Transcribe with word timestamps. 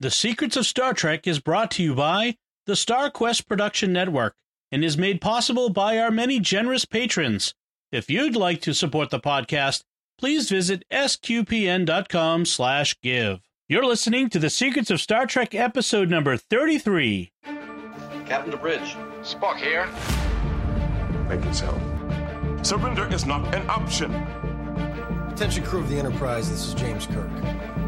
The 0.00 0.10
Secrets 0.12 0.56
of 0.56 0.64
Star 0.64 0.94
Trek 0.94 1.26
is 1.26 1.40
brought 1.40 1.72
to 1.72 1.82
you 1.82 1.92
by 1.92 2.36
the 2.66 2.74
StarQuest 2.74 3.48
Production 3.48 3.92
Network 3.92 4.36
and 4.70 4.84
is 4.84 4.96
made 4.96 5.20
possible 5.20 5.70
by 5.70 5.98
our 5.98 6.12
many 6.12 6.38
generous 6.38 6.84
patrons. 6.84 7.52
If 7.90 8.08
you'd 8.08 8.36
like 8.36 8.60
to 8.62 8.74
support 8.74 9.10
the 9.10 9.18
podcast, 9.18 9.82
please 10.16 10.48
visit 10.50 10.84
sqpn.com 10.92 12.44
slash 12.44 12.96
give. 13.02 13.40
You're 13.68 13.84
listening 13.84 14.30
to 14.30 14.38
The 14.38 14.50
Secrets 14.50 14.92
of 14.92 15.00
Star 15.00 15.26
Trek 15.26 15.52
episode 15.52 16.08
number 16.08 16.36
33. 16.36 17.32
Captain 18.24 18.52
to 18.52 18.56
bridge. 18.56 18.94
Spock 19.22 19.56
here. 19.56 19.88
Make 21.28 21.44
it 21.44 21.54
so. 21.54 21.76
Surrender 22.62 23.12
is 23.12 23.26
not 23.26 23.52
an 23.52 23.68
option. 23.68 24.14
Attention 25.32 25.64
crew 25.64 25.80
of 25.80 25.88
the 25.88 25.98
Enterprise, 25.98 26.48
this 26.48 26.68
is 26.68 26.74
James 26.74 27.06
Kirk. 27.06 27.87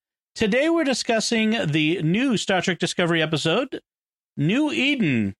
Today 0.33 0.69
we're 0.69 0.85
discussing 0.85 1.51
the 1.67 2.01
new 2.01 2.37
Star 2.37 2.61
Trek 2.61 2.79
Discovery 2.79 3.21
episode, 3.21 3.81
New 4.37 4.71
Eden. 4.71 5.35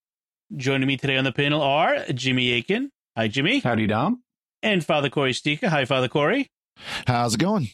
Joining 0.56 0.86
me 0.86 0.98
today 0.98 1.16
on 1.18 1.24
the 1.24 1.32
panel 1.32 1.62
are 1.62 2.04
Jimmy 2.14 2.52
Akin. 2.58 2.92
Hi, 3.16 3.30
Jimmy. 3.30 3.60
Howdy, 3.60 3.88
Dom. 3.88 4.22
And 4.62 4.84
Father 4.84 5.10
Cory 5.10 5.32
Sticha. 5.32 5.70
Hi, 5.70 5.86
Father 5.86 6.10
Cory. 6.10 6.52
How's 7.08 7.36
it 7.36 7.40
going? 7.40 7.70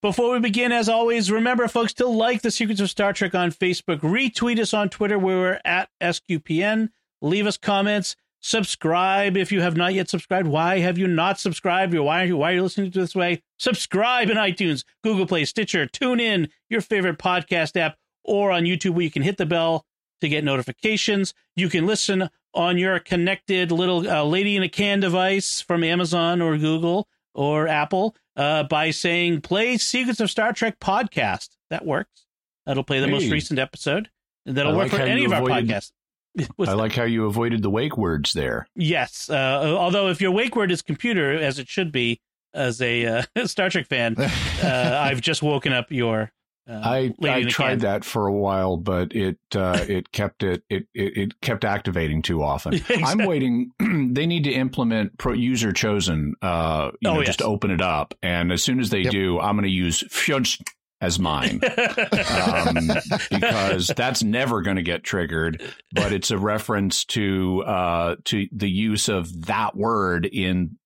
Before 0.00 0.32
we 0.32 0.40
begin, 0.40 0.72
as 0.72 0.88
always, 0.88 1.30
remember, 1.30 1.68
folks, 1.68 1.92
to 1.94 2.06
like 2.06 2.40
The 2.40 2.50
Secrets 2.50 2.80
of 2.80 2.88
Star 2.88 3.12
Trek 3.12 3.34
on 3.34 3.50
Facebook, 3.50 4.00
retweet 4.00 4.58
us 4.58 4.72
on 4.72 4.88
Twitter, 4.88 5.18
where 5.18 5.36
we're 5.36 5.60
at 5.66 5.90
SQPN, 6.02 6.88
leave 7.20 7.46
us 7.46 7.58
comments, 7.58 8.16
subscribe 8.46 9.36
if 9.36 9.50
you 9.50 9.60
have 9.60 9.76
not 9.76 9.92
yet 9.92 10.08
subscribed. 10.08 10.46
Why 10.48 10.78
have 10.78 10.98
you 10.98 11.06
not 11.06 11.38
subscribed? 11.40 11.92
Why 11.94 12.22
are 12.22 12.26
you, 12.26 12.36
why 12.36 12.52
are 12.52 12.54
you 12.54 12.62
listening 12.62 12.90
to 12.92 13.00
this 13.00 13.14
way? 13.14 13.42
Subscribe 13.58 14.30
in 14.30 14.36
iTunes, 14.36 14.84
Google 15.02 15.26
Play, 15.26 15.44
Stitcher, 15.44 15.86
tune 15.86 16.20
in, 16.20 16.48
your 16.70 16.80
favorite 16.80 17.18
podcast 17.18 17.76
app, 17.76 17.96
or 18.24 18.50
on 18.52 18.62
YouTube, 18.62 18.90
where 18.94 19.02
you 19.02 19.10
can 19.10 19.22
hit 19.22 19.36
the 19.36 19.46
bell 19.46 19.84
to 20.20 20.28
get 20.28 20.44
notifications. 20.44 21.34
You 21.56 21.68
can 21.68 21.86
listen 21.86 22.30
on 22.54 22.78
your 22.78 22.98
connected 22.98 23.70
little 23.72 24.08
uh, 24.08 24.24
lady 24.24 24.56
in 24.56 24.62
a 24.62 24.68
can 24.68 25.00
device 25.00 25.60
from 25.60 25.84
Amazon 25.84 26.40
or 26.40 26.56
Google 26.56 27.08
or 27.34 27.68
Apple 27.68 28.16
uh, 28.36 28.62
by 28.62 28.90
saying 28.90 29.42
play 29.42 29.76
Secrets 29.76 30.20
of 30.20 30.30
Star 30.30 30.52
Trek 30.52 30.78
podcast. 30.80 31.50
That 31.70 31.84
works. 31.84 32.26
That'll 32.64 32.84
play 32.84 33.00
the 33.00 33.06
Hey. 33.06 33.12
most 33.12 33.30
recent 33.30 33.58
episode. 33.58 34.08
And 34.46 34.56
that'll 34.56 34.76
work 34.76 34.90
for 34.90 35.00
any 35.00 35.24
of 35.24 35.32
our 35.32 35.42
avoided- 35.42 35.68
podcasts. 35.68 35.92
What's 36.56 36.68
I 36.70 36.72
that? 36.74 36.76
like 36.78 36.92
how 36.92 37.04
you 37.04 37.26
avoided 37.26 37.62
the 37.62 37.70
wake 37.70 37.96
words 37.96 38.32
there. 38.32 38.66
Yes. 38.76 39.28
Uh, 39.30 39.74
although 39.78 40.08
if 40.08 40.20
your 40.20 40.30
wake 40.32 40.54
word 40.56 40.70
is 40.70 40.82
computer, 40.82 41.32
as 41.32 41.58
it 41.58 41.68
should 41.68 41.92
be, 41.92 42.20
as 42.54 42.80
a 42.82 43.06
uh, 43.06 43.22
Star 43.46 43.68
Trek 43.70 43.86
fan, 43.86 44.14
uh, 44.18 44.98
I've 45.02 45.20
just 45.20 45.42
woken 45.42 45.72
up 45.72 45.90
your. 45.90 46.32
Uh, 46.68 46.80
I, 46.84 47.14
I 47.22 47.44
tried 47.44 47.68
can. 47.68 47.78
that 47.80 48.04
for 48.04 48.26
a 48.26 48.32
while, 48.32 48.76
but 48.76 49.14
it 49.14 49.38
uh, 49.54 49.84
it 49.88 50.10
kept 50.10 50.42
it, 50.42 50.64
it 50.68 50.88
it 50.94 51.16
it 51.16 51.40
kept 51.40 51.64
activating 51.64 52.22
too 52.22 52.42
often. 52.42 52.74
Exactly. 52.74 53.04
I'm 53.04 53.18
waiting. 53.24 53.70
they 54.12 54.26
need 54.26 54.42
to 54.44 54.50
implement 54.52 55.16
pro 55.16 55.32
user 55.32 55.72
chosen. 55.72 56.34
Uh, 56.42 56.90
you 57.00 57.08
Oh, 57.08 57.14
know, 57.14 57.18
yes. 57.20 57.28
just 57.28 57.42
open 57.42 57.70
it 57.70 57.80
up, 57.80 58.14
and 58.20 58.50
as 58.50 58.64
soon 58.64 58.80
as 58.80 58.90
they 58.90 59.02
Yep. 59.02 59.12
do, 59.12 59.38
I'm 59.38 59.54
going 59.54 59.62
to 59.62 59.70
use 59.70 60.02
Fyunch 60.10 60.60
as 61.00 61.18
mine. 61.18 61.60
um, 61.64 62.90
because 63.30 63.88
that's 63.88 64.22
never 64.22 64.62
going 64.62 64.76
to 64.76 64.82
get 64.82 65.02
triggered. 65.04 65.62
But 65.92 66.12
it's 66.12 66.30
a 66.30 66.38
reference 66.38 67.04
to 67.06 67.62
uh, 67.64 68.16
to 68.24 68.46
the 68.52 68.70
use 68.70 69.08
of 69.08 69.46
that 69.46 69.76
word 69.76 70.26
in 70.26 70.78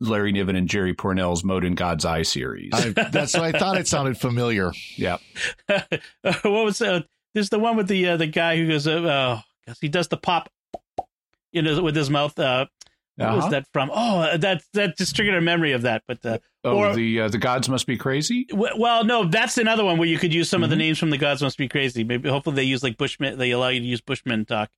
Larry 0.00 0.32
Niven 0.32 0.56
and 0.56 0.68
Jerry 0.68 0.94
Pournelle's 0.94 1.44
Mote 1.44 1.64
in 1.64 1.74
God's 1.74 2.04
Eye 2.04 2.22
series. 2.22 2.70
I, 2.72 2.90
that's 3.10 3.34
what 3.34 3.42
I 3.54 3.58
thought 3.58 3.76
it 3.76 3.86
sounded 3.86 4.18
familiar. 4.18 4.72
yeah, 4.96 5.18
what 6.22 6.44
was 6.44 6.80
uh, 6.80 7.02
there's 7.34 7.50
the 7.50 7.58
one 7.58 7.76
with 7.76 7.88
the 7.88 8.08
uh, 8.08 8.16
the 8.16 8.26
guy 8.26 8.56
who 8.56 8.68
goes 8.68 8.86
uh, 8.86 9.40
oh 9.68 9.72
he 9.80 9.88
does 9.88 10.08
the 10.08 10.16
pop 10.16 10.48
you 11.52 11.62
know 11.62 11.82
with 11.82 11.94
his 11.94 12.10
mouth 12.10 12.36
uh 12.38 12.66
what 13.20 13.34
was 13.36 13.44
Uh-huh. 13.44 13.50
that 13.50 13.66
from 13.72 13.90
oh 13.92 14.36
that 14.38 14.62
that 14.74 14.96
just 14.98 15.14
triggered 15.14 15.34
a 15.34 15.40
memory 15.40 15.72
of 15.72 15.82
that 15.82 16.02
but 16.08 16.24
uh 16.26 16.38
Oh, 16.62 16.76
Or- 16.76 16.94
the 16.94 17.20
uh, 17.22 17.28
the 17.28 17.38
gods 17.38 17.70
must 17.70 17.86
be 17.86 17.96
crazy. 17.96 18.44
w- 18.50 18.74
well 18.76 19.02
no 19.04 19.24
that's 19.24 19.56
another 19.56 19.82
one 19.84 19.96
where 19.98 20.08
you 20.08 20.18
could 20.18 20.34
use 20.34 20.48
some 20.50 20.62
of 20.62 20.68
the 20.68 20.76
Mhm. 20.76 20.80
names 20.80 20.98
from 20.98 21.08
the 21.10 21.16
gods 21.18 21.40
must 21.42 21.56
be 21.56 21.68
crazy 21.68 22.04
maybe 22.04 22.28
hopefully 22.28 22.56
they 22.56 22.64
use 22.64 22.82
like 22.82 22.96
bushman 22.98 23.38
they 23.38 23.50
allow 23.52 23.68
you 23.68 23.80
to 23.80 23.86
use 23.86 24.00
bushman 24.02 24.44
talk 24.44 24.68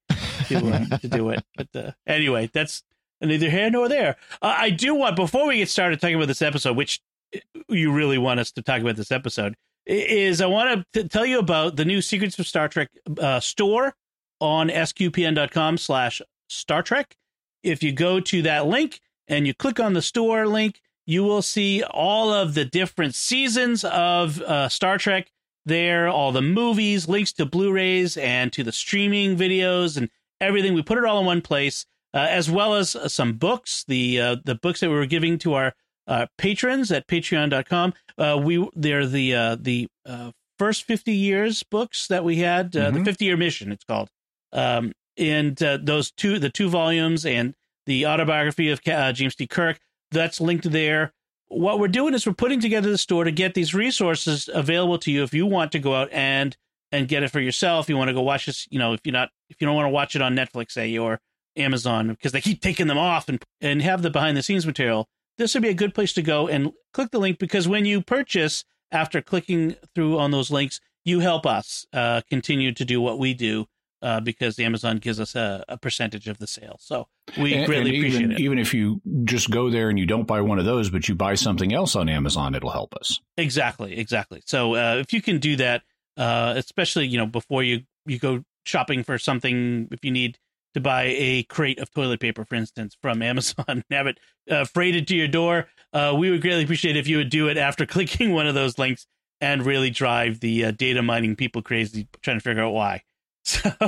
to, 0.49 0.57
uh, 0.59 0.99
to 0.99 1.09
do 1.09 1.31
it 1.31 1.43
but 1.57 1.69
uh, 1.75 1.91
anyway 2.07 2.49
that's 2.53 2.83
neither 3.21 3.51
here 3.51 3.69
nor 3.71 3.89
there 3.89 4.17
uh, 4.43 4.55
i 4.59 4.71
do 4.71 4.95
want 4.95 5.17
before 5.17 5.47
we 5.49 5.57
get 5.59 5.69
started 5.69 6.01
talking 6.01 6.15
about 6.17 6.29
this 6.29 6.43
episode 6.43 6.77
which 6.77 7.01
uh, 7.35 7.39
you 7.69 7.91
really 7.93 8.19
want 8.19 8.39
us 8.39 8.53
to 8.53 8.63
talk 8.63 8.81
about 8.81 8.95
this 8.97 9.11
episode 9.11 9.55
is 9.87 10.41
i 10.41 10.47
want 10.47 10.85
to 10.93 11.09
tell 11.09 11.27
you 11.27 11.39
about 11.41 11.75
the 11.77 11.85
new 11.85 12.01
secrets 12.01 12.39
of 12.39 12.47
star 12.47 12.69
trek 12.69 12.91
uh, 13.21 13.41
store 13.41 13.93
on 14.41 14.69
sqpn.com 14.69 15.77
slash 15.79 16.23
star 16.49 16.83
trek 16.83 17.17
if 17.63 17.83
you 17.83 17.93
go 17.93 18.21
to 18.21 18.43
that 18.43 18.67
link 18.67 19.01
and 19.29 19.47
you 19.47 19.55
click 19.55 19.79
on 19.81 19.93
the 19.93 20.03
store 20.03 20.47
link 20.47 20.81
you 21.07 21.25
will 21.25 21.43
see 21.43 21.83
all 21.83 22.33
of 22.33 22.55
the 22.55 22.65
different 22.65 23.15
seasons 23.15 23.85
of 23.85 24.41
uh, 24.43 24.69
star 24.69 24.99
trek 24.99 25.31
there 25.65 26.09
all 26.09 26.33
the 26.33 26.43
movies 26.43 27.09
links 27.09 27.33
to 27.33 27.45
blu-rays 27.47 28.17
and 28.17 28.53
to 28.53 28.63
the 28.65 28.73
streaming 28.73 29.37
videos 29.37 29.97
and 29.97 30.11
everything. 30.41 30.75
We 30.75 30.83
put 30.83 30.99
it 30.99 31.05
all 31.05 31.21
in 31.21 31.27
one 31.27 31.41
place 31.41 31.87
uh, 32.15 32.27
as 32.29 32.51
well 32.51 32.75
as 32.75 32.95
uh, 32.97 33.09
some 33.09 33.35
books 33.35 33.85
the 33.87 34.21
uh, 34.21 34.37
the 34.45 34.55
books 34.57 34.81
that 34.81 34.91
we 34.91 34.97
were 34.97 35.07
giving 35.07 35.39
to 35.39 35.55
our 35.55 35.73
uh, 36.09 36.27
patrons 36.37 36.91
at 36.91 37.07
patreon.com 37.07 37.95
uh, 38.19 38.39
we 38.43 38.69
they're 38.75 39.07
the 39.07 39.35
uh, 39.35 39.57
the 39.61 39.89
uh, 40.07 40.31
first 40.59 40.85
50 40.85 41.13
years 41.13 41.63
books 41.63 42.07
that 42.09 42.25
we 42.25 42.37
had 42.37 42.77
uh, 42.77 42.91
the 42.91 42.99
Mhm. 43.01 43.05
50 43.05 43.25
year 43.25 43.37
mission 43.37 43.73
it's 43.73 43.85
called. 43.85 44.09
Um, 44.53 44.93
and 45.17 45.61
uh, 45.63 45.79
those 45.83 46.11
two 46.11 46.39
the 46.39 46.51
two 46.51 46.69
volumes 46.69 47.27
and 47.27 47.55
the 47.87 48.07
autobiography 48.07 48.71
of 48.71 48.81
uh, 48.87 49.13
James 49.13 49.35
T. 49.35 49.47
Kirk 49.47 49.81
that's 50.11 50.41
linked 50.41 50.71
there. 50.71 51.13
What 51.49 51.79
we're 51.79 51.89
doing 51.89 52.15
is 52.15 52.27
we're 52.27 52.33
putting 52.33 52.61
together 52.61 52.91
the 52.91 52.99
store 52.99 53.25
to 53.25 53.33
get 53.33 53.55
these 53.55 53.75
resources 53.75 54.49
available 54.53 54.99
to 54.99 55.11
you 55.11 55.23
if 55.23 55.35
you 55.35 55.47
want 55.47 55.73
to 55.73 55.79
go 55.79 55.95
out 55.95 56.09
and 56.13 56.57
and 56.91 57.09
get 57.09 57.23
it 57.23 57.31
for 57.31 57.41
yourself. 57.41 57.89
You 57.89 57.97
want 57.97 58.09
to 58.09 58.15
go 58.15 58.23
watch 58.23 58.47
this 58.47 58.67
you 58.71 58.79
know 58.79 58.93
if 58.93 59.01
you're 59.05 59.13
not 59.13 59.31
if 59.51 59.61
you 59.61 59.67
don't 59.67 59.77
want 59.77 59.87
to 59.87 59.91
watch 59.91 60.17
it 60.17 60.23
on 60.23 60.35
netflix 60.35 60.73
say 60.73 60.97
or 60.97 61.21
amazon 61.57 62.09
because 62.09 62.33
they 62.33 62.41
keep 62.41 62.63
taking 62.63 62.87
them 62.87 62.99
off 62.99 63.29
and 63.29 63.43
and 63.61 63.83
have 63.83 64.03
the 64.03 64.11
behind 64.11 64.37
the 64.37 64.43
scenes 64.43 64.67
material 64.67 65.07
this 65.39 65.55
would 65.55 65.63
be 65.63 65.69
a 65.69 65.75
good 65.75 65.95
place 65.95 66.13
to 66.13 66.23
go 66.23 66.49
and 66.49 66.73
click 66.93 67.11
the 67.11 67.19
link 67.19 67.39
because 67.39 67.69
when 67.69 67.85
you 67.85 68.01
purchase 68.01 68.65
after 68.91 69.21
clicking 69.21 69.77
through 69.95 70.19
on 70.19 70.31
those 70.31 70.51
links 70.51 70.81
you 71.05 71.21
help 71.21 71.47
us 71.47 71.87
uh, 71.93 72.21
continue 72.31 72.73
to 72.73 72.85
do 72.85 73.01
what 73.01 73.19
we 73.19 73.35
do 73.35 73.67
uh, 74.03 74.21
because 74.21 74.59
amazon 74.59 74.99
gives 74.99 75.19
us 75.21 75.35
a, 75.35 75.65
a 75.69 75.79
percentage 75.79 76.29
of 76.29 76.39
the 76.39 76.47
sale 76.47 76.77
so 76.81 77.09
we 77.39 77.55
And- 77.55 77.67
greatly 77.67 77.91
and 77.91 77.99
appreciate 77.99 78.21
even, 78.23 78.33
it 78.33 78.41
Even 78.41 78.59
if 78.59 78.75
you 78.75 79.01
just 79.25 79.51
go 79.51 79.71
there 79.71 79.89
and 79.89 79.99
you 79.99 80.07
don't 80.07 80.27
buy 80.27 80.41
one 80.41 80.59
of 80.59 80.65
those, 80.65 80.91
but 80.91 81.09
you 81.09 81.15
buy 81.15 81.35
something 81.37 81.73
else 81.73 81.95
on 81.95 82.09
Amazon, 82.09 82.55
it'll 82.57 82.71
help 82.71 82.95
us. 82.97 83.21
Exactly, 83.37 83.97
exactly. 83.97 84.43
So 84.45 84.75
uh, 84.75 84.97
if 84.97 85.13
you 85.13 85.23
can 85.23 85.39
do 85.39 85.55
that, 85.57 85.83
uh, 86.17 86.55
especially 86.57 87.07
you 87.07 87.17
know 87.19 87.27
before 87.27 87.63
you 87.63 87.83
you 88.07 88.19
go 88.19 88.43
shopping 88.67 89.05
for 89.05 89.19
something, 89.19 89.89
if 89.93 90.05
you 90.05 90.11
need 90.11 90.37
to 90.75 90.81
buy 90.81 91.05
a 91.17 91.45
crate 91.45 91.79
of 91.79 91.91
toilet 91.93 92.19
paper, 92.21 92.45
for 92.45 92.57
instance, 92.57 92.97
from 93.01 93.23
Amazon, 93.33 93.85
have 93.91 94.09
it 94.09 94.19
uh, 94.51 94.65
freighted 94.65 95.07
to 95.09 95.15
your 95.17 95.29
door, 95.29 95.69
uh, 95.93 96.15
we 96.19 96.31
would 96.31 96.43
greatly 96.43 96.65
appreciate 96.65 96.97
if 96.97 97.07
you 97.07 97.19
would 97.19 97.31
do 97.31 97.49
it 97.49 97.57
after 97.57 97.87
clicking 97.95 98.33
one 98.33 98.47
of 98.49 98.55
those 98.55 98.79
links 98.79 99.07
and 99.41 99.65
really 99.65 99.91
drive 99.91 100.41
the 100.41 100.65
uh, 100.67 100.71
data 100.73 101.03
mining 101.03 101.37
people 101.37 101.63
crazy, 101.63 102.09
trying 102.23 102.39
to 102.39 102.43
figure 102.43 102.63
out 102.65 102.73
why. 102.73 103.03
So 103.45 103.71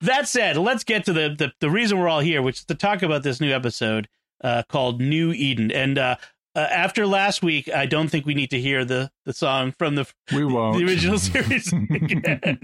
that 0.00 0.22
said, 0.28 0.56
let's 0.56 0.84
get 0.84 1.04
to 1.06 1.12
the, 1.12 1.34
the 1.36 1.52
the 1.60 1.70
reason 1.70 1.98
we're 1.98 2.08
all 2.08 2.20
here, 2.20 2.42
which 2.42 2.58
is 2.60 2.64
to 2.66 2.74
talk 2.74 3.02
about 3.02 3.22
this 3.22 3.40
new 3.40 3.52
episode 3.52 4.08
uh, 4.42 4.62
called 4.68 5.00
New 5.00 5.32
Eden. 5.32 5.70
And 5.70 5.96
uh, 5.98 6.16
uh, 6.54 6.58
after 6.58 7.06
last 7.06 7.42
week, 7.42 7.70
I 7.74 7.86
don't 7.86 8.08
think 8.08 8.26
we 8.26 8.34
need 8.34 8.50
to 8.50 8.60
hear 8.60 8.84
the 8.84 9.10
the 9.24 9.32
song 9.32 9.72
from 9.78 9.94
the 9.94 10.06
We 10.34 10.44
won't. 10.44 10.76
the 10.78 10.84
original 10.84 11.18
series 11.18 11.72
again. 11.72 12.58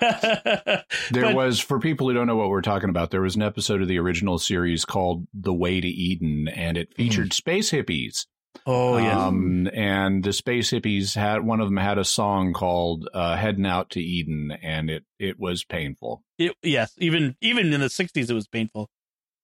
There 1.10 1.22
But- 1.24 1.34
was, 1.34 1.60
for 1.60 1.78
people 1.78 2.08
who 2.08 2.14
don't 2.14 2.26
know 2.26 2.36
what 2.36 2.48
we're 2.48 2.62
talking 2.62 2.88
about, 2.88 3.10
there 3.10 3.20
was 3.20 3.36
an 3.36 3.42
episode 3.42 3.82
of 3.82 3.88
the 3.88 3.98
original 3.98 4.38
series 4.38 4.84
called 4.84 5.26
The 5.34 5.52
Way 5.54 5.80
to 5.80 5.88
Eden, 5.88 6.48
and 6.48 6.76
it 6.76 6.94
featured 6.96 7.32
space 7.32 7.70
hippies. 7.70 8.26
Oh 8.64 8.98
yeah. 8.98 9.26
Um, 9.26 9.68
and 9.72 10.22
the 10.22 10.32
space 10.32 10.70
hippies 10.70 11.14
had 11.14 11.44
one 11.44 11.60
of 11.60 11.68
them 11.68 11.76
had 11.76 11.98
a 11.98 12.04
song 12.04 12.52
called 12.52 13.08
uh, 13.12 13.36
"Heading 13.36 13.66
Out 13.66 13.90
to 13.90 14.00
Eden," 14.00 14.52
and 14.62 14.90
it 14.90 15.04
it 15.18 15.38
was 15.38 15.64
painful. 15.64 16.22
It, 16.38 16.54
yes, 16.62 16.94
even 16.98 17.36
even 17.40 17.72
in 17.72 17.80
the 17.80 17.86
'60s, 17.86 18.30
it 18.30 18.34
was 18.34 18.48
painful. 18.48 18.88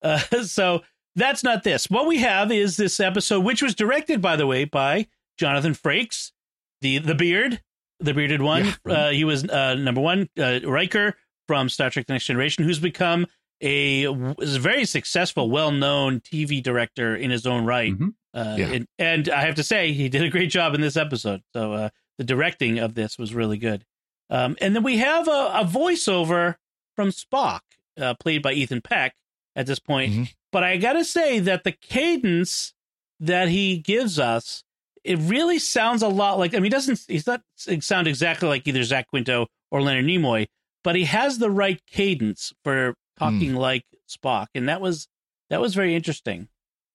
Uh, 0.02 0.18
so 0.44 0.80
that's 1.16 1.44
not 1.44 1.62
this. 1.62 1.90
What 1.90 2.06
we 2.06 2.18
have 2.18 2.50
is 2.50 2.76
this 2.76 3.00
episode, 3.00 3.40
which 3.40 3.62
was 3.62 3.74
directed, 3.74 4.20
by 4.20 4.36
the 4.36 4.46
way, 4.46 4.64
by 4.64 5.08
Jonathan 5.38 5.74
Frakes, 5.74 6.32
the 6.80 6.98
the 6.98 7.14
beard, 7.14 7.60
the 8.00 8.14
bearded 8.14 8.42
one. 8.42 8.74
Yeah. 8.86 8.92
Uh, 8.92 9.10
he 9.10 9.24
was 9.24 9.44
uh, 9.44 9.74
number 9.74 10.00
one, 10.00 10.28
uh, 10.38 10.60
Riker 10.64 11.16
from 11.48 11.68
Star 11.68 11.90
Trek: 11.90 12.06
The 12.06 12.14
Next 12.14 12.26
Generation, 12.26 12.64
who's 12.64 12.78
become 12.78 13.26
a, 13.62 14.04
is 14.40 14.56
a 14.56 14.60
very 14.60 14.84
successful, 14.84 15.48
well 15.50 15.70
known 15.70 16.20
TV 16.20 16.62
director 16.62 17.14
in 17.14 17.30
his 17.30 17.46
own 17.46 17.64
right. 17.64 17.92
Mhm. 17.96 18.14
Uh, 18.34 18.56
Yeah. 18.58 18.66
and, 18.72 18.86
and 18.98 19.28
I 19.28 19.42
have 19.42 19.54
to 19.56 19.62
say, 19.64 19.92
he 19.92 20.08
did 20.08 20.22
a 20.22 20.28
great 20.30 20.50
job 20.50 20.74
in 20.74 20.80
this 20.80 20.96
episode. 20.96 21.42
So 21.52 21.72
uh, 21.72 21.88
the 22.18 22.24
directing 22.24 22.78
of 22.78 22.94
this 22.94 23.18
was 23.18 23.34
really 23.34 23.58
good. 23.58 23.84
Um, 24.30 24.56
and 24.60 24.74
then 24.74 24.82
we 24.82 24.98
have 24.98 25.28
a, 25.28 25.50
a 25.60 25.64
voiceover 25.70 26.56
from 26.96 27.10
Spock, 27.10 27.60
uh, 28.00 28.14
played 28.14 28.42
by 28.42 28.52
Ethan 28.52 28.80
Peck 28.80 29.14
at 29.54 29.66
this 29.66 29.78
point. 29.78 30.12
Mhm. 30.12 30.32
But 30.50 30.64
I 30.64 30.76
got 30.78 30.94
to 30.94 31.04
say 31.04 31.38
that 31.40 31.64
the 31.64 31.72
cadence 31.72 32.74
that 33.20 33.48
he 33.48 33.78
gives 33.78 34.18
us, 34.18 34.64
it 35.04 35.18
really 35.18 35.58
sounds 35.58 36.02
a 36.02 36.08
lot 36.08 36.38
like, 36.38 36.52
I 36.54 36.56
mean, 36.56 36.64
he 36.64 36.68
doesn't, 36.70 37.00
he's 37.08 37.26
not 37.26 37.42
sound 37.56 38.06
exactly 38.08 38.48
like 38.48 38.66
either 38.66 38.82
Zach 38.82 39.08
Quinto 39.08 39.46
or 39.70 39.80
Leonard 39.82 40.04
Nimoy, 40.06 40.48
but 40.84 40.96
he 40.96 41.04
has 41.04 41.38
the 41.38 41.50
right 41.50 41.80
cadence 41.86 42.52
for 42.64 42.94
talking 43.22 43.54
like 43.54 43.84
Spock. 44.08 44.46
And 44.54 44.68
that 44.68 44.80
was, 44.80 45.08
that 45.50 45.60
was 45.60 45.74
very 45.74 45.94
interesting. 45.94 46.48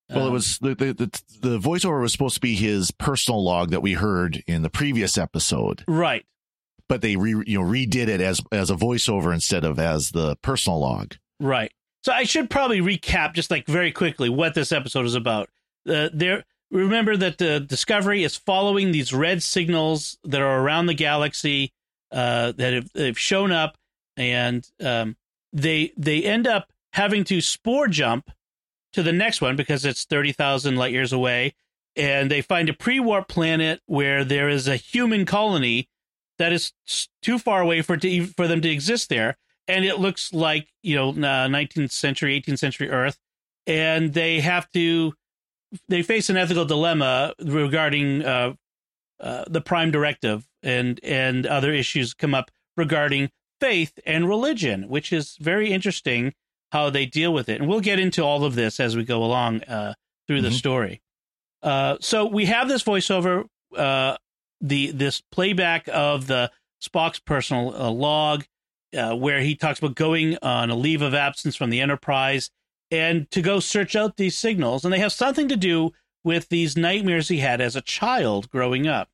Well, 0.09 0.25
it 0.25 0.27
Um, 0.27 0.33
was 0.33 0.57
the, 0.59 0.73
the 0.73 0.93
the 0.93 1.21
the 1.41 1.59
voiceover 1.59 2.01
was 2.01 2.13
supposed 2.13 2.35
to 2.35 2.41
be 2.41 2.55
his 2.55 2.91
personal 2.91 3.43
log 3.43 3.71
that 3.71 3.81
we 3.81 3.93
heard 3.93 4.41
in 4.47 4.61
the 4.61 4.69
previous 4.69 5.17
episode, 5.17 5.83
right. 5.85 6.25
but 6.87 7.01
they 7.01 7.17
re, 7.17 7.43
you 7.45 7.59
know 7.59 7.69
redid 7.69 8.07
it 8.07 8.21
as 8.21 8.39
as 8.53 8.69
a 8.69 8.75
voiceover 8.75 9.33
instead 9.33 9.65
of 9.65 9.79
as 9.79 10.11
the 10.11 10.37
personal 10.37 10.79
log. 10.79 11.15
Right. 11.41 11.73
So 12.03 12.13
I 12.13 12.23
should 12.23 12.49
probably 12.49 12.79
recap 12.79 13.33
just 13.33 13.51
like 13.51 13.67
very 13.67 13.91
quickly 13.91 14.29
what 14.29 14.53
this 14.53 14.71
episode 14.71 15.05
is 15.05 15.15
about. 15.15 15.49
Uh, 15.85 16.07
there, 16.13 16.45
remember 16.71 17.17
that 17.17 17.37
the 17.37 17.59
Discovery 17.59 18.23
is 18.23 18.37
following 18.37 18.93
these 18.93 19.11
red 19.13 19.43
signals 19.43 20.17
that 20.23 20.39
are 20.39 20.61
around 20.61 20.85
the 20.85 20.93
galaxy 20.93 21.73
uh, 22.13 22.53
that 22.53 22.73
have, 22.73 22.91
have 22.95 23.19
shown 23.19 23.51
up, 23.51 23.77
and 24.15 24.65
um, 24.81 25.17
they 25.53 25.93
they 25.97 26.23
end 26.23 26.47
up 26.47 26.71
having 26.93 27.23
to 27.25 27.41
spore 27.41 27.87
jump 27.87 28.31
to 28.93 29.03
the 29.03 29.13
next 29.13 29.41
one 29.41 29.55
because 29.55 29.85
it's 29.85 30.05
thirty 30.05 30.31
thousand 30.31 30.75
light 30.75 30.91
years 30.91 31.13
away, 31.13 31.53
and 31.95 32.31
they 32.31 32.41
find 32.41 32.69
a 32.69 32.73
pre-warp 32.73 33.27
planet 33.27 33.81
where 33.85 34.23
there 34.23 34.49
is 34.49 34.67
a 34.67 34.75
human 34.75 35.25
colony 35.25 35.89
that 36.37 36.53
is 36.53 36.73
too 37.21 37.39
far 37.39 37.61
away 37.61 37.81
for 37.81 37.97
to, 37.97 38.27
for 38.27 38.47
them 38.47 38.61
to 38.61 38.69
exist 38.69 39.09
there. 39.09 39.37
And 39.67 39.83
it 39.83 39.99
looks 39.99 40.33
like 40.33 40.69
you 40.83 40.95
know 40.95 41.09
uh, 41.09 41.47
19th 41.47 41.91
century 41.91 42.39
18th 42.41 42.59
century 42.59 42.89
earth. 42.89 43.17
And 43.65 44.13
they 44.13 44.39
have 44.39 44.69
to 44.71 45.13
they 45.89 46.01
face 46.01 46.29
an 46.29 46.37
ethical 46.37 46.65
dilemma 46.65 47.33
regarding 47.39 48.23
uh, 48.23 48.53
uh, 49.19 49.43
the 49.47 49.61
prime 49.61 49.91
directive 49.91 50.47
and 50.63 50.99
and 51.03 51.45
other 51.45 51.71
issues 51.73 52.13
come 52.13 52.33
up 52.33 52.51
regarding 52.75 53.29
faith 53.59 53.97
and 54.05 54.27
religion 54.27 54.87
which 54.87 55.11
is 55.13 55.37
very 55.39 55.71
interesting 55.71 56.33
how 56.71 56.89
they 56.89 57.05
deal 57.05 57.33
with 57.33 57.49
it 57.49 57.59
and 57.59 57.67
we'll 57.69 57.79
get 57.79 57.99
into 57.99 58.23
all 58.23 58.43
of 58.43 58.55
this 58.55 58.79
as 58.79 58.95
we 58.95 59.03
go 59.03 59.23
along 59.23 59.63
uh, 59.63 59.93
through 60.27 60.41
the 60.41 60.49
Mhm. 60.49 60.53
story 60.59 61.01
uh, 61.63 61.97
so 61.99 62.25
we 62.25 62.45
have 62.45 62.67
this 62.67 62.83
voiceover 62.83 63.45
uh, 63.75 64.15
the 64.61 64.91
this 64.91 65.21
playback 65.31 65.87
of 65.91 66.27
the 66.27 66.51
spock's 66.83 67.19
personal 67.19 67.73
uh, 67.75 67.89
log 67.89 68.45
uh, 68.97 69.15
where 69.15 69.41
he 69.41 69.55
talks 69.55 69.79
about 69.79 69.95
going 69.95 70.37
on 70.41 70.69
a 70.69 70.75
leave 70.75 71.01
of 71.01 71.13
absence 71.13 71.55
from 71.55 71.69
the 71.69 71.81
Enterprise 71.81 72.49
and 72.89 73.29
to 73.31 73.41
go 73.41 73.59
search 73.59 73.97
out 73.97 74.15
these 74.15 74.37
signals. 74.37 74.85
And 74.85 74.93
they 74.93 74.99
have 74.99 75.11
something 75.11 75.49
to 75.49 75.57
do 75.57 75.91
with 76.23 76.47
these 76.47 76.77
nightmares 76.77 77.27
he 77.27 77.39
had 77.39 77.59
as 77.59 77.75
a 77.75 77.81
child 77.81 78.49
growing 78.49 78.87
up. 78.87 79.09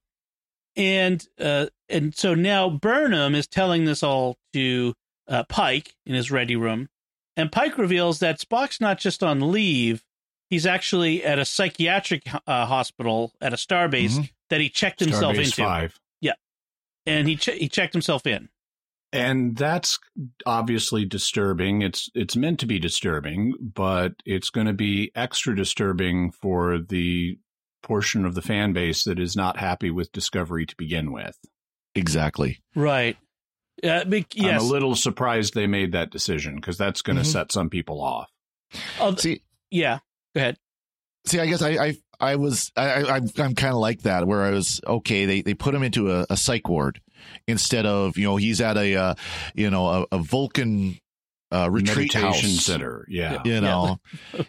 And 0.76 1.26
uh, 1.40 1.68
and 1.94 2.16
so 2.16 2.34
now 2.34 2.70
Burnham 2.70 3.36
is 3.36 3.48
telling 3.48 3.86
this 3.86 4.04
all 4.04 4.38
to 4.54 4.94
uh, 5.28 5.44
Pike 5.48 5.94
in 6.06 6.14
his 6.16 6.32
ready 6.32 6.56
room, 6.56 6.90
and 7.38 7.52
Pike 7.52 7.78
reveals 7.78 8.20
that 8.20 8.40
Spock's 8.40 8.82
not 8.82 8.98
just 9.00 9.24
on 9.24 9.52
leave; 9.52 10.04
he's 10.50 10.66
actually 10.66 11.24
at 11.24 11.40
a 11.40 11.46
psychiatric 11.46 12.24
uh, 12.48 12.66
hospital 12.66 13.32
at 13.40 13.54
a 13.54 13.58
starbase 13.58 14.18
Mhm. 14.18 14.30
that 14.50 14.60
he 14.62 14.70
checked 14.70 15.00
himself 15.00 15.36
Starbase 15.36 15.46
into, 15.46 15.64
Five. 15.64 16.00
and 17.06 17.28
he 17.28 17.36
che- 17.36 17.60
he 17.60 17.68
checked 17.70 17.94
himself 17.94 18.26
in. 18.28 18.50
and 19.12 19.56
that's 19.58 20.00
obviously 20.46 21.06
disturbing 21.06 21.82
it's 21.84 22.10
it's 22.16 22.36
meant 22.36 22.60
to 22.60 22.66
be 22.66 22.80
disturbing 22.80 23.54
but 23.62 24.14
it's 24.26 24.50
going 24.50 24.66
to 24.68 24.74
be 24.74 25.12
extra 25.16 25.56
disturbing 25.56 26.32
for 26.32 26.80
the 26.80 27.38
portion 27.84 28.26
of 28.26 28.34
the 28.36 28.42
fan 28.42 28.72
base 28.74 29.04
that 29.04 29.20
is 29.20 29.36
not 29.36 29.58
happy 29.58 29.92
with 29.92 30.12
discovery 30.14 30.66
to 30.66 30.76
begin 30.78 31.12
with 31.12 31.38
Exactly. 31.96 32.60
Right. 32.76 33.18
Uh, 33.84 34.04
bec- 34.06 34.36
yes. 34.36 34.62
i'm 34.62 34.68
a 34.68 34.72
little 34.72 34.96
surprised 34.96 35.54
they 35.56 35.68
made 35.68 35.92
that 35.92 36.10
decision 36.12 36.56
because 36.56 36.78
that's 36.78 37.02
going 37.02 37.16
to 37.18 37.24
Mhm. 37.24 37.26
set 37.32 37.52
some 37.52 37.70
people 37.70 38.02
off 38.02 38.30
Oh, 39.00 39.14
See, 39.16 39.42
yeah. 39.72 40.00
Go 40.36 40.42
ahead. 40.42 40.58
see, 41.28 41.40
I 41.40 41.46
guess 41.48 41.62
I 41.62 41.70
I, 41.72 41.98
I 42.20 42.36
was 42.38 42.72
I, 42.76 42.86
I 43.04 43.16
I'm, 43.18 43.28
I'm 43.38 43.56
kind 43.56 43.74
of 43.74 43.80
like 43.80 44.02
that 44.04 44.26
where 44.26 44.44
I 44.44 44.52
was 44.52 44.80
okay. 44.88 45.26
They 45.26 45.42
they 45.42 45.54
put 45.54 45.76
him 45.76 45.84
into 45.84 46.12
a, 46.12 46.26
a 46.30 46.38
psych 46.38 46.68
ward 46.70 47.00
instead 47.48 47.86
of 47.86 48.18
you 48.18 48.24
know 48.26 48.38
he's 48.38 48.62
at 48.62 48.78
a 48.78 48.96
uh, 48.96 49.16
you 49.54 49.70
know 49.70 49.88
a, 49.88 50.06
a 50.16 50.18
Vulcan 50.20 50.98
uh, 51.52 51.70
retreat 51.70 52.16
meditation 52.16 52.50
house. 52.50 52.66
center 52.66 53.06
yeah 53.08 53.42
You 53.46 53.62
know, 53.62 54.00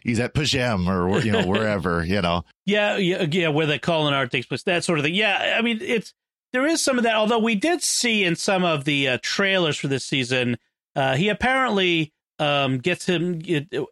he's 0.03 0.21
at 0.21 0.33
P'Jem 0.33 0.87
or 0.87 1.21
you 1.21 1.33
know 1.33 1.47
wherever. 1.47 2.03
You 2.05 2.23
know, 2.23 2.45
Yeah, 2.67 2.97
yeah, 2.97 3.27
yeah. 3.31 3.49
Where 3.49 3.67
the 3.67 3.79
Kolinahr 3.79 4.31
takes 4.31 4.47
place, 4.47 4.63
that 4.63 4.85
sort 4.85 4.99
of 4.99 5.05
thing. 5.05 5.15
Yeah, 5.15 5.57
I 5.59 5.63
mean, 5.63 5.81
it's 5.83 6.15
there 6.55 6.67
is 6.69 6.81
some 6.81 6.99
of 6.99 7.05
that. 7.05 7.17
Although 7.17 7.41
we 7.41 7.57
did 7.57 7.83
see 7.83 8.23
in 8.23 8.37
some 8.37 8.65
of 8.65 8.85
the 8.85 9.09
uh, 9.09 9.19
trailers 9.23 9.77
for 9.77 9.89
this 9.89 10.05
season, 10.05 10.57
uh, 10.95 11.17
he 11.17 11.29
apparently 11.29 12.13
um, 12.39 12.79
gets 12.79 13.07
him 13.07 13.43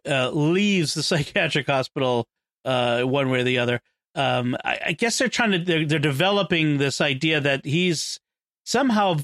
uh, 0.09 0.29
leaves 0.29 0.93
the 0.93 1.03
psychiatric 1.03 1.67
hospital 1.67 2.25
uh, 2.63 3.01
one 3.01 3.29
way 3.29 3.41
or 3.41 3.43
the 3.43 3.59
other. 3.59 3.81
Um, 4.15 4.55
I, 4.63 4.79
I 4.87 4.91
guess 4.93 5.17
they're 5.17 5.27
trying 5.27 5.51
to 5.51 5.59
they're, 5.59 5.85
they're 5.85 5.99
developing 5.99 6.77
this 6.77 7.01
idea 7.01 7.41
that 7.41 7.65
he's 7.65 8.21
somehow 8.63 9.17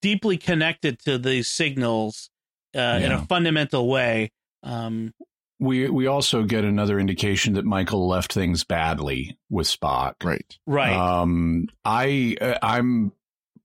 deeply 0.00 0.38
connected 0.38 0.98
to 1.00 1.18
these 1.18 1.48
signals 1.48 2.30
uh, 2.74 2.98
in 3.02 3.12
a 3.12 3.26
fundamental 3.26 3.86
way. 3.88 4.32
Um, 4.62 5.12
we 5.60 5.88
we 5.88 6.06
also 6.06 6.42
get 6.42 6.64
another 6.64 6.98
indication 6.98 7.54
that 7.54 7.64
michael 7.64 8.08
left 8.08 8.32
things 8.32 8.64
badly 8.64 9.38
with 9.50 9.66
spock 9.66 10.14
right? 10.24 10.58
right. 10.66 10.92
Um, 10.94 11.68
I 11.84 12.36
uh, 12.40 12.58
I'm 12.62 13.12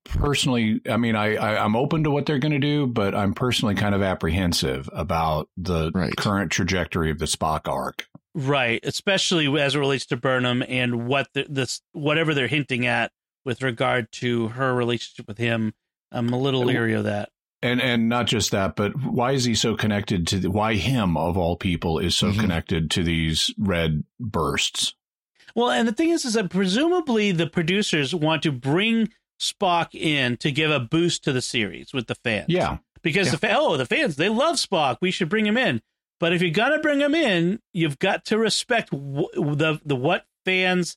personally, 0.05 0.81
I 0.89 0.97
mean, 0.97 1.15
I, 1.15 1.35
I 1.35 1.63
I'm 1.63 1.75
open 1.75 2.03
to 2.03 2.11
what 2.11 2.25
they're 2.25 2.39
going 2.39 2.51
to 2.53 2.59
do, 2.59 2.87
but 2.87 3.15
I'm 3.15 3.33
personally 3.33 3.75
kind 3.75 3.95
of 3.95 4.01
apprehensive 4.01 4.89
about 4.93 5.49
the 5.57 5.91
Right. 5.93 6.15
current 6.15 6.51
trajectory 6.51 7.11
of 7.11 7.19
the 7.19 7.25
Spock 7.25 7.67
arc. 7.67 8.07
Right, 8.35 8.79
especially 8.83 9.47
as 9.59 9.75
it 9.75 9.79
relates 9.79 10.05
to 10.07 10.17
Burnham 10.17 10.63
and 10.67 11.07
what 11.07 11.27
the, 11.33 11.45
this 11.49 11.81
whatever 11.93 12.33
they're 12.33 12.47
hinting 12.47 12.85
at 12.85 13.11
with 13.45 13.61
regard 13.61 14.11
to 14.13 14.49
her 14.49 14.73
relationship 14.73 15.27
with 15.27 15.37
him. 15.37 15.73
I'm 16.11 16.31
a 16.33 16.37
little 16.39 16.63
leery 16.63 16.93
of 16.93 17.03
that. 17.05 17.29
And 17.61 17.81
and 17.81 18.07
not 18.07 18.27
just 18.27 18.51
that, 18.51 18.75
but 18.77 18.93
why 19.03 19.33
is 19.33 19.43
he 19.43 19.53
so 19.53 19.75
connected 19.75 20.25
to 20.27 20.39
the, 20.39 20.49
why 20.49 20.75
him 20.75 21.17
of 21.17 21.37
all 21.37 21.57
people 21.57 21.99
is 21.99 22.15
so 22.15 22.31
Mhm. 22.31 22.39
connected 22.39 22.89
to 22.91 23.03
these 23.03 23.53
red 23.57 24.03
bursts? 24.19 24.95
Well, 25.55 25.69
and 25.69 25.85
the 25.87 25.91
thing 25.91 26.09
is, 26.09 26.23
is 26.23 26.33
that 26.35 26.49
presumably 26.49 27.31
the 27.33 27.47
producers 27.47 28.15
want 28.15 28.43
to 28.43 28.51
bring 28.53 29.09
Spock 29.41 29.93
in 29.93 30.37
to 30.37 30.51
give 30.51 30.71
a 30.71 30.79
boost 30.79 31.23
to 31.25 31.33
the 31.33 31.41
series 31.41 31.91
with 31.93 32.07
the 32.07 32.15
fans. 32.15 32.45
Yeah, 32.49 32.77
because 33.01 33.27
Yeah. 33.27 33.31
the 33.31 33.37
fa- 33.39 33.55
oh 33.57 33.75
the 33.77 33.85
fans 33.85 34.15
they 34.15 34.29
love 34.29 34.55
Spock. 34.55 34.97
We 35.01 35.11
should 35.11 35.27
bring 35.29 35.45
him 35.45 35.57
in. 35.57 35.81
But 36.19 36.31
if 36.33 36.41
you're 36.41 36.51
gonna 36.51 36.79
bring 36.79 36.99
him 37.01 37.15
in, 37.15 37.59
you've 37.73 37.99
got 37.99 38.23
to 38.25 38.37
respect 38.37 38.91
w- 38.91 39.27
the 39.33 39.79
the 39.85 39.95
what 39.97 40.25
fans 40.45 40.95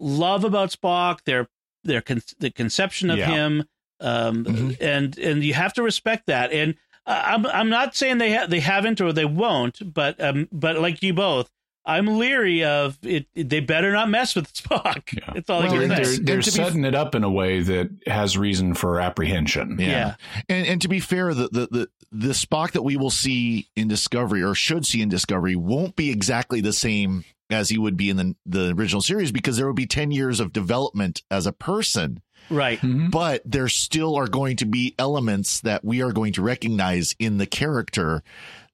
love 0.00 0.42
about 0.44 0.70
Spock. 0.70 1.20
Their 1.24 1.48
their 1.84 2.00
con- 2.00 2.22
the 2.38 2.50
conception 2.50 3.10
of 3.10 3.18
Yeah. 3.18 3.30
him, 3.30 3.64
um, 4.00 4.44
Mhm. 4.44 4.76
and 4.80 5.18
and 5.18 5.44
you 5.44 5.54
have 5.54 5.72
to 5.74 5.82
respect 5.82 6.26
that. 6.26 6.52
And 6.52 6.74
uh, 7.06 7.22
I'm 7.26 7.46
I'm 7.46 7.68
not 7.68 7.94
saying 7.96 8.18
they 8.18 8.34
ha- 8.34 8.46
they 8.46 8.60
haven't 8.60 9.00
or 9.00 9.12
they 9.12 9.24
won't, 9.24 9.92
but 9.94 10.20
um, 10.22 10.48
but 10.52 10.80
like 10.80 11.02
you 11.02 11.14
both. 11.14 11.50
I'm 11.86 12.18
leery 12.18 12.62
of 12.62 12.98
it. 13.02 13.26
They 13.34 13.60
better 13.60 13.90
not 13.90 14.10
mess 14.10 14.36
with 14.36 14.52
Spock. 14.52 15.14
Yeah. 15.16 15.32
That's 15.34 15.48
all 15.48 15.60
Well, 15.60 15.70
they're, 15.70 15.80
can 15.88 15.90
and 15.92 16.06
say. 16.06 16.12
they're, 16.16 16.24
they're 16.24 16.34
and 16.36 16.44
to 16.44 16.50
be- 16.50 16.56
setting 16.56 16.84
it 16.84 16.94
up 16.94 17.14
in 17.14 17.24
a 17.24 17.30
way 17.30 17.62
that 17.62 17.88
has 18.06 18.36
reason 18.36 18.74
for 18.74 19.00
apprehension. 19.00 19.76
Yeah. 19.80 19.86
yeah. 19.88 20.14
And 20.50 20.66
and 20.66 20.82
to 20.82 20.88
be 20.88 21.00
fair, 21.00 21.32
the, 21.32 21.48
the 21.48 21.66
the 21.70 21.88
the 22.12 22.28
Spock 22.34 22.72
that 22.72 22.82
we 22.82 22.96
will 22.98 23.10
see 23.10 23.68
in 23.76 23.88
Discovery 23.88 24.42
or 24.42 24.54
should 24.54 24.84
see 24.84 25.00
in 25.00 25.08
Discovery 25.08 25.56
won't 25.56 25.96
be 25.96 26.10
exactly 26.10 26.60
the 26.60 26.72
same 26.74 27.24
as 27.48 27.70
he 27.70 27.78
would 27.78 27.96
be 27.96 28.10
in 28.10 28.16
the 28.18 28.36
the 28.44 28.74
original 28.74 29.00
series 29.00 29.32
because 29.32 29.56
there 29.56 29.66
would 29.66 29.74
be 29.74 29.86
10 29.86 30.10
years 30.12 30.38
of 30.38 30.52
development 30.52 31.22
as 31.30 31.46
a 31.46 31.52
person 31.52 32.20
Right. 32.50 32.78
but 33.10 33.42
there 33.44 33.68
still 33.68 34.16
are 34.16 34.26
going 34.28 34.56
to 34.56 34.66
be 34.66 34.94
elements 34.98 35.60
that 35.60 35.84
we 35.84 36.02
are 36.02 36.12
going 36.12 36.32
to 36.34 36.42
recognize 36.42 37.14
in 37.18 37.38
the 37.38 37.46
character 37.46 38.22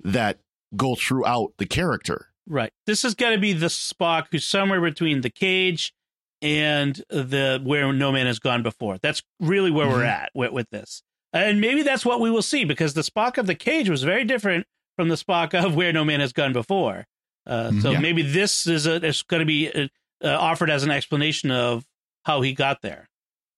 that 0.03 0.39
go 0.77 0.95
throughout 0.95 1.53
the 1.59 1.67
character 1.67 2.29
Right. 2.49 2.73
This 2.87 3.05
is 3.05 3.17
going 3.17 3.33
to 3.35 3.41
be 3.41 3.53
the 3.55 3.67
Spock 3.67 4.27
who's 4.31 4.45
somewhere 4.47 4.81
between 4.81 5.23
the 5.23 5.31
cage 5.31 5.93
and 6.41 6.95
the 7.09 7.61
where 7.65 7.93
no 7.93 8.13
man 8.13 8.27
has 8.27 8.39
gone 8.39 8.63
before. 8.63 8.99
That's 8.99 9.21
really 9.41 9.73
where 9.73 9.89
we're 9.89 10.05
Mhm. 10.05 10.09
at 10.09 10.31
with, 10.33 10.53
with 10.53 10.71
this. 10.71 11.03
And 11.33 11.61
maybe 11.61 11.83
that's 11.83 12.05
what 12.05 12.21
we 12.21 12.31
will 12.31 12.43
see 12.43 12.65
because 12.65 12.95
the 12.95 13.01
Spock 13.03 13.37
of 13.37 13.49
the 13.49 13.57
cage 13.57 13.89
was 13.91 14.05
very 14.05 14.23
different 14.25 14.67
from 14.97 15.09
the 15.09 15.17
Spock 15.17 15.55
of 15.61 15.75
where 15.75 15.93
no 15.93 16.05
man 16.05 16.21
has 16.21 16.33
gone 16.33 16.53
before. 16.53 17.07
Uh, 17.47 17.73
so 17.81 17.91
Yeah. 17.91 17.99
maybe 17.99 18.23
this 18.23 18.67
is 18.69 18.87
a, 18.87 19.05
is 19.05 19.23
going 19.23 19.41
to 19.41 19.45
be 19.47 19.69
uh, 19.73 19.89
uh, 20.23 20.29
offered 20.39 20.71
as 20.71 20.85
an 20.85 20.91
explanation 20.93 21.51
of 21.51 21.85
how 22.27 22.43
he 22.43 22.53
got 22.53 22.81
there. 22.81 23.09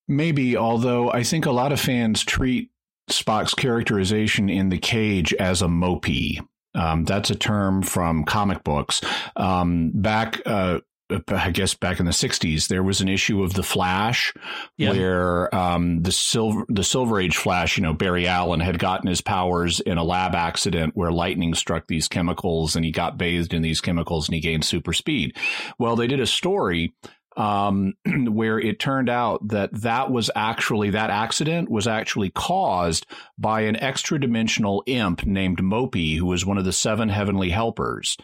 Maybe, 0.09 0.57
although 0.57 1.13
I 1.13 1.23
think 1.23 1.47
a 1.47 1.53
lot 1.53 1.73
of 1.73 1.81
fans 1.81 2.25
treat 2.25 2.71
Spock's 3.11 3.55
characterization 3.55 4.49
in 4.49 4.71
the 4.71 4.79
cage 4.79 5.35
as 5.35 5.63
a 5.63 5.67
Mopee. 5.67 6.39
Um, 6.75 7.05
that's 7.05 7.31
a 7.31 7.35
term 7.35 7.83
from 7.83 8.25
comic 8.25 8.63
books. 8.65 9.01
Um, 9.37 9.91
back, 9.95 10.41
uh, 10.47 10.81
I 11.29 11.51
guess 11.51 11.73
back 11.73 12.01
in 12.01 12.05
the 12.07 12.13
'60s, 12.13 12.69
there 12.69 12.83
was 12.83 13.01
an 13.01 13.09
issue 13.09 13.43
of 13.43 13.55
the 13.55 13.63
Flash 13.63 14.35
Yeah. 14.77 14.91
where 14.91 15.55
um, 15.55 16.03
the 16.03 16.13
silver 16.13 16.65
the 16.69 16.85
Silver 16.85 17.19
Age 17.19 17.37
Flash, 17.39 17.79
you 17.79 17.83
know, 17.83 17.95
Barry 17.95 18.27
Allen 18.27 18.61
had 18.61 18.79
gotten 18.79 19.09
his 19.09 19.23
powers 19.23 19.81
in 19.81 19.97
a 19.97 20.05
lab 20.05 20.35
accident 20.35 20.93
where 20.95 21.11
lightning 21.11 21.55
struck 21.55 21.87
these 21.87 22.09
chemicals, 22.09 22.77
and 22.77 22.85
he 22.85 22.91
got 22.93 23.17
bathed 23.17 23.55
in 23.55 23.63
these 23.63 23.81
chemicals, 23.81 24.29
and 24.29 24.35
he 24.35 24.41
gained 24.43 24.67
super 24.67 24.93
speed. 24.93 25.35
Well, 25.79 25.97
they 25.97 26.07
did 26.09 26.21
a 26.21 26.27
story 26.27 26.93
um, 27.39 27.95
where 28.29 28.59
it 28.59 28.79
turned 28.81 29.09
out 29.09 29.47
that 29.49 29.71
that 29.83 30.11
was 30.11 30.31
actually 30.35 30.91
that 30.91 31.09
accident 31.11 31.71
was 31.71 31.87
actually 31.87 32.31
caused 32.31 33.07
by 33.39 33.63
an 33.63 33.77
extra 33.77 34.21
dimensional 34.21 34.83
imp 34.87 35.25
named 35.25 35.59
Mopee, 35.63 36.19
who 36.19 36.27
was 36.27 36.45
one 36.45 36.59
of 36.59 36.65
the 36.65 36.73
seven 36.73 37.09
heavenly 37.09 37.49
helpers. 37.51 38.17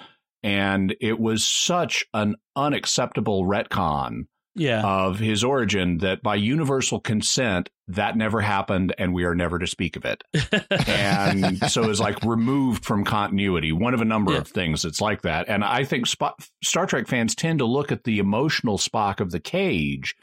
And 0.42 0.94
it 1.00 1.18
was 1.18 1.46
such 1.46 2.04
an 2.12 2.34
unacceptable 2.54 3.44
retcon 3.44 4.26
Yeah. 4.54 4.82
of 4.82 5.18
his 5.20 5.42
origin 5.44 5.98
that 5.98 6.22
by 6.22 6.34
universal 6.34 7.00
consent, 7.00 7.70
that 7.88 8.16
never 8.16 8.40
happened 8.40 8.94
and 8.98 9.12
we 9.12 9.24
are 9.24 9.34
never 9.34 9.58
to 9.58 9.66
speak 9.66 9.96
of 9.96 10.04
it. 10.04 10.24
and 10.88 11.58
so 11.70 11.88
it's 11.90 12.00
like 12.00 12.22
removed 12.24 12.84
from 12.84 13.04
continuity, 13.04 13.72
one 13.72 13.94
of 13.94 14.00
a 14.00 14.04
number 14.06 14.32
Yeah. 14.32 14.38
of 14.38 14.48
things 14.48 14.82
that's 14.82 15.00
like 15.00 15.22
that. 15.22 15.48
And 15.48 15.62
I 15.64 15.84
think 15.84 16.06
Sp- 16.08 16.38
Star 16.62 16.86
Trek 16.86 17.06
fans 17.08 17.34
tend 17.34 17.58
to 17.58 17.66
look 17.66 17.92
at 17.92 18.04
the 18.04 18.18
emotional 18.18 18.78
Spock 18.78 19.20
of 19.20 19.30
the 19.30 19.40
cage 19.40 20.14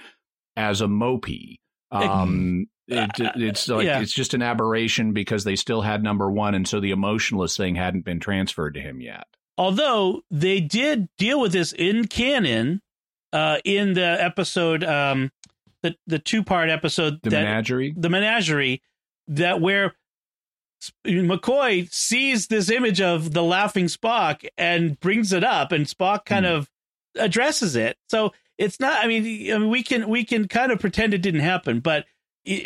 as 0.58 0.82
a 0.82 0.88
Mopee. 0.88 1.58
Um, 1.94 2.68
it, 2.88 3.12
it's 3.18 3.68
like 3.68 3.86
Yeah. 3.86 4.00
it's 4.00 4.13
just 4.13 4.34
an 4.34 4.41
aberration 4.41 5.12
because 5.12 5.44
they 5.44 5.58
still 5.58 5.82
had 5.82 6.01
number 6.03 6.32
one, 6.32 6.56
and 6.56 6.65
so 6.65 6.80
the 6.80 6.91
emotionalist 6.91 7.58
thing 7.58 7.75
hadn't 7.75 8.06
been 8.06 8.22
transferred 8.22 8.75
to 8.75 8.80
him 8.80 9.01
yet. 9.01 9.25
Although 9.58 10.22
they 10.32 10.62
did 10.62 11.10
deal 11.18 11.41
with 11.41 11.51
this 11.51 11.74
in 11.74 12.08
canon 12.08 12.82
uh, 13.34 13.58
in 13.65 13.91
the 13.94 14.24
episode, 14.24 14.86
um, 14.86 15.32
the 15.83 15.95
the 16.07 16.19
two 16.19 16.43
part 16.43 16.69
episode 16.69 17.19
The 17.23 17.29
that 17.31 17.43
menagerie. 17.43 17.93
the 17.97 18.09
menagerie 18.09 18.81
that 19.27 19.59
where 19.61 19.95
McCoy 21.05 21.91
sees 21.91 22.47
this 22.47 22.69
image 22.69 23.01
of 23.01 23.33
the 23.33 23.43
laughing 23.43 23.85
Spock 23.85 24.47
and 24.57 25.00
brings 25.00 25.31
it 25.33 25.43
up, 25.43 25.71
and 25.71 25.85
Spock 25.85 26.25
kind 26.25 26.45
Hmm. 26.45 26.53
of 26.53 26.69
addresses 27.17 27.75
it. 27.75 27.97
So 28.09 28.33
it's 28.57 28.79
not. 28.79 29.03
I 29.03 29.07
mean, 29.07 29.23
I 29.53 29.57
mean, 29.57 29.69
we 29.69 29.83
can 29.83 30.09
we 30.09 30.23
can 30.25 30.47
kind 30.47 30.71
of 30.71 30.79
pretend 30.79 31.13
it 31.13 31.21
didn't 31.21 31.41
happen, 31.41 31.79
but 31.79 32.05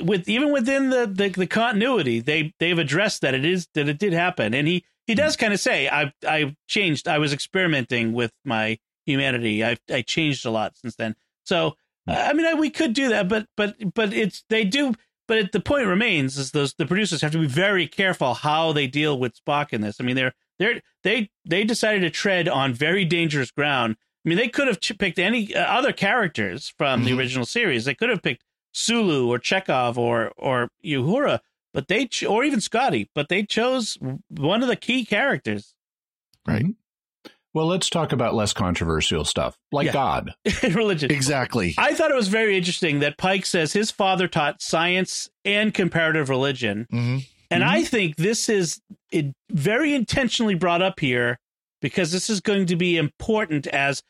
with 0.02 0.30
even 0.30 0.54
within 0.54 0.90
the, 0.90 1.06
the 1.08 1.30
the 1.30 1.48
continuity, 1.48 2.20
they 2.22 2.54
they've 2.60 2.80
addressed 2.80 3.22
that 3.22 3.34
it 3.34 3.44
is 3.46 3.68
that 3.74 3.90
it 3.90 3.98
did 3.98 4.14
happen, 4.14 4.54
and 4.54 4.68
he 4.68 4.86
he 5.08 5.14
Hmm. 5.14 5.18
does 5.18 5.36
kind 5.36 5.54
of 5.54 5.60
say, 5.60 5.90
I 5.90 6.14
I 6.26 6.56
changed. 6.68 7.08
I 7.08 7.18
was 7.18 7.34
experimenting 7.34 8.14
with 8.14 8.32
my 8.46 8.78
humanity. 9.06 9.64
I 9.64 9.78
I 9.92 10.02
changed 10.04 10.46
a 10.46 10.52
lot 10.52 10.78
since 10.78 10.96
then. 10.96 11.16
So. 11.46 11.76
I 12.08 12.34
mean, 12.34 12.46
I, 12.46 12.54
we 12.54 12.70
could 12.70 12.94
do 12.94 13.10
that, 13.10 13.28
but 13.28 13.48
but 13.58 13.76
but 13.94 14.14
it's 14.14 14.44
they 14.50 14.64
do. 14.64 14.94
But 15.28 15.38
it, 15.40 15.52
the 15.54 15.60
point 15.60 15.88
remains 15.88 16.38
is 16.38 16.52
those 16.52 16.76
the 16.76 16.86
producers 16.86 17.22
have 17.22 17.32
to 17.32 17.40
be 17.40 17.48
very 17.48 17.88
careful 17.88 18.36
how 18.36 18.72
they 18.74 18.86
deal 18.86 19.18
with 19.18 19.34
Spock 19.44 19.74
in 19.74 19.82
this. 19.82 19.98
I 20.00 20.04
mean, 20.04 20.16
they're 20.16 20.34
they're 20.60 20.82
they 21.04 21.32
they 21.46 21.64
decided 21.64 22.02
to 22.02 22.12
tread 22.12 22.48
on 22.48 22.74
very 22.74 23.06
dangerous 23.06 23.50
ground. 23.50 23.96
I 24.24 24.30
mean, 24.30 24.38
they 24.38 24.48
could 24.48 24.68
have 24.68 24.80
picked 25.00 25.18
any 25.18 25.56
uh, 25.56 25.64
other 25.66 25.92
characters 25.94 26.72
from 26.78 27.06
the 27.06 27.12
Mhm. 27.12 27.18
original 27.18 27.46
series. 27.46 27.86
They 27.86 27.96
could 27.96 28.10
have 28.10 28.22
picked 28.22 28.44
Sulu 28.72 29.28
or 29.32 29.40
Chekov 29.40 29.98
or 29.98 30.32
or 30.38 30.70
Uhura, 30.86 31.40
but 31.74 31.88
they 31.88 32.06
ch- 32.06 32.24
or 32.24 32.44
even 32.44 32.62
Scotty, 32.62 33.10
but 33.16 33.28
they 33.30 33.42
chose 33.44 33.98
one 34.30 34.62
of 34.62 34.68
the 34.68 34.76
key 34.76 35.06
characters. 35.06 35.74
Right. 36.48 36.68
Well, 37.56 37.68
let's 37.68 37.90
talk 37.90 38.12
about 38.12 38.36
less 38.36 38.52
controversial 38.54 39.24
stuff, 39.26 39.58
like 39.72 39.86
Yeah. 39.86 39.94
God. 39.94 40.34
religion. 40.64 41.10
exactly 41.10 41.74
I 41.78 41.96
thought 41.96 42.12
it 42.12 42.16
was 42.16 42.28
very 42.28 42.58
interesting 42.58 43.00
that 43.00 43.18
Pike 43.18 43.46
says 43.46 43.72
his 43.74 43.90
father 43.90 44.28
taught 44.28 44.62
science 44.62 45.30
and 45.46 45.74
comparative 45.74 46.30
religion. 46.30 46.86
hmm 46.92 47.18
And 47.50 47.64
I 47.64 47.84
think 47.84 48.18
this 48.18 48.50
is 48.50 48.82
it 49.12 49.34
very 49.50 49.94
intentionally 49.96 50.56
brought 50.56 50.82
up 50.82 51.00
here 51.00 51.40
because 51.82 52.12
this 52.12 52.30
is 52.30 52.42
going 52.42 52.66
to 52.68 52.76
be 52.76 52.98
important 52.98 53.68
as 53.68 54.02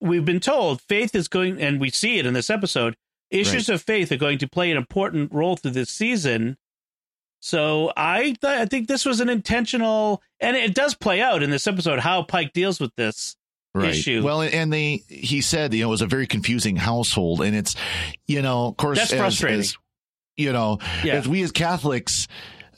we've 0.00 0.24
been 0.24 0.40
told 0.40 0.80
faith 0.80 1.14
is 1.14 1.28
going 1.28 1.60
and 1.60 1.78
we 1.80 1.90
see 1.90 2.18
it 2.18 2.24
in 2.26 2.32
this 2.32 2.48
episode 2.48 2.94
issues 3.30 3.68
of 3.68 3.82
faith 3.82 4.10
are 4.12 4.16
going 4.16 4.38
to 4.38 4.48
play 4.48 4.70
an 4.70 4.76
important 4.78 5.30
role 5.32 5.56
through 5.56 5.72
this 5.72 5.90
season 5.90 6.56
so 7.46 7.92
i 7.94 8.22
th- 8.40 8.44
i 8.44 8.64
think 8.64 8.88
this 8.88 9.04
was 9.04 9.20
an 9.20 9.28
intentional 9.28 10.22
and 10.40 10.56
it 10.56 10.74
does 10.74 10.94
play 10.94 11.20
out 11.20 11.42
in 11.42 11.50
this 11.50 11.66
episode 11.66 11.98
how 12.00 12.22
pike 12.22 12.52
deals 12.54 12.80
with 12.80 12.90
this 12.96 13.36
right. 13.74 13.90
issue. 13.90 14.22
Well, 14.24 14.40
and 14.42 14.72
they 14.72 15.02
he 15.08 15.40
said 15.40 15.74
you 15.74 15.82
know 15.82 15.88
it 15.88 15.90
was 15.90 16.00
a 16.02 16.06
very 16.06 16.26
confusing 16.26 16.76
household, 16.76 17.40
and 17.42 17.54
it's 17.56 17.74
you 18.26 18.40
know 18.40 18.68
of 18.68 18.76
course 18.76 18.98
That's 18.98 19.12
as- 19.12 19.18
frustrating. 19.18 19.60
as, 19.60 19.76
you 20.36 20.52
know 20.52 20.78
Yeah. 21.02 21.14
as 21.14 21.28
we 21.28 21.42
as 21.42 21.50
Catholics, 21.52 22.28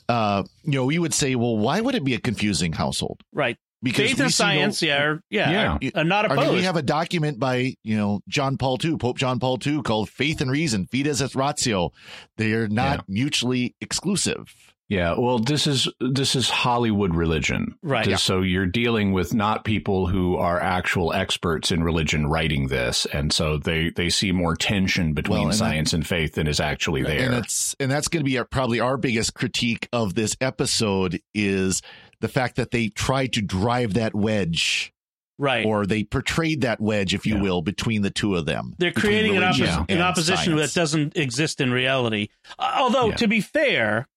uh, 0.09 0.43
you 0.63 0.73
know 0.73 0.85
we 0.85 0.97
would 0.99 1.13
say, 1.13 1.35
well, 1.35 1.57
why 1.57 1.79
would 1.81 1.95
it 1.95 2.03
be 2.03 2.13
a 2.15 2.19
confusing 2.19 2.73
household? 2.73 3.21
right 3.33 3.57
Because 3.83 4.09
faith 4.09 4.19
and 4.19 4.33
see 4.33 4.43
no- 4.43 4.49
science 4.49 4.81
yeah 4.81 5.03
are, 5.03 5.21
yeah, 5.29 5.51
Yeah. 5.51 5.89
Are, 5.95 5.97
are 5.97 5.99
uh, 6.01 6.03
not 6.03 6.25
I 6.25 6.33
opposed 6.33 6.47
mean, 6.47 6.55
we 6.57 6.63
have 6.63 6.77
a 6.77 6.81
document 6.81 7.39
by 7.39 7.75
you 7.83 7.95
know 7.97 8.21
John 8.27 8.57
Paul 8.57 8.77
II, 8.83 8.97
Pope 8.97 9.17
John 9.17 9.39
Paul 9.39 9.59
II, 9.65 9.81
called 9.83 10.09
"Faith 10.09 10.41
and 10.41 10.49
Reason," 10.49 10.87
Fides 10.87 11.21
et 11.21 11.35
Ratio. 11.35 11.91
They 12.37 12.53
are 12.53 12.67
not 12.67 12.97
Yeah. 12.99 13.03
mutually 13.07 13.75
exclusive. 13.81 14.53
Yeah, 14.89 15.15
well, 15.17 15.37
this 15.39 15.67
is 15.67 15.89
this 15.99 16.33
is 16.33 16.49
Hollywood 16.49 17.13
religion, 17.13 17.75
Right. 17.83 18.07
Yeah. 18.07 18.15
So 18.15 18.41
you're 18.41 18.65
dealing 18.65 19.11
with 19.11 19.33
not 19.33 19.65
people 19.65 20.07
who 20.07 20.37
are 20.37 20.61
actual 20.61 21.11
experts 21.11 21.71
in 21.73 21.83
religion 21.83 22.27
writing 22.27 22.69
this, 22.69 23.05
and 23.11 23.33
so 23.33 23.57
they 23.57 23.89
they 23.89 24.09
see 24.09 24.31
more 24.31 24.55
tension 24.55 25.11
between 25.11 25.39
Well, 25.39 25.47
and 25.49 25.55
science 25.57 25.91
and 25.91 26.07
faith 26.07 26.35
than 26.35 26.47
is 26.47 26.61
actually 26.61 27.03
there. 27.03 27.19
And 27.25 27.33
that's 27.33 27.75
and 27.81 27.91
that's 27.91 28.07
going 28.07 28.21
to 28.23 28.29
be 28.29 28.37
our, 28.37 28.45
probably 28.45 28.79
our 28.79 28.95
biggest 28.95 29.33
critique 29.33 29.89
of 29.91 30.15
this 30.15 30.37
episode 30.39 31.19
is 31.35 31.81
the 32.21 32.27
fact 32.27 32.55
that 32.55 32.71
they 32.71 32.89
tried 32.89 33.33
to 33.33 33.41
drive 33.41 33.93
that 33.95 34.15
wedge, 34.15 34.93
right 35.37 35.65
or 35.65 35.85
they 35.85 36.03
portrayed 36.03 36.61
that 36.61 36.79
wedge, 36.81 37.13
if 37.13 37.25
you 37.25 37.35
Yeah. 37.35 37.41
will, 37.41 37.61
between 37.61 38.01
the 38.01 38.09
two 38.09 38.35
of 38.35 38.45
them. 38.45 38.75
they're 38.79 38.91
creating 38.91 39.37
an, 39.37 39.43
an 39.43 40.01
opposition 40.01 40.55
science. 40.57 40.73
that 40.73 40.79
doesn't 40.79 41.15
exist 41.17 41.61
in 41.61 41.71
reality. 41.71 42.29
Although, 42.57 43.09
Yeah. 43.09 43.15
to 43.17 43.27
be 43.27 43.41
fair, 43.41 44.07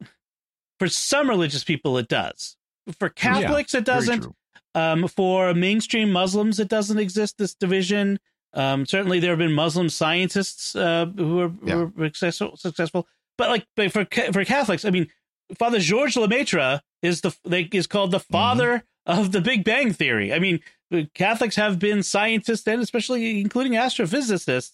for 0.79 0.89
some 0.89 1.29
religious 1.29 1.63
people, 1.65 1.99
it 1.99 2.09
does. 2.09 2.57
For 2.99 3.09
Catholics, 3.11 3.75
it 3.75 3.85
doesn't. 3.85 4.27
Um, 4.75 5.09
for 5.09 5.53
mainstream 5.53 6.11
Muslims, 6.13 6.59
it 6.61 6.69
doesn't 6.69 6.99
exist. 6.99 7.37
This 7.39 7.55
division. 7.55 8.19
Um, 8.55 8.87
certainly, 8.87 9.21
there 9.21 9.31
have 9.31 9.39
been 9.39 9.53
Muslim 9.53 9.89
scientists 9.91 10.75
uh, 10.75 11.07
who 11.17 11.41
are, 11.41 11.53
Yeah. 11.65 11.75
who 11.75 11.93
are 12.03 12.07
successful, 12.07 12.57
successful. 12.57 13.07
But 13.37 13.49
like 13.51 13.67
but 13.77 13.93
for 13.93 14.07
for 14.33 14.45
Catholics, 14.45 14.85
I 14.85 14.91
mean, 14.91 15.09
Father 15.59 15.79
Georges 15.79 16.17
Lemaitre 16.17 16.81
is 17.03 17.21
the 17.23 17.35
like, 17.45 17.75
is 17.75 17.87
called 17.87 18.11
the 18.11 18.21
father 18.21 18.85
of 19.07 19.33
the 19.33 19.41
Big 19.41 19.65
Bang 19.65 19.93
Theory. 19.93 20.33
I 20.33 20.39
mean, 20.39 20.61
Catholics 21.15 21.57
have 21.57 21.79
been 21.79 22.03
scientists 22.03 22.67
and 22.67 22.83
especially 22.83 23.41
including 23.41 23.73
astrophysicists 23.73 24.73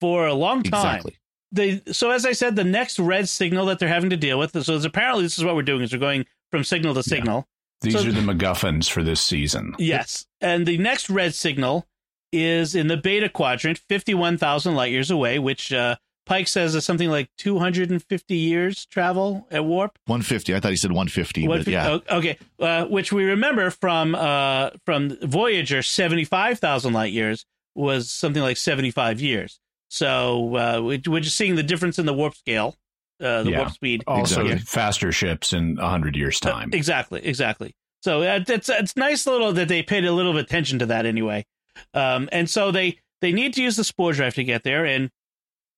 for 0.00 0.26
a 0.26 0.34
long 0.34 0.62
time 0.62 0.96
Exactly. 0.96 1.16
they 1.52 1.82
so 1.92 2.10
as 2.10 2.26
I 2.26 2.32
said, 2.32 2.56
the 2.56 2.64
next 2.64 2.98
red 2.98 3.28
signal 3.28 3.66
that 3.66 3.78
they're 3.78 3.88
having 3.88 4.10
to 4.10 4.16
deal 4.16 4.38
with. 4.38 4.52
So 4.64 4.76
it's 4.76 4.84
apparently 4.84 5.24
this 5.24 5.38
is 5.38 5.44
what 5.44 5.54
we're 5.56 5.62
doing 5.62 5.82
is 5.82 5.92
we're 5.92 5.98
going 5.98 6.26
from 6.50 6.64
signal 6.64 6.94
to 6.94 7.02
signal. 7.02 7.46
These 7.80 7.94
so- 7.94 8.00
are 8.08 8.12
the 8.12 8.20
MacGuffins 8.20 8.88
for 8.88 9.02
this 9.02 9.20
season. 9.20 9.74
Yes, 9.78 10.26
and 10.40 10.66
the 10.66 10.78
next 10.78 11.10
red 11.10 11.34
signal 11.34 11.86
is 12.32 12.74
in 12.74 12.86
the 12.88 12.96
beta 12.96 13.28
quadrant, 13.28 13.78
fifty-one 13.78 14.38
thousand 14.38 14.74
light 14.74 14.90
years 14.92 15.10
away, 15.10 15.38
which 15.38 15.72
uh, 15.72 15.96
Pike 16.26 16.48
says 16.48 16.72
there's 16.72 16.84
something 16.86 17.10
like 17.10 17.28
250 17.38 18.34
years 18.34 18.86
travel 18.86 19.46
at 19.50 19.64
warp. 19.64 19.98
150. 20.06 20.54
I 20.54 20.60
thought 20.60 20.70
he 20.70 20.76
said 20.76 20.90
150, 20.92 21.46
What 21.48 21.58
but 21.64 21.66
yeah. 21.66 21.98
Okay. 22.10 22.38
Uh, 22.58 22.86
which 22.86 23.12
we 23.12 23.24
remember 23.24 23.70
from 23.70 24.14
uh, 24.14 24.70
from 24.86 25.16
Voyager, 25.22 25.82
75,000 25.82 26.92
light 26.92 27.12
years 27.12 27.44
was 27.74 28.10
something 28.10 28.42
like 28.42 28.56
75 28.56 29.20
years. 29.20 29.58
So 29.90 30.56
uh, 30.56 30.80
we- 30.80 31.02
we're 31.06 31.20
just 31.20 31.36
seeing 31.36 31.56
the 31.56 31.62
difference 31.62 31.98
in 31.98 32.06
the 32.06 32.14
warp 32.14 32.34
scale, 32.34 32.76
uh, 33.22 33.42
the 33.42 33.50
Yeah. 33.50 33.58
warp 33.58 33.72
speed. 33.72 34.04
Also, 34.06 34.42
Exactly. 34.42 34.64
faster 34.66 35.12
ships 35.12 35.52
in 35.52 35.78
a 35.78 35.88
hundred 35.88 36.16
years' 36.16 36.40
time. 36.40 36.70
Exactly, 36.72 37.20
exactly. 37.24 37.74
So 38.02 38.22
uh, 38.22 38.40
it's 38.48 38.68
it's 38.68 38.96
nice 38.96 39.26
little 39.26 39.52
that 39.54 39.68
they 39.68 39.82
paid 39.82 40.04
a 40.04 40.12
little 40.12 40.36
attention 40.38 40.78
to 40.80 40.86
that 40.86 41.06
anyway. 41.06 41.44
Um, 41.92 42.28
and 42.32 42.48
so 42.48 42.70
they 42.70 42.98
they 43.20 43.32
need 43.32 43.54
to 43.54 43.62
use 43.62 43.76
the 43.76 43.84
spore 43.84 44.12
drive 44.12 44.34
to 44.34 44.44
get 44.44 44.62
there. 44.62 44.84
And 44.84 45.10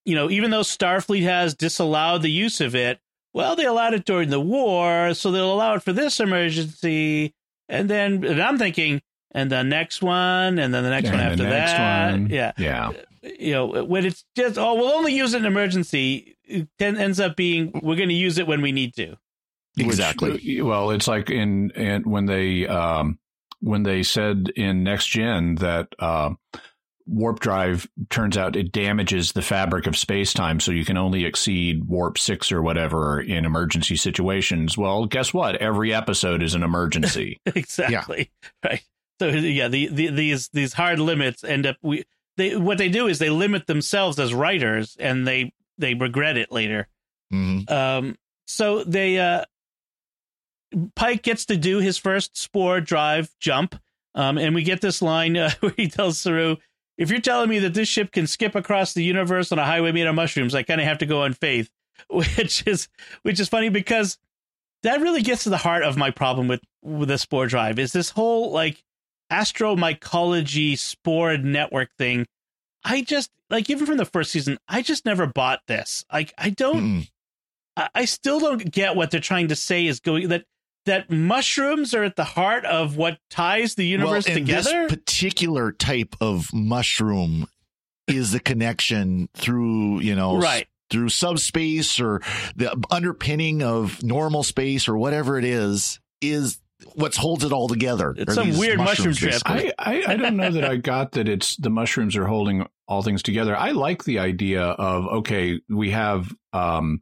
you 0.06 0.14
know, 0.14 0.30
even 0.30 0.50
though 0.50 0.60
Starfleet 0.62 1.22
has 1.24 1.54
disallowed 1.54 2.22
the 2.22 2.30
use 2.30 2.60
of 2.62 2.74
it, 2.74 2.98
well, 3.34 3.54
they 3.56 3.66
allowed 3.66 3.92
it 3.92 4.06
during 4.06 4.30
the 4.30 4.40
war, 4.40 5.12
so 5.12 5.30
they'll 5.30 5.52
allow 5.52 5.74
it 5.74 5.82
for 5.82 5.92
this 5.92 6.20
emergency. 6.20 7.34
And 7.68 7.90
then 7.90 8.24
and 8.24 8.40
I'm 8.42 8.56
thinking, 8.58 9.02
and 9.32 9.50
the 9.52 9.62
next 9.64 10.00
one, 10.02 10.58
and 10.58 10.72
then 10.72 10.82
the 10.84 10.90
next 10.90 11.10
one 11.10 11.20
And 11.20 11.22
after 11.32 11.42
the 11.42 11.48
next 11.50 11.72
that, 11.72 12.12
one. 12.12 12.28
yeah 12.30 12.52
Yeah. 12.56 12.92
you 13.22 13.52
know, 13.52 13.84
when 13.84 14.06
it's 14.06 14.24
just, 14.36 14.56
oh, 14.56 14.74
we'll 14.74 14.92
only 14.92 15.12
use 15.14 15.34
it 15.34 15.38
in 15.38 15.44
emergency, 15.46 16.36
it 16.44 16.68
then 16.78 16.96
ends 16.96 17.20
up 17.20 17.36
being, 17.36 17.72
we're 17.82 17.96
going 17.96 18.08
to 18.08 18.14
use 18.14 18.38
it 18.38 18.46
when 18.46 18.62
we 18.62 18.72
need 18.72 18.94
to. 18.94 19.16
Which- 19.76 19.86
Exactly. 19.86 20.62
well, 20.62 20.90
it's 20.90 21.06
like 21.08 21.28
in 21.28 21.70
and 21.76 22.06
when 22.06 22.24
they 22.24 22.66
um, 22.66 23.18
when 23.60 23.82
they 23.82 24.02
said 24.02 24.50
in 24.56 24.84
next 24.84 25.08
gen 25.08 25.56
that 25.56 25.88
uh, 25.98 26.30
warp 27.06 27.40
drive 27.40 27.88
turns 28.10 28.36
out 28.36 28.56
it 28.56 28.72
damages 28.72 29.32
the 29.32 29.42
fabric 29.42 29.86
of 29.86 29.96
space 29.96 30.32
time, 30.32 30.60
so 30.60 30.72
you 30.72 30.84
can 30.84 30.96
only 30.96 31.24
exceed 31.24 31.84
warp 31.84 32.18
six 32.18 32.50
or 32.50 32.62
whatever 32.62 33.20
in 33.20 33.44
emergency 33.44 33.96
situations. 33.96 34.76
Well, 34.76 35.06
guess 35.06 35.32
what? 35.32 35.56
Every 35.56 35.94
episode 35.94 36.42
is 36.42 36.54
an 36.54 36.62
emergency. 36.62 37.40
exactly. 37.46 38.30
Right. 38.64 38.82
So 39.20 39.28
yeah, 39.28 39.68
the, 39.68 39.88
the 39.88 40.08
these 40.08 40.48
these 40.48 40.72
hard 40.74 40.98
limits 40.98 41.42
end 41.42 41.66
up 41.66 41.76
we 41.82 42.04
they 42.36 42.56
what 42.56 42.78
they 42.78 42.88
do 42.88 43.06
is 43.06 43.18
they 43.18 43.30
limit 43.30 43.66
themselves 43.66 44.18
as 44.18 44.34
writers 44.34 44.96
and 45.00 45.26
they 45.26 45.52
they 45.78 45.94
regret 45.94 46.36
it 46.36 46.52
later. 46.52 46.88
Mhm. 47.32 47.70
Um 47.70 48.16
so 48.46 48.84
they 48.84 49.18
uh 49.18 49.44
Pike 50.94 51.22
gets 51.22 51.46
to 51.46 51.56
do 51.56 51.78
his 51.78 51.96
first 51.96 52.36
spore 52.36 52.80
drive 52.80 53.30
jump. 53.40 53.74
Um 54.14 54.36
and 54.36 54.54
we 54.54 54.62
get 54.62 54.80
this 54.80 55.00
line 55.00 55.36
uh, 55.36 55.50
where 55.60 55.72
he 55.76 55.88
tells 55.88 56.18
Saru, 56.18 56.56
if 56.98 57.10
you're 57.10 57.20
telling 57.20 57.50
me 57.50 57.58
that 57.60 57.74
this 57.74 57.88
ship 57.88 58.12
can 58.12 58.26
skip 58.26 58.54
across 58.54 58.92
the 58.92 59.04
universe 59.04 59.52
on 59.52 59.58
a 59.58 59.64
highway 59.64 59.92
made 59.92 60.06
of 60.06 60.14
mushrooms, 60.14 60.54
I 60.54 60.62
kind 60.62 60.80
of 60.80 60.86
have 60.86 60.98
to 60.98 61.06
go 61.06 61.22
on 61.22 61.32
faith, 61.34 61.70
which 62.10 62.66
is 62.66 62.88
which 63.22 63.40
is 63.40 63.48
funny 63.48 63.68
because 63.68 64.18
that 64.82 65.00
really 65.00 65.22
gets 65.22 65.44
to 65.44 65.50
the 65.50 65.56
heart 65.56 65.82
of 65.82 65.96
my 65.96 66.10
problem 66.10 66.48
with 66.48 66.60
with 66.82 67.08
the 67.08 67.18
spore 67.18 67.46
drive 67.46 67.78
is 67.78 67.92
this 67.92 68.10
whole 68.10 68.52
like 68.52 68.82
astromycology 69.30 70.78
spore 70.78 71.36
network 71.36 71.90
thing. 71.98 72.26
I 72.84 73.02
just 73.02 73.30
like 73.50 73.68
even 73.68 73.86
from 73.86 73.96
the 73.96 74.04
first 74.04 74.30
season, 74.30 74.58
I 74.68 74.82
just 74.82 75.04
never 75.04 75.26
bought 75.26 75.60
this. 75.66 76.04
Like 76.12 76.32
I 76.38 76.50
don't. 76.50 77.08
I, 77.76 77.88
I 77.94 78.04
still 78.04 78.40
don't 78.40 78.70
get 78.70 78.96
what 78.96 79.10
they're 79.10 79.20
trying 79.20 79.48
to 79.48 79.56
say 79.56 79.86
is 79.86 80.00
going 80.00 80.28
that 80.28 80.44
that 80.86 81.10
mushrooms 81.10 81.94
are 81.94 82.02
at 82.02 82.16
the 82.16 82.24
heart 82.24 82.64
of 82.64 82.96
what 82.96 83.18
ties 83.30 83.74
the 83.74 83.86
universe 83.86 84.26
well, 84.26 84.36
and 84.36 84.46
together. 84.46 84.88
This 84.88 84.90
particular 84.96 85.72
type 85.72 86.16
of 86.20 86.52
mushroom 86.52 87.46
is 88.08 88.32
the 88.32 88.40
connection 88.40 89.28
through, 89.34 90.00
you 90.00 90.14
know, 90.14 90.38
Right. 90.38 90.66
through 90.90 91.08
subspace 91.10 92.00
or 92.00 92.22
the 92.54 92.76
underpinning 92.90 93.62
of 93.62 94.02
normal 94.02 94.42
space 94.42 94.88
or 94.88 94.96
whatever 94.96 95.38
it 95.38 95.44
is, 95.44 96.00
is 96.20 96.60
what 96.94 97.16
holds 97.16 97.42
it 97.42 97.52
all 97.52 97.68
together. 97.68 98.14
It's 98.16 98.34
some 98.34 98.56
weird 98.56 98.78
mushroom 98.78 99.08
mushrooms, 99.08 99.18
trip. 99.18 99.42
I, 99.44 99.72
I, 99.78 100.04
I 100.12 100.16
don't 100.16 100.36
know 100.36 100.50
that 100.50 100.64
I 100.64 100.76
got 100.76 101.12
that 101.12 101.28
it's 101.28 101.56
the 101.56 101.70
mushrooms 101.70 102.16
are 102.16 102.26
holding 102.26 102.66
all 102.86 103.02
things 103.02 103.22
together. 103.22 103.56
I 103.56 103.72
like 103.72 104.04
the 104.04 104.18
idea 104.20 104.62
of 104.62 105.06
okay, 105.18 105.60
we 105.68 105.90
have 105.90 106.32
um 106.52 107.00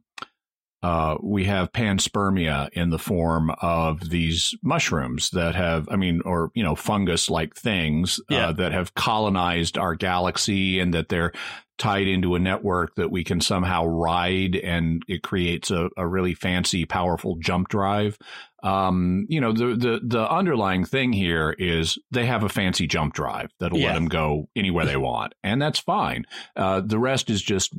uh 0.85 1.15
we 1.23 1.45
have 1.45 1.71
panspermia 1.71 2.69
in 2.73 2.89
the 2.89 2.99
form 2.99 3.49
of 3.61 4.09
these 4.09 4.53
mushrooms 4.63 5.29
that 5.31 5.55
have 5.55 5.87
I 5.89 5.95
mean 5.95 6.21
or 6.25 6.51
you 6.53 6.63
know 6.63 6.75
fungus 6.75 7.29
like 7.29 7.55
things 7.55 8.19
Yeah. 8.29 8.49
uh, 8.49 8.51
that 8.53 8.71
have 8.71 8.93
colonized 8.93 9.77
our 9.77 9.95
galaxy 9.95 10.79
and 10.81 10.93
that 10.93 11.09
they're 11.09 11.31
tied 11.77 12.07
into 12.07 12.35
a 12.35 12.39
network 12.39 12.95
that 12.95 13.11
we 13.11 13.23
can 13.23 13.41
somehow 13.41 13.85
ride 13.85 14.55
and 14.55 15.01
it 15.09 15.21
creates 15.23 15.71
a, 15.71 15.89
a 15.97 16.07
really 16.07 16.33
fancy 16.33 16.85
powerful 16.85 17.35
jump 17.39 17.67
drive 17.69 18.17
um, 18.63 19.27
you 19.29 19.39
know, 19.41 19.51
the, 19.53 19.75
the, 19.75 19.99
the 20.03 20.27
underlying 20.39 20.85
thing 20.85 21.13
here 21.13 21.51
is 21.59 21.99
they 22.09 22.25
have 22.25 22.43
a 22.43 22.49
fancy 22.49 22.87
jump 22.87 23.13
drive 23.13 23.51
that'll 23.59 23.77
Yeah. 23.77 23.89
let 23.89 23.93
them 23.93 24.07
go 24.07 24.49
anywhere 24.55 24.85
they 24.87 24.97
want. 24.97 25.33
And 25.43 25.61
that's 25.61 25.77
fine. 25.77 26.25
Uh, 26.55 26.81
the 26.83 26.97
rest 26.97 27.29
is 27.29 27.43
just, 27.43 27.75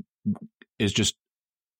is 0.79 0.93
just 0.93 1.17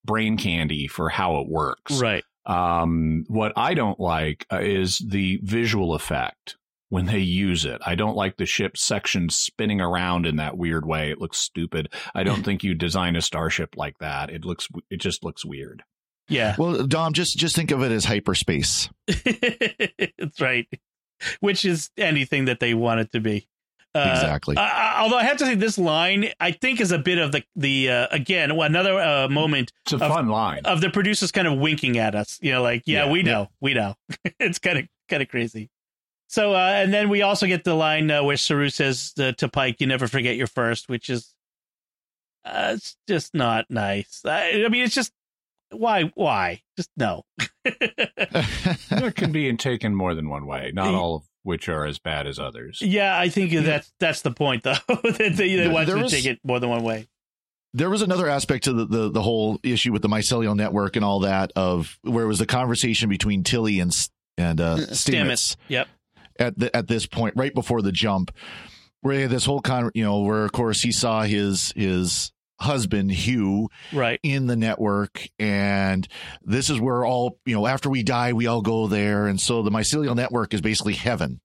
brain 0.07 0.37
candy 0.37 0.87
for 0.87 1.09
how 1.09 1.37
it 1.41 1.47
works. 1.47 2.01
right. 2.01 2.23
Um, 2.47 3.25
what 3.27 3.51
I 3.57 3.73
don't 3.73 3.99
like 3.99 4.47
uh, 4.51 4.59
is 4.61 4.99
the 5.05 5.37
visual 5.43 5.93
effect 5.93 6.55
when 6.89 7.05
they 7.05 7.19
use 7.19 7.65
it. 7.65 7.81
I 7.85 7.95
don't 7.95 8.15
like 8.15 8.37
the 8.37 8.45
ship 8.45 8.77
section 8.77 9.29
spinning 9.29 9.81
around 9.81 10.25
in 10.25 10.37
that 10.37 10.57
weird 10.57 10.85
way. 10.85 11.11
It 11.11 11.19
looks 11.19 11.37
stupid. 11.37 11.93
I 12.15 12.23
don't 12.23 12.43
think 12.45 12.63
you 12.63 12.73
design 12.73 13.17
a 13.17 13.21
starship 13.21 13.75
like 13.75 13.97
that. 13.99 14.29
It 14.29 14.45
looks, 14.45 14.69
it 14.89 15.01
just 15.01 15.25
looks 15.25 15.43
weird. 15.45 15.83
Yeah. 16.29 16.55
Well, 16.57 16.87
Dom, 16.87 17.13
just 17.13 17.37
just 17.37 17.55
think 17.55 17.71
of 17.71 17.81
it 17.83 17.91
as 17.91 18.05
hyperspace. 18.05 18.89
That's 19.07 20.41
right. 20.41 20.67
Which 21.39 21.65
is 21.65 21.89
anything 21.97 22.45
that 22.45 22.59
they 22.59 22.73
want 22.73 22.99
it 23.01 23.11
to 23.13 23.19
be. 23.19 23.47
Uh, 23.95 24.11
Exactly. 24.13 24.55
uh, 24.57 24.93
although 24.97 25.17
I 25.17 25.23
have 25.23 25.37
to 25.37 25.45
say, 25.45 25.55
this 25.55 25.77
line 25.77 26.29
I 26.39 26.51
think 26.51 26.79
is 26.81 26.91
a 26.91 26.99
bit 26.99 27.17
of 27.17 27.31
the 27.31 27.43
the 27.55 27.89
uh, 27.89 28.07
again 28.11 28.51
another 28.51 28.99
uh, 28.99 29.27
moment 29.27 29.71
It's 29.85 29.93
a 29.93 29.95
Of- 29.95 30.01
fun 30.11 30.27
line. 30.27 30.61
of 30.65 30.81
the 30.81 30.89
producers 30.89 31.31
kind 31.31 31.47
of 31.47 31.57
winking 31.57 31.97
at 31.97 32.13
us. 32.13 32.37
You 32.41 32.51
know, 32.51 32.61
like 32.61 32.83
yeah, 32.85 33.05
Yeah. 33.05 33.11
we 33.11 33.23
know, 33.23 33.47
we 33.61 33.73
know. 33.73 33.95
it's 34.39 34.59
kind 34.59 34.77
of 34.77 34.85
kind 35.09 35.23
of 35.23 35.29
crazy. 35.29 35.69
So 36.27 36.53
uh, 36.53 36.73
and 36.75 36.93
then 36.93 37.09
we 37.09 37.21
also 37.21 37.47
get 37.47 37.63
the 37.63 37.73
line 37.73 38.11
uh, 38.11 38.21
where 38.23 38.37
Saru 38.37 38.69
says 38.69 39.13
uh, 39.17 39.31
to 39.33 39.47
Pike, 39.47 39.77
"You 39.79 39.87
never 39.87 40.07
forget 40.07 40.35
your 40.35 40.47
first, 40.47 40.89
which 40.89 41.09
is 41.09 41.33
uh, 42.45 42.73
it's 42.75 42.97
just 43.07 43.33
not 43.33 43.65
nice. 43.69 44.21
I, 44.25 44.63
I 44.65 44.69
mean, 44.69 44.83
it's 44.83 44.93
just 44.95 45.11
why 45.71 46.11
why 46.15 46.61
just 46.75 46.89
no. 46.97 47.23
it 47.65 49.15
can 49.15 49.31
be 49.31 49.55
taken 49.57 49.95
more 49.95 50.13
than 50.15 50.29
one 50.29 50.45
way, 50.45 50.71
not 50.73 50.93
all 50.93 51.15
of 51.15 51.23
which 51.47 51.67
are 51.69 51.85
as 51.85 51.97
bad 51.97 52.27
as 52.27 52.37
others. 52.37 52.79
Yeah, 52.81 53.17
I 53.17 53.29
think 53.29 53.51
that's 53.53 53.91
that's 53.99 54.21
the 54.21 54.31
point, 54.31 54.63
though. 54.63 54.73
that 54.87 55.13
they, 55.17 55.29
they 55.31 55.55
There- 55.55 55.71
want 55.71 55.87
to 55.87 55.95
was- 55.95 56.11
take 56.11 56.25
it 56.25 56.39
more 56.43 56.59
than 56.59 56.69
one 56.69 56.83
way. 56.83 57.07
there 57.73 57.89
was 57.89 58.01
another 58.01 58.27
aspect 58.27 58.65
to 58.65 58.73
the, 58.73 58.85
the 58.85 59.09
the 59.11 59.21
whole 59.21 59.59
issue 59.63 59.91
with 59.93 60.01
the 60.01 60.07
mycelial 60.09 60.55
network 60.55 60.95
and 60.95 61.03
all 61.05 61.21
that 61.21 61.51
of 61.55 61.97
where 62.03 62.23
it 62.23 62.27
was 62.27 62.39
the 62.39 62.45
conversation 62.45 63.09
between 63.09 63.43
Tilly 63.43 63.79
and 63.79 63.91
S- 63.91 64.09
and 64.37 64.59
uh, 64.61 64.77
Stamets 64.91 65.55
Yep. 65.69 65.87
at 66.39 66.59
the, 66.59 66.75
at 66.75 66.87
this 66.87 67.05
point 67.07 67.33
right 67.37 67.53
before 67.53 67.81
the 67.81 67.91
jump 67.91 68.31
where 69.01 69.15
he 69.15 69.21
had 69.21 69.31
this 69.31 69.45
whole 69.45 69.61
con 69.61 69.89
you 69.93 70.03
know 70.03 70.19
where 70.21 70.43
of 70.45 70.51
course 70.51 70.81
he 70.81 70.91
saw 70.91 71.21
his 71.23 71.71
his 71.75 72.31
husband 72.59 73.11
Hugh 73.11 73.69
Right. 73.93 74.19
in 74.23 74.47
the 74.47 74.55
network 74.55 75.27
and 75.39 76.07
this 76.43 76.69
is 76.69 76.79
where 76.79 77.05
all 77.05 77.39
you 77.45 77.55
know 77.55 77.67
after 77.67 77.89
we 77.89 78.03
die 78.03 78.33
we 78.33 78.47
all 78.47 78.61
go 78.61 78.87
there 78.87 79.27
and 79.27 79.39
so 79.39 79.61
the 79.61 79.71
mycelial 79.71 80.15
network 80.15 80.53
is 80.53 80.61
basically 80.61 80.93
heaven 80.93 81.39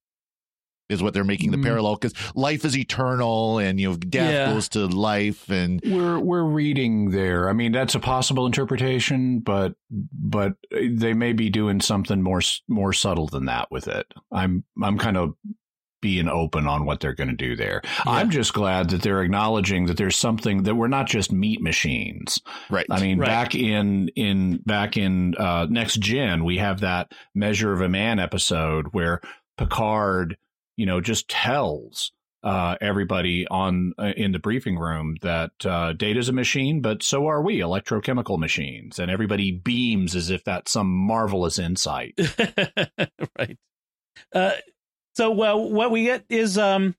is 0.88 1.03
what 1.03 1.14
they're 1.14 1.25
making 1.25 1.51
the 1.53 1.57
Mm. 1.57 1.62
parallel 1.64 1.94
because 1.96 2.12
life 2.35 2.64
is 2.66 2.77
eternal 2.77 3.59
and 3.59 3.81
you 3.81 3.90
know 3.90 3.96
death 3.96 4.31
Yeah. 4.33 4.53
goes 4.53 4.68
to 4.70 4.87
life 4.87 5.48
and 5.51 5.81
We're 5.87 6.18
we're 6.18 6.44
reading 6.44 7.11
there. 7.11 7.48
I 7.48 7.53
mean, 7.55 7.72
that's 7.72 7.94
a 7.94 8.01
possible 8.01 8.44
interpretation, 8.46 9.38
but 9.40 9.75
but 9.90 10.55
they 10.70 11.14
may 11.14 11.33
be 11.33 11.48
doing 11.51 11.81
something 11.81 12.20
more 12.22 12.40
more 12.68 12.92
subtle 12.92 13.27
than 13.27 13.46
that 13.46 13.70
with 13.70 13.88
it. 13.88 14.07
I'm 14.31 14.64
I'm 14.83 14.98
kind 14.98 15.16
of 15.16 15.35
being 16.02 16.28
open 16.28 16.66
on 16.66 16.84
what 16.84 17.00
they're 17.00 17.14
going 17.14 17.30
to 17.30 17.34
do 17.34 17.56
there. 17.56 17.80
I'm 18.04 18.28
just 18.28 18.52
glad 18.52 18.90
that 18.90 19.00
they're 19.00 19.22
acknowledging 19.22 19.86
that 19.86 19.96
there's 19.96 20.16
something 20.16 20.64
that 20.64 20.74
we're 20.74 20.88
not 20.88 21.06
just 21.06 21.32
meat 21.32 21.62
machines. 21.62 22.42
right 22.68 22.84
I 22.90 23.00
mean, 23.00 23.18
Right. 23.18 23.26
back 23.26 23.54
in 23.54 24.08
in 24.16 24.58
back 24.66 24.98
in 24.98 25.34
uh, 25.36 25.66
next 25.70 26.00
gen, 26.00 26.44
we 26.44 26.58
have 26.58 26.80
that 26.80 27.12
measure 27.34 27.72
of 27.72 27.80
a 27.80 27.88
man 27.88 28.18
episode 28.18 28.88
where 28.92 29.22
Picard, 29.56 30.36
you 30.76 30.84
know, 30.84 31.00
just 31.00 31.28
tells 31.30 32.12
uh, 32.42 32.76
everybody 32.80 33.46
on 33.46 33.92
uh, 33.98 34.12
in 34.16 34.32
the 34.32 34.38
briefing 34.40 34.76
room 34.76 35.14
that 35.22 35.52
uh, 35.64 35.92
Data's 35.92 36.28
a 36.28 36.32
machine, 36.32 36.80
but 36.80 37.00
so 37.04 37.28
are 37.28 37.40
we, 37.40 37.58
electrochemical 37.60 38.36
machines, 38.36 38.98
and 38.98 39.08
everybody 39.12 39.52
beams 39.52 40.16
as 40.16 40.28
if 40.30 40.42
that's 40.42 40.72
some 40.72 40.90
marvelous 40.90 41.60
insight. 41.60 42.18
right. 43.38 43.56
Uh, 44.34 44.50
so 45.14 45.31
well, 45.31 45.70
what 45.70 45.90
we 45.90 46.05
get 46.05 46.25
is 46.29 46.59
um, 46.59 46.94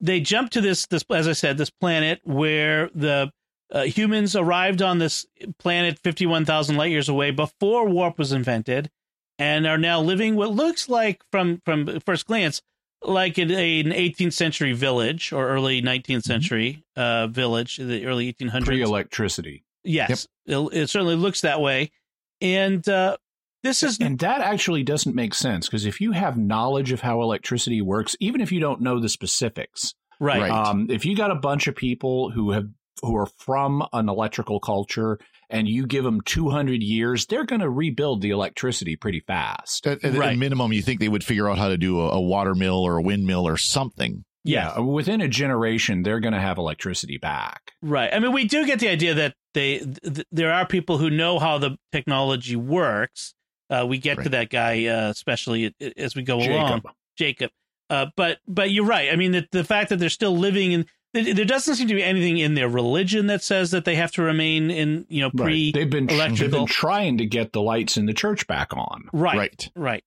they 0.00 0.20
jump 0.20 0.50
to 0.50 0.60
this 0.60 0.86
this 0.86 1.04
as 1.10 1.28
I 1.28 1.32
said 1.32 1.58
this 1.58 1.70
planet 1.70 2.20
where 2.24 2.90
the 2.94 3.32
uh, 3.70 3.82
humans 3.82 4.34
arrived 4.34 4.80
on 4.80 4.98
this 4.98 5.26
planet 5.58 5.98
51,000 5.98 6.76
light 6.76 6.90
years 6.90 7.08
away 7.08 7.30
before 7.30 7.86
warp 7.88 8.18
was 8.18 8.32
invented 8.32 8.90
and 9.38 9.66
are 9.66 9.78
now 9.78 10.00
living 10.00 10.36
what 10.36 10.52
looks 10.52 10.88
like 10.88 11.22
from 11.30 11.60
from 11.64 12.00
first 12.00 12.26
glance 12.26 12.62
like 13.02 13.38
in 13.38 13.50
a, 13.50 13.80
an 13.80 13.90
18th 13.90 14.32
century 14.32 14.72
village 14.72 15.32
or 15.32 15.48
early 15.48 15.80
19th 15.80 16.24
century 16.24 16.84
uh, 16.96 17.28
village, 17.28 17.76
the 17.76 18.04
early 18.06 18.32
1800s. 18.32 18.64
Pre 18.64 18.82
electricity. 18.82 19.64
Yes, 19.84 20.26
it, 20.46 20.56
it 20.72 20.90
certainly 20.90 21.14
looks 21.14 21.42
that 21.42 21.60
way. 21.60 21.92
And 22.40 22.86
uh, 22.88 23.16
this 23.62 23.82
is 23.82 23.98
And 24.00 24.18
that 24.20 24.40
actually 24.40 24.82
doesn't 24.82 25.14
make 25.16 25.34
sense 25.34 25.66
because 25.66 25.84
if 25.86 26.00
you 26.00 26.12
have 26.12 26.36
knowledge 26.36 26.92
of 26.92 27.00
how 27.00 27.22
electricity 27.22 27.80
works, 27.82 28.16
even 28.20 28.40
if 28.40 28.52
you 28.52 28.60
don't 28.60 28.80
know 28.80 29.00
the 29.00 29.08
specifics, 29.08 29.94
right. 30.20 30.40
Right. 30.42 30.50
um, 30.50 30.86
if 30.90 31.04
you 31.04 31.16
got 31.16 31.30
a 31.30 31.36
bunch 31.36 31.66
of 31.66 31.74
people 31.76 32.30
who 32.30 32.52
have 32.52 32.66
who 33.02 33.16
are 33.16 33.26
from 33.26 33.86
an 33.92 34.08
electrical 34.08 34.58
culture 34.58 35.18
and 35.50 35.68
you 35.68 35.86
give 35.86 36.02
them 36.02 36.20
200 36.20 36.82
years, 36.82 37.26
they're 37.26 37.46
going 37.46 37.60
to 37.60 37.70
rebuild 37.70 38.22
the 38.22 38.30
electricity 38.30 38.96
pretty 38.96 39.20
fast. 39.20 39.86
At, 39.86 40.04
at, 40.04 40.14
Right. 40.14 40.32
at 40.32 40.36
minimum, 40.36 40.72
you 40.72 40.82
think 40.82 40.98
they 40.98 41.08
would 41.08 41.22
figure 41.22 41.48
out 41.48 41.58
how 41.58 41.68
to 41.68 41.78
do 41.78 42.00
a, 42.00 42.10
a 42.10 42.20
water 42.20 42.56
mill 42.56 42.82
or 42.82 42.96
a 42.96 43.02
windmill 43.02 43.46
or 43.46 43.56
something. 43.56 44.24
Yeah, 44.44 44.80
within 44.80 45.20
a 45.20 45.28
generation, 45.28 46.02
they're 46.02 46.20
going 46.20 46.32
to 46.32 46.40
have 46.40 46.58
electricity 46.58 47.18
back. 47.18 47.72
Right. 47.82 48.12
I 48.12 48.18
mean, 48.18 48.32
we 48.32 48.46
do 48.46 48.64
get 48.66 48.78
the 48.80 48.88
idea 48.88 49.14
that 49.14 49.34
they 49.52 49.78
th- 49.78 50.26
there 50.32 50.52
are 50.52 50.66
people 50.66 50.96
who 50.98 51.10
know 51.10 51.38
how 51.38 51.58
the 51.58 51.76
technology 51.92 52.56
works. 52.56 53.34
Uh, 53.70 53.86
we 53.88 53.98
get 53.98 54.22
to 54.22 54.28
that 54.30 54.50
guy, 54.50 54.86
uh, 54.86 55.10
especially 55.10 55.74
as 55.96 56.14
we 56.16 56.22
go 56.22 56.36
along, 56.38 56.80
Jacob. 56.80 56.90
Jacob. 57.16 57.50
Uh, 57.90 58.06
but 58.16 58.38
but 58.46 58.70
you're 58.70 58.84
right. 58.86 59.12
I 59.12 59.16
mean, 59.16 59.32
the, 59.32 59.46
the 59.52 59.64
fact 59.64 59.90
that 59.90 59.98
they're 59.98 60.08
still 60.08 60.36
living 60.36 60.72
in 60.72 60.86
there 61.14 61.32
there 61.34 61.44
doesn't 61.44 61.76
seem 61.76 61.88
to 61.88 61.94
be 61.94 62.02
anything 62.02 62.36
in 62.38 62.54
their 62.54 62.68
religion 62.68 63.28
that 63.28 63.42
says 63.42 63.70
that 63.70 63.84
they 63.86 63.94
have 63.94 64.12
to 64.12 64.22
remain 64.22 64.70
in 64.70 65.06
you 65.08 65.22
know 65.22 65.30
pre 65.30 65.66
Right. 65.66 65.74
They've 65.74 65.88
been 65.90 66.06
they've 66.06 66.50
been 66.50 66.66
trying 66.66 67.18
to 67.18 67.26
get 67.26 67.52
the 67.52 67.62
lights 67.62 67.96
in 67.96 68.04
the 68.06 68.12
church 68.14 68.46
back 68.46 68.74
on. 68.76 69.08
right 69.12 69.36
Right. 69.38 69.68
right. 69.74 70.04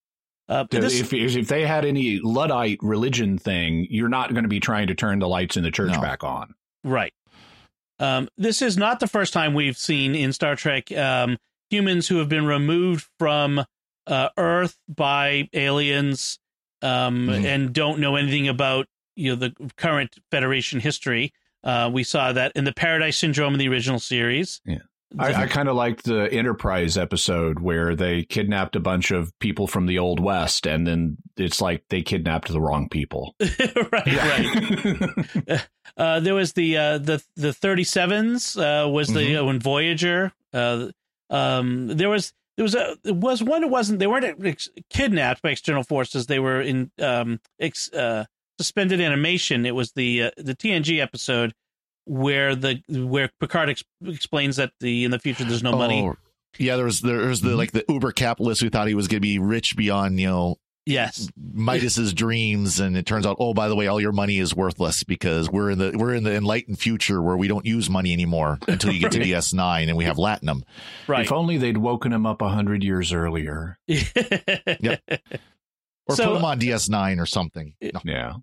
Uh, 0.47 0.65
this- 0.69 0.99
if, 0.99 1.13
if 1.13 1.47
they 1.47 1.65
had 1.65 1.85
any 1.85 2.19
Luddite 2.19 2.79
religion 2.81 3.37
thing, 3.37 3.87
you're 3.89 4.09
not 4.09 4.31
going 4.33 4.43
to 4.43 4.49
be 4.49 4.59
trying 4.59 4.87
to 4.87 4.95
turn 4.95 5.19
the 5.19 5.27
lights 5.27 5.55
in 5.57 5.63
the 5.63 5.71
church 5.71 5.91
No. 5.93 6.01
back 6.01 6.23
on. 6.23 6.53
Right. 6.83 7.13
Um, 7.99 8.27
this 8.37 8.61
is 8.61 8.77
not 8.77 8.99
the 8.99 9.07
first 9.07 9.31
time 9.33 9.53
we've 9.53 9.77
seen 9.77 10.13
in 10.15 10.33
Star 10.33 10.55
Trek 10.55 10.91
um, 10.91 11.37
humans 11.71 12.07
who 12.07 12.17
have 12.17 12.29
been 12.29 12.45
removed 12.45 13.07
from 13.17 13.65
uh, 14.07 14.29
Earth 14.37 14.77
by 14.87 15.49
aliens 15.53 16.37
um, 16.81 17.27
Mhm. 17.27 17.45
and 17.45 17.73
don't 17.73 17.99
know 17.99 18.15
anything 18.15 18.47
about 18.47 18.87
you 19.15 19.29
know 19.31 19.35
the 19.35 19.53
current 19.77 20.15
Federation 20.31 20.79
history. 20.79 21.31
Uh, 21.63 21.89
we 21.93 22.03
saw 22.03 22.31
that 22.33 22.51
in 22.55 22.63
the 22.63 22.73
Paradise 22.73 23.17
Syndrome 23.17 23.53
in 23.53 23.59
the 23.59 23.67
original 23.69 23.99
series. 23.99 24.61
Yeah. 24.65 24.77
I, 25.19 25.43
I 25.43 25.47
kind 25.47 25.67
of 25.67 25.75
liked 25.75 26.05
the 26.05 26.31
Enterprise 26.31 26.97
episode 26.97 27.59
where 27.59 27.97
they 27.97 28.23
kidnapped 28.23 28.77
a 28.77 28.79
bunch 28.79 29.11
of 29.11 29.37
people 29.39 29.67
from 29.67 29.85
the 29.85 29.99
Old 29.99 30.21
West, 30.21 30.65
and 30.65 30.87
then 30.87 31.17
it's 31.35 31.59
like 31.59 31.83
they 31.89 32.01
kidnapped 32.01 32.47
the 32.47 32.61
wrong 32.61 32.87
people. 32.89 33.35
right, 33.91 34.07
right. 35.47 35.67
Uh, 35.97 36.21
there 36.21 36.33
was 36.33 36.53
the 36.53 36.77
uh, 36.77 36.97
the 36.97 37.21
the 37.35 37.51
thirty 37.51 37.83
sevens. 37.83 38.55
Uh, 38.55 38.87
was 38.89 39.09
the 39.09 39.35
uh, 39.35 39.43
when 39.43 39.59
Voyager. 39.59 40.31
Um, 41.31 41.87
there 41.87 42.09
was 42.09 42.33
there 42.57 42.63
was 42.63 42.75
a 42.75 42.97
there 43.03 43.13
was 43.13 43.41
one. 43.41 43.63
It 43.63 43.69
wasn't. 43.69 43.99
They 43.99 44.07
weren't 44.07 44.45
ex- 44.45 44.69
kidnapped 44.89 45.41
by 45.41 45.49
external 45.49 45.83
forces. 45.83 46.27
They 46.27 46.39
were 46.39 46.61
in 46.61 46.91
um, 46.99 47.39
ex, 47.59 47.91
uh, 47.91 48.25
suspended 48.59 49.01
animation. 49.01 49.65
It 49.65 49.73
was 49.73 49.93
the 49.93 50.23
uh, 50.23 50.31
the 50.37 50.53
TNG 50.53 51.01
episode 51.01 51.53
where 52.05 52.55
the 52.55 52.81
where 52.89 53.31
Picard 53.39 53.69
ex- 53.69 53.83
explains 54.05 54.57
that 54.57 54.73
the 54.79 55.05
in 55.05 55.11
the 55.11 55.19
future 55.19 55.43
there's 55.45 55.63
no 55.63 55.71
money. 55.71 56.03
Oh, 56.03 56.15
yeah, 56.59 56.75
there 56.75 56.85
was 56.85 57.01
there 57.01 57.27
was 57.27 57.41
the 57.41 57.55
like 57.55 57.71
the 57.71 57.85
uber 57.87 58.11
capitalist 58.11 58.61
who 58.61 58.69
thought 58.69 58.87
he 58.87 58.93
was 58.95 59.07
going 59.07 59.21
to 59.21 59.21
be 59.21 59.39
rich 59.39 59.75
beyond 59.75 60.19
you 60.19 60.27
know 60.27 60.57
Yes, 60.85 61.29
Midas's 61.39 62.11
dreams, 62.13 62.79
and 62.79 62.97
it 62.97 63.05
turns 63.05 63.25
out, 63.27 63.37
oh, 63.39 63.53
by 63.53 63.67
the 63.67 63.75
way, 63.75 63.85
all 63.87 64.01
your 64.01 64.11
money 64.11 64.39
is 64.39 64.55
worthless 64.55 65.03
because 65.03 65.47
we're 65.49 65.69
in 65.69 65.77
the 65.77 65.93
we're 65.95 66.15
in 66.15 66.23
the 66.23 66.33
enlightened 66.33 66.79
future 66.79 67.21
where 67.21 67.37
we 67.37 67.47
don't 67.47 67.65
use 67.67 67.87
money 67.87 68.11
anymore 68.13 68.57
until 68.67 68.91
you 68.91 68.99
get 68.99 69.11
to 69.11 69.19
DS 69.23 69.53
nine 69.53 69.89
and 69.89 69.97
we 69.97 70.05
have 70.05 70.17
Latinum. 70.17 70.63
right. 71.07 71.23
If 71.25 71.31
only 71.31 71.57
they'd 71.57 71.77
woken 71.77 72.11
him 72.11 72.25
up 72.25 72.41
a 72.41 72.49
hundred 72.49 72.83
years 72.83 73.13
earlier. 73.13 73.77
Yep. 73.87 75.01
Or 76.07 76.15
So- 76.15 76.25
put 76.29 76.37
him 76.37 76.45
on 76.45 76.57
DS 76.59 76.89
nine 76.89 77.19
or 77.19 77.27
something. 77.27 77.75
No. 77.81 78.01
Yeah. 78.03 78.33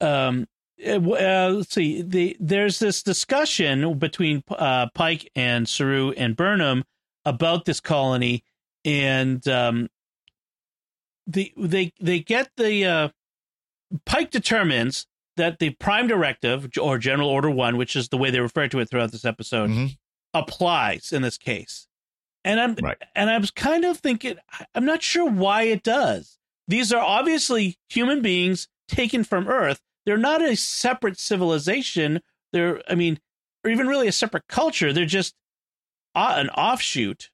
um 0.00 0.46
uh, 0.84 0.90
uh, 0.96 1.50
let's 1.54 1.72
see 1.72 2.02
the 2.02 2.36
there's 2.40 2.80
this 2.80 3.04
discussion 3.04 3.96
between 4.00 4.42
uh, 4.50 4.88
Pike 4.94 5.30
and 5.36 5.68
Saru 5.68 6.10
and 6.10 6.36
Burnham 6.36 6.82
about 7.24 7.64
this 7.64 7.78
colony 7.80 8.42
and 8.84 9.46
um 9.46 9.88
the 11.26 11.52
they 11.56 11.92
they 12.00 12.20
get 12.20 12.50
the 12.56 12.84
uh 12.84 13.08
Pike 14.06 14.30
determines 14.30 15.06
that 15.36 15.58
the 15.58 15.70
prime 15.70 16.06
directive 16.08 16.68
or 16.80 16.98
general 16.98 17.28
order 17.28 17.50
1 17.50 17.76
which 17.76 17.94
is 17.96 18.08
the 18.08 18.16
way 18.18 18.30
they 18.30 18.40
refer 18.40 18.68
to 18.68 18.78
it 18.80 18.90
throughout 18.90 19.12
this 19.12 19.24
episode 19.24 19.70
Mhm. 19.70 19.96
applies 20.32 21.12
in 21.12 21.22
this 21.22 21.38
case 21.38 21.86
and 22.44 22.60
I'm 22.60 22.74
Right. 22.82 22.98
and 23.14 23.30
I 23.30 23.38
was 23.38 23.50
kind 23.50 23.84
of 23.84 23.98
thinking 23.98 24.36
I'm 24.74 24.84
not 24.84 25.02
sure 25.02 25.28
why 25.28 25.62
it 25.64 25.82
does 25.82 26.38
these 26.68 26.92
are 26.92 27.02
obviously 27.02 27.78
human 27.88 28.22
beings 28.22 28.68
taken 28.88 29.22
from 29.24 29.48
Earth. 29.48 29.80
They're 30.06 30.16
not 30.16 30.40
a 30.42 30.56
separate 30.56 31.18
civilization. 31.18 32.20
They're, 32.52 32.82
I 32.90 32.94
mean, 32.94 33.20
or 33.62 33.70
even 33.70 33.86
really 33.86 34.08
a 34.08 34.12
separate 34.12 34.46
culture. 34.48 34.90
They're 34.92 35.04
just 35.04 35.34
uh, 36.14 36.34
an 36.38 36.48
offshoot. 36.50 37.30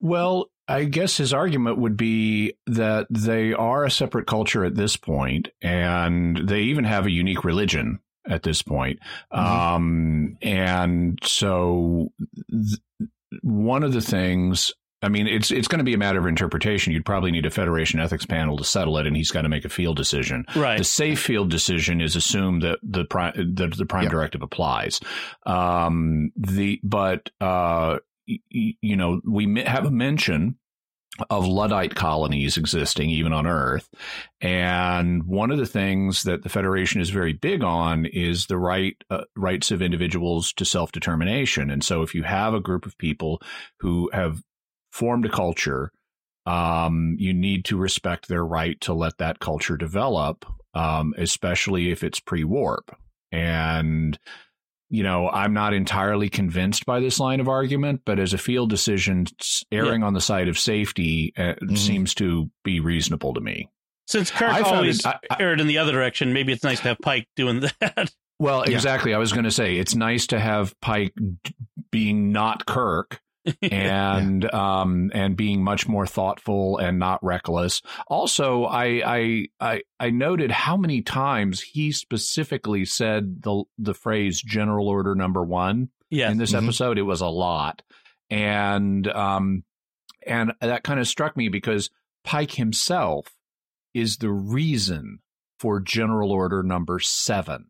Well, 0.00 0.50
I 0.66 0.84
guess 0.84 1.16
his 1.16 1.32
argument 1.34 1.78
would 1.78 1.96
be 1.96 2.54
that 2.66 3.06
they 3.10 3.52
are 3.52 3.84
a 3.84 3.90
separate 3.90 4.26
culture 4.26 4.64
at 4.64 4.74
this 4.74 4.96
point, 4.96 5.48
and 5.60 6.48
they 6.48 6.62
even 6.62 6.84
have 6.84 7.06
a 7.06 7.10
unique 7.10 7.44
religion 7.44 7.98
at 8.26 8.42
this 8.44 8.62
point. 8.62 8.98
Um, 9.30 10.38
and 10.40 11.18
so, 11.22 12.08
th- 12.50 12.78
one 13.42 13.82
of 13.82 13.92
the 13.92 14.00
things. 14.00 14.72
I 15.02 15.10
mean, 15.10 15.26
it's 15.26 15.50
it's 15.50 15.68
going 15.68 15.80
to 15.80 15.84
be 15.84 15.92
a 15.92 15.98
matter 15.98 16.18
of 16.18 16.24
interpretation. 16.26 16.94
You'd 16.94 17.04
probably 17.04 17.30
need 17.30 17.44
a 17.44 17.50
Federation 17.50 18.00
ethics 18.00 18.24
panel 18.24 18.56
to 18.56 18.64
settle 18.64 18.96
it, 18.96 19.06
and 19.06 19.14
he's 19.14 19.30
got 19.30 19.42
to 19.42 19.50
make 19.50 19.66
a 19.66 19.68
field 19.68 19.98
decision. 19.98 20.46
Right. 20.56 20.78
The 20.78 20.84
safe 20.84 21.20
field 21.20 21.50
decision 21.50 22.00
is 22.00 22.16
assumed 22.16 22.62
that 22.62 22.78
the 22.82 23.04
prime 23.04 23.34
that 23.56 23.76
the 23.76 23.84
prime 23.84 24.04
Yeah. 24.04 24.08
directive 24.08 24.40
applies. 24.40 25.00
Um, 25.44 26.32
the 26.36 26.80
but 26.82 27.28
uh, 27.38 27.98
you 28.26 28.96
know 28.96 29.20
we 29.26 29.62
have 29.64 29.84
a 29.86 29.90
mention 29.90 30.58
of 31.30 31.46
Luddite 31.46 31.94
colonies 31.94 32.56
existing 32.56 33.08
even 33.08 33.32
on 33.32 33.46
Earth, 33.46 33.88
and 34.40 35.24
one 35.24 35.50
of 35.50 35.58
the 35.58 35.66
things 35.66 36.24
that 36.24 36.42
the 36.42 36.48
Federation 36.48 37.00
is 37.00 37.10
very 37.10 37.32
big 37.32 37.62
on 37.62 38.04
is 38.06 38.46
the 38.46 38.58
right 38.58 38.96
uh, 39.10 39.22
rights 39.36 39.70
of 39.70 39.82
individuals 39.82 40.52
to 40.54 40.64
self 40.64 40.92
determination. 40.92 41.70
And 41.70 41.84
so, 41.84 42.02
if 42.02 42.14
you 42.14 42.22
have 42.24 42.54
a 42.54 42.60
group 42.60 42.86
of 42.86 42.98
people 42.98 43.40
who 43.80 44.10
have 44.12 44.42
formed 44.90 45.26
a 45.26 45.30
culture 45.30 45.90
um, 46.46 47.16
you 47.18 47.32
need 47.32 47.64
to 47.66 47.76
respect 47.76 48.28
their 48.28 48.44
right 48.44 48.80
to 48.82 48.92
let 48.92 49.18
that 49.18 49.38
culture 49.38 49.76
develop, 49.76 50.44
um, 50.74 51.14
especially 51.16 51.90
if 51.90 52.04
it's 52.04 52.20
pre 52.20 52.44
warp. 52.44 52.96
And, 53.32 54.18
you 54.90 55.02
know, 55.02 55.28
I'm 55.28 55.54
not 55.54 55.74
entirely 55.74 56.28
convinced 56.28 56.86
by 56.86 57.00
this 57.00 57.18
line 57.18 57.40
of 57.40 57.48
argument, 57.48 58.02
but 58.04 58.18
as 58.18 58.32
a 58.34 58.38
field 58.38 58.70
decision, 58.70 59.26
erring 59.72 60.02
on 60.02 60.14
the 60.14 60.20
side 60.20 60.48
of 60.48 60.58
safety 60.58 61.32
uh, 61.36 61.54
seems 61.74 62.14
to 62.16 62.50
be 62.64 62.80
reasonable 62.80 63.34
to 63.34 63.40
me. 63.40 63.68
Since 64.06 64.30
Kirk 64.30 64.52
I 64.52 64.60
always 64.60 65.00
it- 65.00 65.06
I- 65.06 65.18
I- 65.30 65.36
erred 65.40 65.60
in 65.60 65.66
the 65.66 65.78
other 65.78 65.92
direction, 65.92 66.32
maybe 66.32 66.52
it's 66.52 66.62
nice 66.64 66.80
to 66.80 66.88
have 66.88 66.98
Pike 67.02 67.26
doing 67.36 67.60
that. 67.80 68.12
Well, 68.38 68.64
Yeah. 68.68 68.74
exactly. 68.74 69.14
I 69.14 69.18
was 69.18 69.32
going 69.32 69.44
to 69.44 69.50
say 69.50 69.76
it's 69.76 69.94
nice 69.94 70.26
to 70.28 70.38
have 70.40 70.78
Pike 70.80 71.14
being 71.90 72.32
not 72.32 72.66
Kirk 72.66 73.20
and 73.62 74.52
um 74.54 75.10
and 75.14 75.36
being 75.36 75.62
much 75.62 75.86
more 75.86 76.06
thoughtful 76.06 76.78
and 76.78 76.98
not 76.98 77.22
reckless. 77.22 77.82
Also, 78.08 78.64
I 78.64 79.02
I 79.04 79.46
I, 79.60 79.82
I 80.00 80.10
noted 80.10 80.50
how 80.50 80.76
many 80.76 81.02
times 81.02 81.60
he 81.60 81.92
specifically 81.92 82.84
said 82.84 83.42
the 83.42 83.64
the 83.78 83.94
phrase 83.94 84.40
"General 84.42 84.88
Order 84.88 85.14
Number 85.14 85.42
One" 85.42 85.90
yes. 86.10 86.32
in 86.32 86.38
this 86.38 86.52
Mhm. 86.52 86.62
episode. 86.64 86.98
It 86.98 87.02
was 87.02 87.20
a 87.20 87.28
lot, 87.28 87.82
and 88.30 89.06
um 89.08 89.64
and 90.26 90.52
that 90.60 90.84
kind 90.84 90.98
of 91.00 91.06
struck 91.06 91.36
me 91.36 91.48
because 91.50 91.90
Pike 92.24 92.52
himself 92.52 93.26
is 93.92 94.16
the 94.16 94.30
reason 94.30 95.18
for 95.58 95.80
General 95.80 96.32
Order 96.32 96.62
Number 96.62 96.98
Seven 96.98 97.66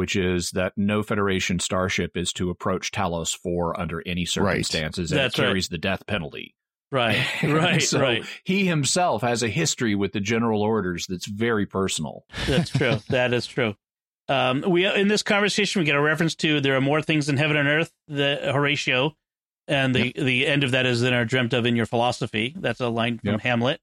which 0.00 0.16
is 0.16 0.52
that 0.52 0.72
no 0.78 1.02
Federation 1.02 1.58
starship 1.58 2.16
is 2.16 2.32
to 2.32 2.48
approach 2.48 2.90
Talos 2.90 3.36
4 3.36 3.78
under 3.78 4.02
any 4.06 4.24
circumstances. 4.24 5.12
and 5.12 5.20
That's 5.20 5.38
it 5.38 5.42
right. 5.42 5.48
carries 5.48 5.68
the 5.68 5.76
death 5.76 6.06
penalty. 6.06 6.54
right. 6.90 7.22
Right. 7.42 7.82
so 7.82 8.00
right. 8.00 8.24
He 8.44 8.64
himself 8.64 9.20
has 9.20 9.42
a 9.42 9.48
history 9.48 9.94
with 9.94 10.12
the 10.12 10.20
general 10.20 10.62
orders 10.62 11.06
that's 11.06 11.26
very 11.26 11.66
personal. 11.66 12.24
That's 12.48 12.70
true. 12.78 12.96
that 13.10 13.34
is 13.34 13.46
true. 13.46 13.74
Um, 14.28 14.62
we 14.66 14.86
in 14.86 15.08
this 15.08 15.22
conversation 15.22 15.80
we 15.80 15.84
get 15.84 15.96
a 15.96 16.00
reference 16.00 16.34
to 16.36 16.60
there 16.62 16.76
are 16.76 16.80
more 16.80 17.02
things 17.02 17.28
in 17.28 17.36
heaven 17.36 17.56
and 17.58 17.68
earth, 17.68 17.92
the 18.08 18.38
Horatio, 18.54 19.14
and 19.68 19.94
the 19.94 20.12
the 20.16 20.46
end 20.46 20.64
of 20.64 20.70
that 20.70 20.86
is 20.86 21.00
than 21.02 21.12
are 21.12 21.24
dreamt 21.26 21.52
of 21.52 21.66
in 21.66 21.76
your 21.76 21.86
philosophy. 21.86 22.54
That's 22.58 22.80
a 22.80 22.88
line 22.88 23.18
from 23.18 23.32
Yep. 23.32 23.40
Hamlet. 23.42 23.80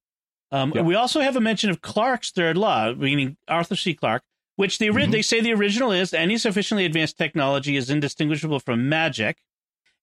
Um, 0.51 0.71
Yep. 0.73 0.86
We 0.86 0.95
also 0.95 1.19
have 1.21 1.36
a 1.36 1.41
mention 1.41 1.69
of 1.69 1.82
Clarke's 1.82 2.32
third 2.32 2.58
law, 2.58 2.93
meaning 2.93 3.36
Arthur 3.47 3.75
C. 3.75 3.93
Clarke, 3.93 4.23
which 4.57 4.77
the 4.79 4.89
Mhm. 4.89 5.11
they 5.11 5.21
say 5.21 5.39
the 5.39 5.53
original 5.53 5.91
is 5.93 6.13
any 6.13 6.37
sufficiently 6.37 6.83
advanced 6.83 7.17
technology 7.17 7.77
is 7.77 7.89
indistinguishable 7.89 8.59
from 8.59 8.89
magic. 8.89 9.37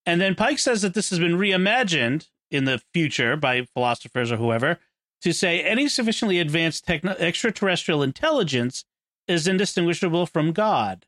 And 0.06 0.20
then 0.20 0.34
Pike 0.34 0.58
says 0.58 0.80
that 0.82 0.94
this 0.94 1.10
has 1.10 1.18
been 1.18 1.36
reimagined 1.36 2.28
in 2.50 2.64
the 2.64 2.80
future 2.92 3.36
by 3.36 3.66
philosophers 3.74 4.32
or 4.32 4.36
whoever 4.36 4.78
to 5.22 5.32
say 5.32 5.60
any 5.62 5.88
sufficiently 5.88 6.38
advanced 6.38 6.86
techno- 6.86 7.16
extraterrestrial 7.18 8.02
intelligence 8.02 8.84
is 9.26 9.46
indistinguishable 9.48 10.26
from 10.26 10.52
God. 10.52 11.06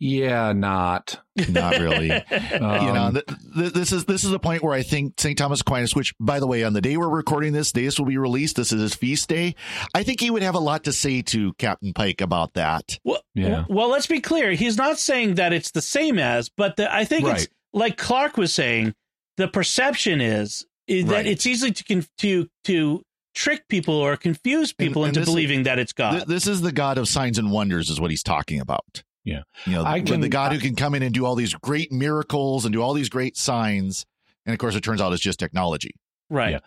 Yeah, 0.00 0.52
not. 0.52 1.20
Not 1.48 1.78
really. 1.78 2.12
Um, 2.12 2.22
you 2.30 2.92
know, 2.92 3.10
th- 3.12 3.24
th- 3.56 3.72
this 3.72 3.92
is 3.92 4.04
this 4.04 4.22
is 4.24 4.32
a 4.32 4.38
point 4.38 4.62
where 4.62 4.72
I 4.74 4.82
think 4.82 5.18
St. 5.18 5.36
Thomas 5.36 5.60
Aquinas, 5.60 5.94
which 5.96 6.14
by 6.20 6.38
the 6.38 6.46
way, 6.46 6.62
on 6.64 6.72
the 6.72 6.80
day 6.80 6.96
we're 6.96 7.08
recording 7.08 7.52
this, 7.52 7.72
day 7.72 7.84
this 7.84 7.98
will 7.98 8.06
be 8.06 8.16
released. 8.18 8.56
This 8.56 8.72
is 8.72 8.80
his 8.80 8.94
feast 8.94 9.28
day. 9.28 9.54
I 9.94 10.04
think 10.04 10.20
he 10.20 10.30
would 10.30 10.42
have 10.42 10.54
a 10.54 10.60
lot 10.60 10.84
to 10.84 10.92
say 10.92 11.22
to 11.22 11.52
Captain 11.54 11.92
Pike 11.92 12.20
about 12.20 12.54
that. 12.54 12.98
Well, 13.04 13.20
Yeah. 13.34 13.64
well, 13.68 13.88
let's 13.88 14.06
be 14.06 14.20
clear. 14.20 14.52
He's 14.52 14.76
not 14.76 14.98
saying 14.98 15.34
that 15.34 15.52
it's 15.52 15.72
the 15.72 15.82
same 15.82 16.18
as, 16.18 16.48
but 16.56 16.76
the, 16.76 16.92
I 16.94 17.04
think 17.04 17.26
it's 17.26 17.48
like 17.72 17.96
Clarke 17.96 18.36
was 18.36 18.54
saying. 18.54 18.94
The 19.36 19.46
perception 19.48 20.20
is, 20.20 20.64
is 20.88 21.04
that 21.06 21.26
it's 21.26 21.46
easy 21.46 21.70
to 21.70 21.84
con- 21.84 22.06
to 22.18 22.48
to 22.64 23.02
trick 23.34 23.68
people 23.68 23.94
or 23.94 24.16
confuse 24.16 24.72
people 24.72 25.04
And- 25.04 25.10
and 25.10 25.16
into 25.16 25.20
this 25.20 25.28
is- 25.28 25.34
believing 25.34 25.62
that 25.64 25.78
it's 25.78 25.92
God. 25.92 26.12
Th- 26.12 26.24
this 26.24 26.46
is 26.48 26.60
the 26.60 26.72
God 26.72 26.98
of 26.98 27.06
signs 27.08 27.38
and 27.38 27.52
wonders, 27.52 27.88
is 27.90 28.00
what 28.00 28.10
he's 28.10 28.22
talking 28.24 28.60
about. 28.60 29.02
Yeah. 29.28 29.42
you 29.66 29.72
know, 29.74 29.84
I 29.84 30.00
the- 30.00 30.10
can- 30.12 30.20
the 30.20 30.28
God 30.28 30.52
who 30.52 30.58
can 30.58 30.74
come 30.76 30.94
in 30.94 31.02
and 31.02 31.12
do 31.14 31.24
all 31.26 31.34
these 31.34 31.54
great 31.54 31.92
miracles 31.92 32.64
and 32.64 32.72
do 32.72 32.82
all 32.82 32.94
these 32.94 33.08
great 33.08 33.36
signs, 33.36 34.04
and 34.46 34.52
of 34.52 34.58
course, 34.58 34.74
it 34.74 34.80
turns 34.82 35.00
out 35.00 35.12
it's 35.12 35.22
just 35.22 35.38
technology. 35.38 35.92
right. 36.30 36.52
Yeah. 36.52 36.58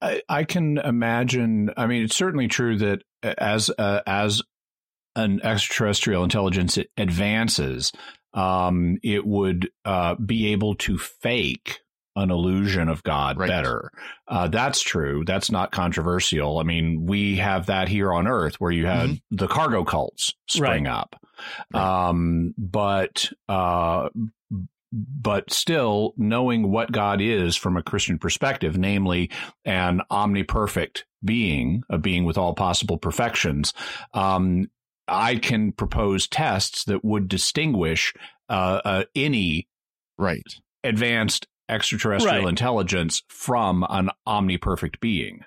I, 0.00 0.22
I 0.28 0.44
can 0.44 0.78
imagine. 0.78 1.70
I 1.76 1.86
mean, 1.88 2.04
it's 2.04 2.14
certainly 2.14 2.46
true 2.46 2.76
that 2.78 3.02
as 3.22 3.68
uh, 3.78 4.00
as 4.06 4.42
an 5.16 5.40
extraterrestrial 5.42 6.22
intelligence 6.22 6.78
advances, 6.96 7.90
um, 8.32 8.98
it 9.02 9.26
would 9.26 9.70
uh, 9.84 10.14
be 10.14 10.52
able 10.52 10.76
to 10.76 10.98
fake 10.98 11.80
an 12.14 12.30
illusion 12.30 12.88
of 12.88 13.02
God 13.02 13.38
Right. 13.38 13.48
better. 13.48 13.90
Uh, 14.28 14.48
that's 14.48 14.80
true. 14.82 15.24
That's 15.24 15.50
not 15.50 15.72
controversial. 15.72 16.58
I 16.58 16.62
mean, 16.64 17.06
we 17.06 17.36
have 17.36 17.66
that 17.66 17.88
here 17.88 18.12
on 18.12 18.26
Earth, 18.28 18.60
where 18.60 18.70
you 18.72 18.86
had 18.86 19.20
the 19.30 19.48
cargo 19.48 19.84
cults 19.84 20.34
spring 20.48 20.86
up. 20.86 21.16
Um, 21.74 22.54
but 22.58 23.30
uh, 23.48 24.08
but 24.90 25.52
still 25.52 26.14
knowing 26.16 26.70
what 26.70 26.90
God 26.92 27.20
is 27.20 27.56
from 27.56 27.76
a 27.76 27.82
Christian 27.82 28.18
perspective, 28.18 28.78
namely 28.78 29.30
an 29.64 30.00
omniperfect 30.10 31.02
being, 31.24 31.82
a 31.90 31.98
being 31.98 32.24
with 32.24 32.38
all 32.38 32.54
possible 32.54 32.96
perfections, 32.96 33.74
um, 34.14 34.70
I 35.06 35.36
can 35.36 35.72
propose 35.72 36.26
tests 36.26 36.84
that 36.84 37.04
would 37.04 37.28
distinguish 37.28 38.14
uh, 38.48 38.80
uh, 38.84 39.04
any 39.14 39.68
Right. 40.16 40.42
advanced 40.82 41.46
extraterrestrial 41.68 42.44
Right. 42.44 42.48
intelligence 42.48 43.22
from 43.28 43.86
an 43.90 44.10
omniperfect 44.26 45.00
being. 45.00 45.40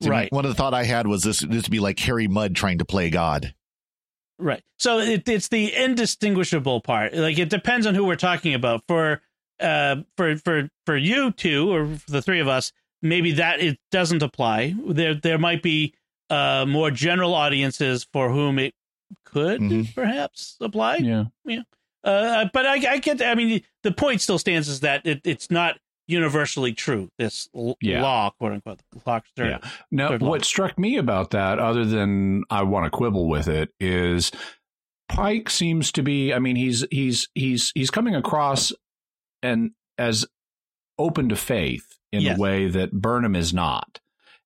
See, 0.00 0.08
Right. 0.08 0.32
One 0.32 0.44
of 0.44 0.50
the 0.50 0.54
thought 0.54 0.72
I 0.74 0.84
had 0.84 1.06
was 1.06 1.22
this 1.24 1.40
this 1.40 1.64
would 1.64 1.70
be 1.70 1.80
like 1.80 1.98
Harry 2.00 2.28
Mudd 2.28 2.54
trying 2.54 2.78
to 2.78 2.84
play 2.84 3.10
God. 3.10 3.54
Right. 4.38 4.62
So 4.78 4.98
it, 4.98 5.28
it's 5.28 5.48
the 5.48 5.74
indistinguishable 5.74 6.80
part. 6.80 7.14
Like 7.14 7.38
it 7.38 7.48
depends 7.50 7.86
on 7.86 7.94
who 7.94 8.04
we're 8.04 8.16
talking 8.16 8.54
about. 8.54 8.82
For 8.88 9.20
uh 9.60 9.96
for 10.16 10.36
for 10.38 10.68
for 10.86 10.96
you 10.96 11.30
two 11.32 11.72
or 11.72 11.86
for 11.96 12.10
the 12.10 12.22
three 12.22 12.40
of 12.40 12.48
us, 12.48 12.72
maybe 13.02 13.32
that 13.32 13.60
it 13.60 13.78
doesn't 13.90 14.22
apply. 14.22 14.74
There 14.86 15.14
there 15.14 15.38
might 15.38 15.62
be 15.62 15.94
uh 16.30 16.64
more 16.66 16.90
general 16.90 17.34
audiences 17.34 18.06
for 18.12 18.30
whom 18.30 18.58
it 18.58 18.74
could 19.24 19.60
Mhm. 19.60 19.94
perhaps 19.94 20.56
apply. 20.60 20.96
Yeah. 20.96 21.24
Uh, 22.04 22.46
but 22.52 22.66
I, 22.66 22.94
I 22.94 22.98
get. 22.98 23.22
I 23.22 23.36
mean, 23.36 23.62
the 23.84 23.92
point 23.92 24.20
still 24.20 24.38
stands 24.38 24.68
is 24.68 24.80
that 24.80 25.06
it, 25.06 25.20
it's 25.24 25.50
not 25.52 25.78
universally 26.08 26.72
true. 26.72 27.08
This 27.18 27.48
l- 27.54 27.76
Yeah. 27.80 28.02
law, 28.02 28.30
quote 28.38 28.52
unquote, 28.52 28.80
the 28.92 29.00
third. 29.00 29.22
Yeah. 29.38 29.58
Now, 29.90 30.08
Third 30.08 30.22
law. 30.22 30.30
what 30.30 30.44
struck 30.44 30.78
me 30.78 30.96
about 30.96 31.30
that, 31.30 31.58
other 31.58 31.84
than 31.84 32.44
I 32.50 32.62
want 32.62 32.84
to 32.86 32.90
quibble 32.90 33.28
with 33.28 33.48
it, 33.48 33.70
is 33.80 34.30
Pike 35.08 35.50
seems 35.50 35.92
to 35.92 36.02
be. 36.02 36.32
I 36.32 36.38
mean, 36.38 36.56
he's 36.56 36.84
he's 36.90 37.28
he's 37.34 37.70
he's 37.74 37.90
coming 37.90 38.14
across 38.14 38.72
and 39.42 39.72
as 39.98 40.26
open 40.98 41.28
to 41.28 41.36
faith 41.36 41.86
in 42.12 42.22
Yes. 42.22 42.38
a 42.38 42.40
way 42.40 42.68
that 42.68 42.92
Burnham 42.92 43.36
is 43.36 43.52
not. 43.52 44.00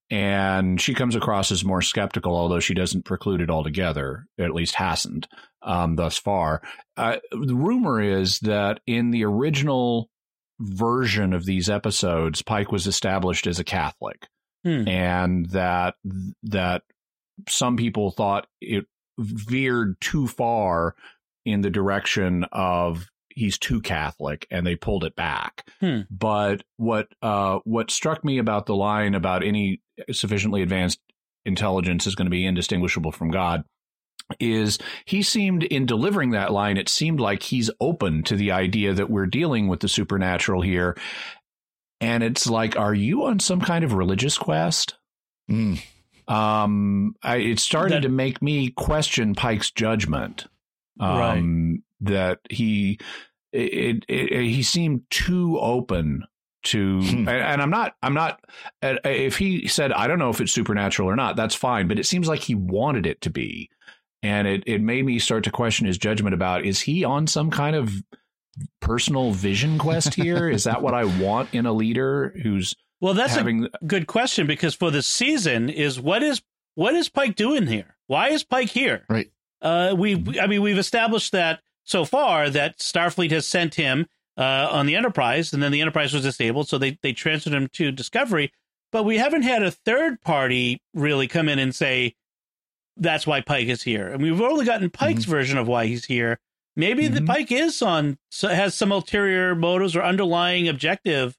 And 0.09 0.79
she 0.79 0.93
comes 0.93 1.15
across 1.15 1.51
as 1.51 1.65
more 1.65 1.81
skeptical, 1.81 2.33
although 2.35 2.61
she 2.61 2.73
doesn't 2.73 3.03
preclude 3.03 3.41
it 3.41 3.49
altogether, 3.49 4.25
at 4.39 4.53
least 4.53 4.75
hasn't 4.75 5.27
um, 5.61 5.97
thus 5.97 6.17
far. 6.17 6.61
Uh, 6.95 7.17
the 7.31 7.55
rumor 7.55 8.01
is 8.01 8.39
that 8.39 8.79
in 8.87 9.11
the 9.11 9.25
original 9.25 10.09
version 10.59 11.33
of 11.33 11.45
these 11.45 11.69
episodes, 11.69 12.41
Pike 12.41 12.71
was 12.71 12.87
established 12.87 13.47
as 13.47 13.59
a 13.59 13.63
Catholic, 13.63 14.27
Hmm. 14.63 14.87
and 14.87 15.45
that 15.51 15.95
that 16.43 16.83
some 17.47 17.77
people 17.77 18.11
thought 18.11 18.47
it 18.61 18.85
veered 19.19 19.99
too 20.01 20.27
far 20.27 20.95
in 21.45 21.61
the 21.61 21.69
direction 21.69 22.45
of 22.51 23.07
he's 23.29 23.57
too 23.59 23.79
Catholic, 23.81 24.47
and 24.49 24.65
they 24.65 24.75
pulled 24.75 25.03
it 25.03 25.15
back. 25.15 25.69
Hmm. 25.79 26.01
But 26.09 26.63
what 26.77 27.07
uh, 27.21 27.59
what 27.63 27.91
struck 27.91 28.25
me 28.25 28.39
about 28.39 28.65
the 28.65 28.75
line 28.75 29.13
about 29.15 29.43
any 29.43 29.81
sufficiently 30.11 30.61
advanced 30.63 30.99
intelligence 31.45 32.07
is 32.07 32.15
going 32.15 32.25
to 32.25 32.31
be 32.31 32.45
indistinguishable 32.45 33.11
from 33.11 33.31
God 33.31 33.63
is 34.39 34.77
he 35.05 35.21
seemed 35.21 35.63
in 35.63 35.85
delivering 35.85 36.31
that 36.31 36.51
line 36.51 36.75
it 36.77 36.89
seemed 36.89 37.19
like 37.19 37.43
he's 37.43 37.69
open 37.79 38.23
to 38.23 38.35
the 38.35 38.51
idea 38.51 38.93
that 38.93 39.09
we're 39.09 39.25
dealing 39.25 39.67
with 39.69 39.79
the 39.79 39.87
supernatural 39.87 40.61
here 40.61 40.97
and 42.01 42.23
it's 42.23 42.45
like 42.47 42.77
are 42.77 42.93
you 42.93 43.23
on 43.23 43.39
some 43.39 43.61
kind 43.61 43.83
of 43.83 43.93
religious 43.93 44.37
quest 44.37 44.95
Mm. 45.49 45.79
um 46.27 47.15
I, 47.23 47.37
it 47.37 47.59
started 47.59 47.95
That- 47.97 48.01
to 48.01 48.09
make 48.09 48.41
me 48.41 48.69
question 48.71 49.33
pike's 49.33 49.71
judgment 49.71 50.45
um 50.99 51.83
that 52.01 52.39
he 52.49 52.99
it, 53.53 54.03
it, 54.09 54.31
it 54.31 54.43
he 54.49 54.61
seemed 54.61 55.03
too 55.09 55.57
open 55.59 56.25
to 56.63 57.01
Hmm. 57.01 57.29
and, 57.29 57.61
i'm 57.61 57.69
not 57.69 57.95
i'm 58.03 58.13
not 58.13 58.41
if 58.81 59.37
he 59.37 59.67
said 59.69 59.93
i 59.93 60.05
don't 60.07 60.19
know 60.19 60.29
if 60.31 60.41
it's 60.41 60.51
supernatural 60.51 61.07
or 61.09 61.15
not 61.15 61.37
that's 61.37 61.55
fine 61.55 61.87
but 61.87 61.97
it 61.97 62.05
seems 62.05 62.27
like 62.27 62.41
he 62.41 62.55
wanted 62.55 63.05
it 63.05 63.21
to 63.21 63.29
be 63.29 63.69
and 64.23 64.47
it, 64.47 64.63
it 64.65 64.81
made 64.81 65.05
me 65.05 65.19
start 65.19 65.43
to 65.43 65.51
question 65.51 65.85
his 65.87 65.97
judgment 65.97 66.33
about 66.33 66.65
is 66.65 66.81
he 66.81 67.03
on 67.03 67.27
some 67.27 67.49
kind 67.51 67.75
of 67.75 67.93
personal 68.81 69.31
vision 69.31 69.77
quest 69.77 70.15
here 70.15 70.49
is 70.49 70.63
that 70.63 70.81
what 70.81 70.93
i 70.93 71.03
want 71.21 71.53
in 71.53 71.65
a 71.65 71.71
leader 71.73 72.33
who's 72.41 72.75
Well, 72.99 73.13
that's 73.13 73.35
having 73.35 73.65
a 73.65 73.85
good 73.85 74.07
question 74.07 74.47
because 74.47 74.73
for 74.73 74.89
the 74.89 75.01
season 75.03 75.69
is 75.69 75.99
what 75.99 76.23
is 76.23 76.41
what 76.75 76.93
is 76.93 77.09
Pike 77.09 77.35
doing 77.35 77.65
here? 77.65 77.95
Why 78.05 78.29
is 78.29 78.43
Pike 78.43 78.69
here? 78.69 79.03
Right. 79.09 79.31
Uh, 79.63 79.95
we, 79.97 80.13
we- 80.13 80.39
I 80.39 80.45
mean, 80.45 80.61
we've 80.61 80.77
established 80.77 81.31
that 81.31 81.59
so 81.83 82.05
far 82.05 82.51
that 82.51 82.77
Starfleet 82.77 83.31
has 83.31 83.47
sent 83.47 83.73
him 83.73 84.05
uh, 84.37 84.69
on 84.71 84.85
the 84.85 84.95
Enterprise, 84.95 85.53
and 85.53 85.63
then 85.63 85.71
the 85.71 85.81
Enterprise 85.81 86.13
was 86.13 86.21
disabled, 86.21 86.69
so 86.69 86.77
they 86.77 86.99
they 87.01 87.13
transferred 87.13 87.53
him 87.53 87.67
to 87.73 87.91
Discovery. 87.91 88.51
But 88.91 89.05
we 89.05 89.17
haven't 89.17 89.41
had 89.41 89.63
a 89.63 89.71
third 89.71 90.21
party 90.21 90.79
really 90.93 91.27
come 91.27 91.49
in 91.49 91.57
and 91.57 91.73
say 91.73 92.13
that's 92.99 93.25
why 93.27 93.41
Pike 93.41 93.67
is 93.67 93.83
here, 93.83 94.07
and 94.07 94.21
we've 94.21 94.41
only 94.41 94.65
gotten 94.65 94.89
Pike's 94.89 95.25
version 95.25 95.57
of 95.57 95.67
why 95.67 95.85
he's 95.85 96.05
here. 96.05 96.39
Maybe 96.75 97.07
the 97.07 97.21
Mhm. 97.21 97.27
Pike 97.27 97.51
is 97.51 97.81
on 97.81 98.17
has 98.41 98.75
some 98.75 98.91
ulterior 98.91 99.55
motives 99.55 99.95
or 99.95 100.03
underlying 100.03 100.67
objective, 100.67 101.35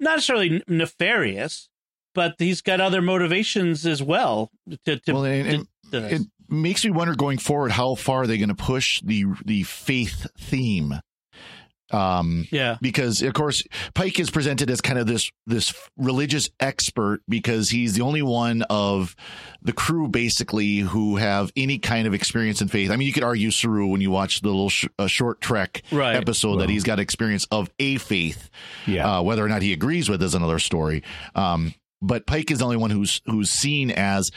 not 0.00 0.16
necessarily 0.16 0.62
nefarious, 0.66 1.68
but 2.14 2.34
he's 2.38 2.60
got 2.60 2.80
other 2.80 3.00
motivations 3.00 3.86
as 3.86 4.02
well. 4.02 4.50
To, 4.84 4.98
to, 4.98 5.12
Well, 5.12 5.24
and- 5.24 5.44
to- 5.48 5.54
and 5.54 5.66
to 5.92 6.00
this. 6.00 6.20
it 6.22 6.26
makes 6.48 6.84
me 6.84 6.90
wonder 6.90 7.14
going 7.14 7.38
forward 7.38 7.72
how 7.72 7.94
far 7.94 8.22
are 8.22 8.26
they 8.26 8.38
going 8.38 8.48
to 8.48 8.54
push 8.54 9.00
the 9.02 9.26
the 9.44 9.62
faith 9.62 10.26
theme 10.38 10.94
um 11.92 12.46
yeah, 12.50 12.76
because 12.80 13.22
of 13.22 13.32
course 13.34 13.62
Pike 13.94 14.18
is 14.20 14.30
presented 14.30 14.70
as 14.70 14.80
kind 14.80 14.98
of 14.98 15.06
this 15.06 15.30
this 15.46 15.74
religious 15.96 16.48
expert 16.60 17.20
because 17.28 17.70
he's 17.70 17.94
the 17.94 18.02
only 18.02 18.22
one 18.22 18.62
of 18.70 19.16
the 19.62 19.72
crew 19.72 20.08
basically 20.08 20.78
who 20.78 21.16
have 21.16 21.50
any 21.56 21.78
kind 21.78 22.06
of 22.06 22.14
experience 22.14 22.62
in 22.62 22.68
faith. 22.68 22.90
I 22.90 22.96
mean, 22.96 23.06
you 23.06 23.12
could 23.12 23.24
argue 23.24 23.50
Saru 23.50 23.86
when 23.88 24.00
you 24.00 24.10
watch 24.10 24.40
the 24.40 24.48
little 24.48 24.70
sh- 24.70 24.86
uh, 24.98 25.06
short 25.06 25.40
Trek 25.40 25.82
Right. 25.90 26.16
episode 26.16 26.58
that 26.60 26.68
he's 26.70 26.84
got 26.84 26.98
experience 27.00 27.46
of 27.50 27.70
a 27.78 27.96
faith. 27.98 28.48
yeah 28.86 29.18
Uh, 29.18 29.22
whether 29.22 29.44
or 29.44 29.48
not 29.48 29.62
he 29.62 29.72
agrees 29.72 30.08
with 30.08 30.22
is 30.22 30.34
another 30.34 30.58
story. 30.58 31.02
Um, 31.34 31.74
but 32.02 32.26
Pike 32.26 32.50
is 32.50 32.60
the 32.60 32.64
only 32.64 32.76
one 32.78 32.90
who's 32.90 33.20
who's 33.26 33.50
seen 33.50 33.90
as 33.90 34.30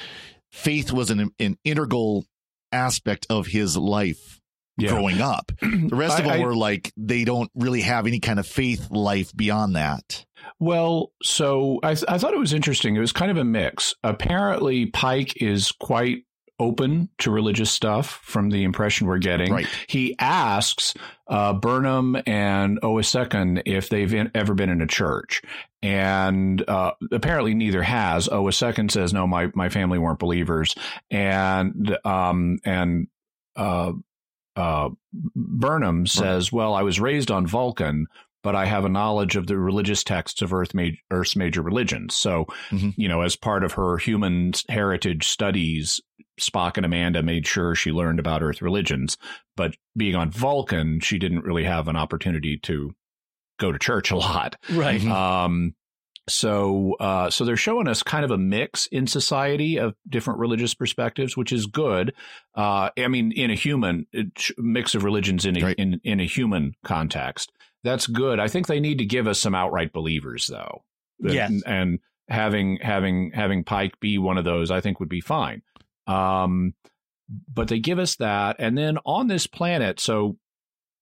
faith 0.52 0.92
was 0.92 1.10
an 1.12 1.32
an 1.40 1.58
integral 1.64 2.26
aspect 2.72 3.28
of 3.30 3.48
his 3.48 3.78
life 3.78 4.42
Yeah. 4.78 4.90
growing 4.90 5.22
up. 5.22 5.52
The 5.62 5.96
rest 5.96 6.20
of 6.20 6.26
them 6.26 6.42
I- 6.42 6.46
were 6.46 6.56
like 6.56 6.92
they 6.98 7.24
don't 7.26 7.52
really 7.56 7.82
have 7.82 8.08
any 8.08 8.20
kind 8.20 8.40
of 8.40 8.48
faith 8.48 8.90
life 8.90 9.36
beyond 9.36 9.76
that. 9.76 10.26
Well, 10.60 11.12
so 11.22 11.80
I, 11.84 11.92
I 11.92 12.18
thought 12.18 12.34
it 12.34 12.40
was 12.40 12.54
interesting. 12.54 12.96
It 12.96 13.00
was 13.00 13.12
kind 13.12 13.32
of 13.32 13.38
a 13.38 13.44
mix. 13.44 13.96
Apparently, 14.04 14.88
Pike 14.88 15.42
is 15.42 15.72
quite 15.72 16.26
open 16.60 17.10
to 17.18 17.32
religious 17.32 17.72
stuff 17.72 18.22
from 18.24 18.50
the 18.50 18.64
impression 18.64 19.08
we're 19.08 19.18
getting. 19.18 19.52
Right. 19.52 19.68
He 19.88 20.16
asks 20.20 20.94
uh, 21.28 21.54
Burnham 21.54 22.16
and 22.28 22.80
Owosekun 22.82 23.64
if 23.66 23.90
they've 23.90 24.14
in, 24.14 24.32
ever 24.36 24.54
been 24.54 24.70
in 24.70 24.82
a 24.82 24.88
church. 24.88 25.42
And 25.82 26.64
uh, 26.70 26.92
apparently 27.12 27.54
neither 27.54 27.82
has. 27.82 28.28
Owosekun 28.28 28.92
says, 28.92 29.14
no, 29.14 29.28
my, 29.28 29.50
my 29.56 29.70
family 29.70 29.98
weren't 29.98 30.20
believers. 30.20 30.76
And, 31.10 31.98
um, 32.06 32.60
and, 32.64 33.08
uh, 33.56 33.94
uh, 34.56 34.90
Burnham 35.36 36.06
says, 36.08 36.52
well, 36.52 36.74
I 36.74 36.82
was 36.84 37.00
raised 37.00 37.32
on 37.32 37.48
Vulcan, 37.48 38.08
but 38.44 38.56
I 38.56 38.66
have 38.66 38.84
a 38.86 38.90
knowledge 38.90 39.36
of 39.36 39.48
the 39.48 39.58
religious 39.58 40.04
texts 40.04 40.42
of 40.42 40.54
Earth 40.54 40.74
ma- 40.74 40.90
Earth's 41.12 41.36
major 41.36 41.62
religions. 41.62 42.16
So, 42.16 42.46
Mhm. 42.72 42.94
you 42.98 43.08
know, 43.08 43.22
as 43.22 43.36
part 43.36 43.64
of 43.64 43.74
her 43.74 43.98
human 43.98 44.54
heritage 44.70 45.28
studies, 45.28 46.02
Spock 46.40 46.78
and 46.78 46.86
Amanda 46.86 47.24
made 47.24 47.48
sure 47.48 47.74
she 47.76 47.92
learned 47.92 48.20
about 48.20 48.42
Earth 48.44 48.62
religions. 48.62 49.18
But 49.56 49.76
being 49.96 50.16
on 50.16 50.30
Vulcan, 50.32 51.00
she 51.00 51.18
didn't 51.20 51.44
really 51.46 51.64
have 51.64 51.88
an 51.88 51.96
opportunity 51.96 52.58
to 52.64 52.92
go 53.60 53.72
to 53.72 53.80
church 53.80 54.12
a 54.12 54.18
lot. 54.18 54.56
Right. 54.70 55.04
Um, 55.06 55.74
so, 56.28 56.96
uh, 57.00 57.30
so 57.30 57.44
they're 57.44 57.58
showing 57.58 57.88
us 57.88 58.02
kind 58.04 58.24
of 58.24 58.32
a 58.32 58.38
mix 58.38 58.88
in 58.88 59.08
society 59.08 59.78
of 59.78 59.96
different 60.08 60.40
religious 60.40 60.74
perspectives, 60.74 61.36
which 61.36 61.52
is 61.52 61.66
good. 61.66 62.14
Uh, 62.56 62.90
I 62.98 63.08
mean, 63.10 63.32
in 63.32 63.52
a 63.52 63.56
human 63.56 64.08
it, 64.14 64.50
mix 64.58 64.96
of 64.96 65.04
religions 65.04 65.46
in 65.46 65.58
a, 65.58 65.66
Right. 65.66 65.76
in 65.78 66.00
in 66.04 66.20
a 66.20 66.26
human 66.26 66.76
context, 66.84 67.52
that's 67.84 68.08
good. 68.08 68.40
I 68.40 68.48
think 68.48 68.68
they 68.68 68.80
need 68.80 69.00
to 69.00 69.06
give 69.06 69.28
us 69.28 69.40
some 69.40 69.54
outright 69.56 69.92
believers, 69.92 70.48
though. 70.48 70.84
Yes. 71.20 71.50
and, 71.50 71.64
and 71.66 72.00
having 72.30 72.78
having 72.82 73.32
having 73.34 73.64
Pike 73.64 74.00
be 74.00 74.18
one 74.18 74.38
of 74.38 74.46
those, 74.46 74.72
I 74.72 74.82
think 74.82 75.00
would 75.00 75.10
be 75.10 75.22
fine. 75.22 75.62
Um, 76.08 76.74
but 77.54 77.68
they 77.68 77.80
give 77.80 78.00
us 78.00 78.16
that, 78.18 78.58
and 78.60 78.78
then 78.78 78.98
on 79.06 79.28
this 79.28 79.48
planet, 79.48 80.00
so 80.00 80.38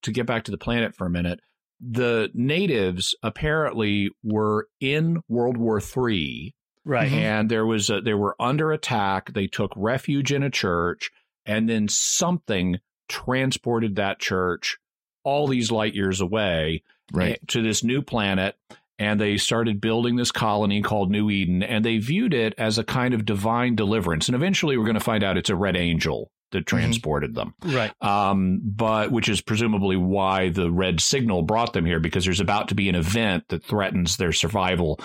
to 0.02 0.12
get 0.12 0.26
back 0.26 0.44
to 0.44 0.50
the 0.50 0.58
planet 0.58 0.94
for 0.96 1.06
a 1.06 1.10
minute, 1.10 1.40
the 1.84 2.30
natives 2.32 3.14
apparently 3.22 4.10
were 4.22 4.68
in 4.80 5.20
World 5.28 5.56
War 5.56 5.80
Three, 5.80 6.54
Right. 6.84 7.10
Mhm. 7.10 7.16
and 7.16 7.50
there 7.50 7.66
was 7.66 7.90
a, 7.90 8.00
they 8.00 8.14
were 8.14 8.36
under 8.40 8.72
attack. 8.72 9.32
They 9.32 9.46
took 9.48 9.72
refuge 9.76 10.32
in 10.32 10.42
a 10.42 10.50
church, 10.50 11.10
and 11.44 11.68
then 11.68 11.88
something 11.88 12.78
transported 13.08 13.96
that 13.96 14.18
church 14.20 14.78
all 15.24 15.46
these 15.46 15.70
light 15.70 15.94
years 15.94 16.20
away 16.20 16.82
Right. 17.12 17.38
to 17.48 17.62
this 17.62 17.84
new 17.84 18.02
planet. 18.02 18.56
And 18.98 19.20
they 19.20 19.36
started 19.36 19.80
building 19.80 20.14
this 20.16 20.30
colony 20.30 20.80
called 20.82 21.10
New 21.10 21.28
Eden, 21.30 21.62
and 21.62 21.84
they 21.84 21.98
viewed 21.98 22.32
it 22.34 22.54
as 22.56 22.78
a 22.78 22.84
kind 22.84 23.14
of 23.14 23.24
divine 23.24 23.74
deliverance. 23.74 24.28
And 24.28 24.36
eventually, 24.36 24.76
we're 24.76 24.84
going 24.84 24.94
to 24.94 25.00
find 25.00 25.24
out 25.24 25.36
it's 25.36 25.50
a 25.50 25.56
red 25.56 25.76
angel 25.76 26.30
that 26.52 26.66
transported 26.66 27.34
them 27.34 27.54
Right. 27.64 27.92
um, 28.00 28.60
but 28.64 29.10
which 29.10 29.28
is 29.28 29.40
presumably 29.40 29.96
why 29.96 30.50
the 30.50 30.70
red 30.70 31.00
signal 31.00 31.42
brought 31.42 31.72
them 31.72 31.84
here 31.84 32.00
because 32.00 32.24
there's 32.24 32.40
about 32.40 32.68
to 32.68 32.74
be 32.74 32.88
an 32.88 32.94
event 32.94 33.44
that 33.48 33.64
threatens 33.64 34.16
their 34.16 34.32
survival. 34.32 35.00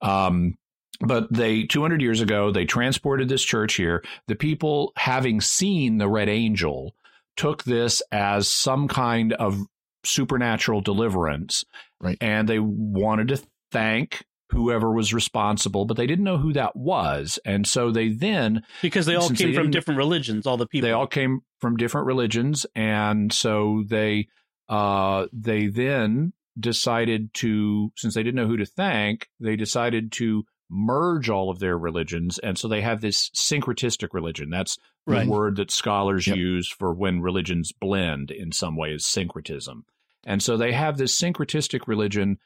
Um, 0.00 0.56
but 1.00 1.32
they 1.32 1.64
200 1.64 2.00
years 2.00 2.20
ago 2.20 2.50
they 2.52 2.64
transported 2.64 3.28
this 3.28 3.42
church 3.42 3.74
here. 3.74 4.04
The 4.28 4.36
people, 4.36 4.92
having 4.96 5.40
seen 5.40 5.98
the 5.98 6.08
red 6.08 6.28
angel, 6.28 6.94
took 7.36 7.64
this 7.64 8.02
as 8.12 8.46
some 8.48 8.88
kind 8.88 9.32
of 9.32 9.60
supernatural 10.04 10.80
deliverance, 10.80 11.64
Right. 12.00 12.18
And 12.20 12.48
they 12.48 12.58
wanted 12.58 13.28
to 13.28 13.42
thank 13.70 14.24
whoever 14.52 14.92
was 14.92 15.12
responsible, 15.12 15.84
but 15.84 15.96
they 15.96 16.06
didn't 16.06 16.24
know 16.24 16.38
who 16.38 16.52
that 16.52 16.76
was, 16.76 17.38
and 17.44 17.66
so 17.66 17.90
they 17.90 18.08
then 18.10 18.62
Because 18.80 19.06
they 19.06 19.16
all 19.16 19.28
came 19.28 19.48
they 19.50 19.54
from 19.54 19.70
different 19.70 19.98
religions, 19.98 20.46
all 20.46 20.56
the 20.56 20.66
people. 20.66 20.86
they 20.86 20.92
all 20.92 21.06
came 21.06 21.40
from 21.60 21.76
different 21.76 22.06
religions, 22.06 22.64
and 22.74 23.32
so 23.32 23.82
they 23.88 24.28
uh, 24.68 25.26
they 25.32 25.66
then 25.66 26.32
decided 26.58 27.32
to, 27.34 27.90
since 27.96 28.14
they 28.14 28.22
didn't 28.22 28.36
know 28.36 28.46
who 28.46 28.56
to 28.56 28.66
thank, 28.66 29.28
they 29.40 29.56
decided 29.56 30.12
to 30.12 30.44
merge 30.70 31.28
all 31.28 31.50
of 31.50 31.58
their 31.58 31.76
religions, 31.76 32.38
and 32.38 32.56
so 32.58 32.68
they 32.68 32.80
have 32.80 33.00
this 33.00 33.30
syncretistic 33.34 34.08
religion. 34.12 34.48
That's 34.50 34.78
Right. 35.06 35.24
the 35.24 35.30
word 35.30 35.56
that 35.56 35.70
scholars 35.72 36.26
Yep. 36.28 36.36
use 36.36 36.68
for 36.68 36.94
when 36.94 37.20
religions 37.20 37.72
blend 37.72 38.30
in 38.30 38.52
some 38.52 38.76
way 38.76 38.92
is 38.92 39.04
syncretism. 39.04 39.84
And 40.24 40.40
so 40.40 40.56
they 40.56 40.70
have 40.72 40.96
this 40.96 41.18
syncretistic 41.20 41.88
religion, 41.88 42.38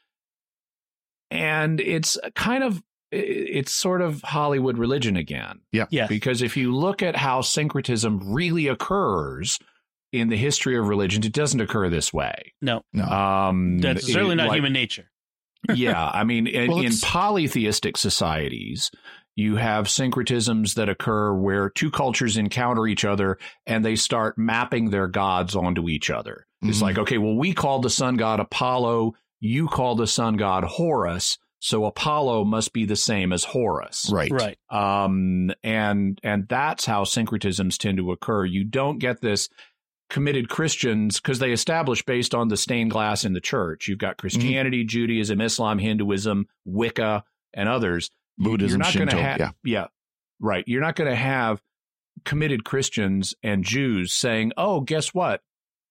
and 1.31 1.79
it's 1.79 2.17
kind 2.35 2.63
of 2.63 2.81
it's 3.11 3.73
sort 3.73 4.01
of 4.01 4.21
Hollywood 4.21 4.77
religion 4.77 5.15
again. 5.15 5.61
Yes. 5.71 6.09
Because 6.09 6.41
if 6.41 6.57
you 6.57 6.75
look 6.75 7.01
at 7.01 7.15
how 7.15 7.39
syncretism 7.41 8.33
really 8.33 8.67
occurs 8.67 9.59
in 10.11 10.27
the 10.29 10.35
history 10.37 10.77
of 10.77 10.87
religions, 10.87 11.25
it 11.25 11.31
doesn't 11.33 11.61
occur 11.61 11.89
this 11.89 12.11
way. 12.13 12.53
no, 12.61 12.81
No. 12.93 13.05
Um, 13.05 13.79
that's 13.79 14.07
it- 14.07 14.11
certainly 14.11 14.35
not 14.35 14.47
like- 14.49 14.57
human 14.57 14.73
nature. 14.73 15.09
yeah, 15.73 16.09
I 16.13 16.23
mean, 16.23 16.47
in, 16.47 16.69
Well, 16.69 16.81
in 16.81 16.91
polytheistic 17.01 17.97
societies, 17.97 18.91
you 19.35 19.55
have 19.55 19.85
syncretisms 19.87 20.75
that 20.75 20.89
occur 20.89 21.33
where 21.33 21.69
two 21.69 21.91
cultures 21.91 22.37
encounter 22.37 22.87
each 22.87 23.05
other 23.05 23.37
and 23.65 23.83
they 23.83 23.95
start 23.95 24.37
mapping 24.37 24.89
their 24.89 25.07
gods 25.07 25.55
onto 25.55 25.89
each 25.89 26.09
other. 26.09 26.45
It's 26.61 26.79
Mhm. 26.79 26.81
like, 26.81 26.97
okay, 26.99 27.17
well, 27.17 27.35
we 27.35 27.53
call 27.53 27.79
the 27.79 27.89
sun 27.89 28.15
god 28.17 28.39
Apollo, 28.39 29.13
you 29.39 29.67
call 29.67 29.95
the 29.95 30.07
sun 30.07 30.37
god 30.37 30.63
Horus, 30.63 31.37
so 31.59 31.85
Apollo 31.85 32.45
must 32.45 32.73
be 32.73 32.85
the 32.85 32.95
same 32.95 33.33
as 33.33 33.43
Horus 33.43 34.09
right. 34.11 34.31
Right. 34.31 34.57
um, 34.69 35.51
and 35.63 36.19
and 36.23 36.47
that's 36.47 36.85
how 36.85 37.03
syncretisms 37.03 37.77
tend 37.77 37.97
to 37.97 38.11
occur. 38.11 38.45
You 38.45 38.63
don't 38.63 38.99
get 38.99 39.21
this 39.21 39.49
committed 40.09 40.49
Christians 40.49 41.19
because 41.19 41.39
they 41.39 41.51
establish 41.51 42.03
based 42.03 42.33
on 42.33 42.47
the 42.47 42.57
stained 42.57 42.91
glass 42.91 43.25
in 43.25 43.33
the 43.33 43.41
church. 43.41 43.87
You've 43.87 43.99
got 43.99 44.17
Christianity, 44.17 44.83
Judaism, 44.83 45.41
Islam, 45.41 45.79
Hinduism, 45.79 46.47
Wicca, 46.65 47.23
and 47.53 47.67
others. 47.67 48.09
Buddhism, 48.37 48.79
You're 48.79 48.85
not 48.85 48.93
going 48.93 49.07
to 49.07 49.15
Shinto, 49.15 49.29
have, 49.29 49.39
yeah. 49.39 49.51
yeah, 49.63 49.87
right. 50.39 50.63
You're 50.67 50.81
not 50.81 50.95
going 50.95 51.09
to 51.09 51.15
have 51.15 51.59
committed 52.23 52.63
Christians 52.63 53.33
and 53.41 53.63
Jews 53.63 54.13
saying, 54.13 54.51
"Oh, 54.57 54.81
guess 54.81 55.13
what? 55.13 55.41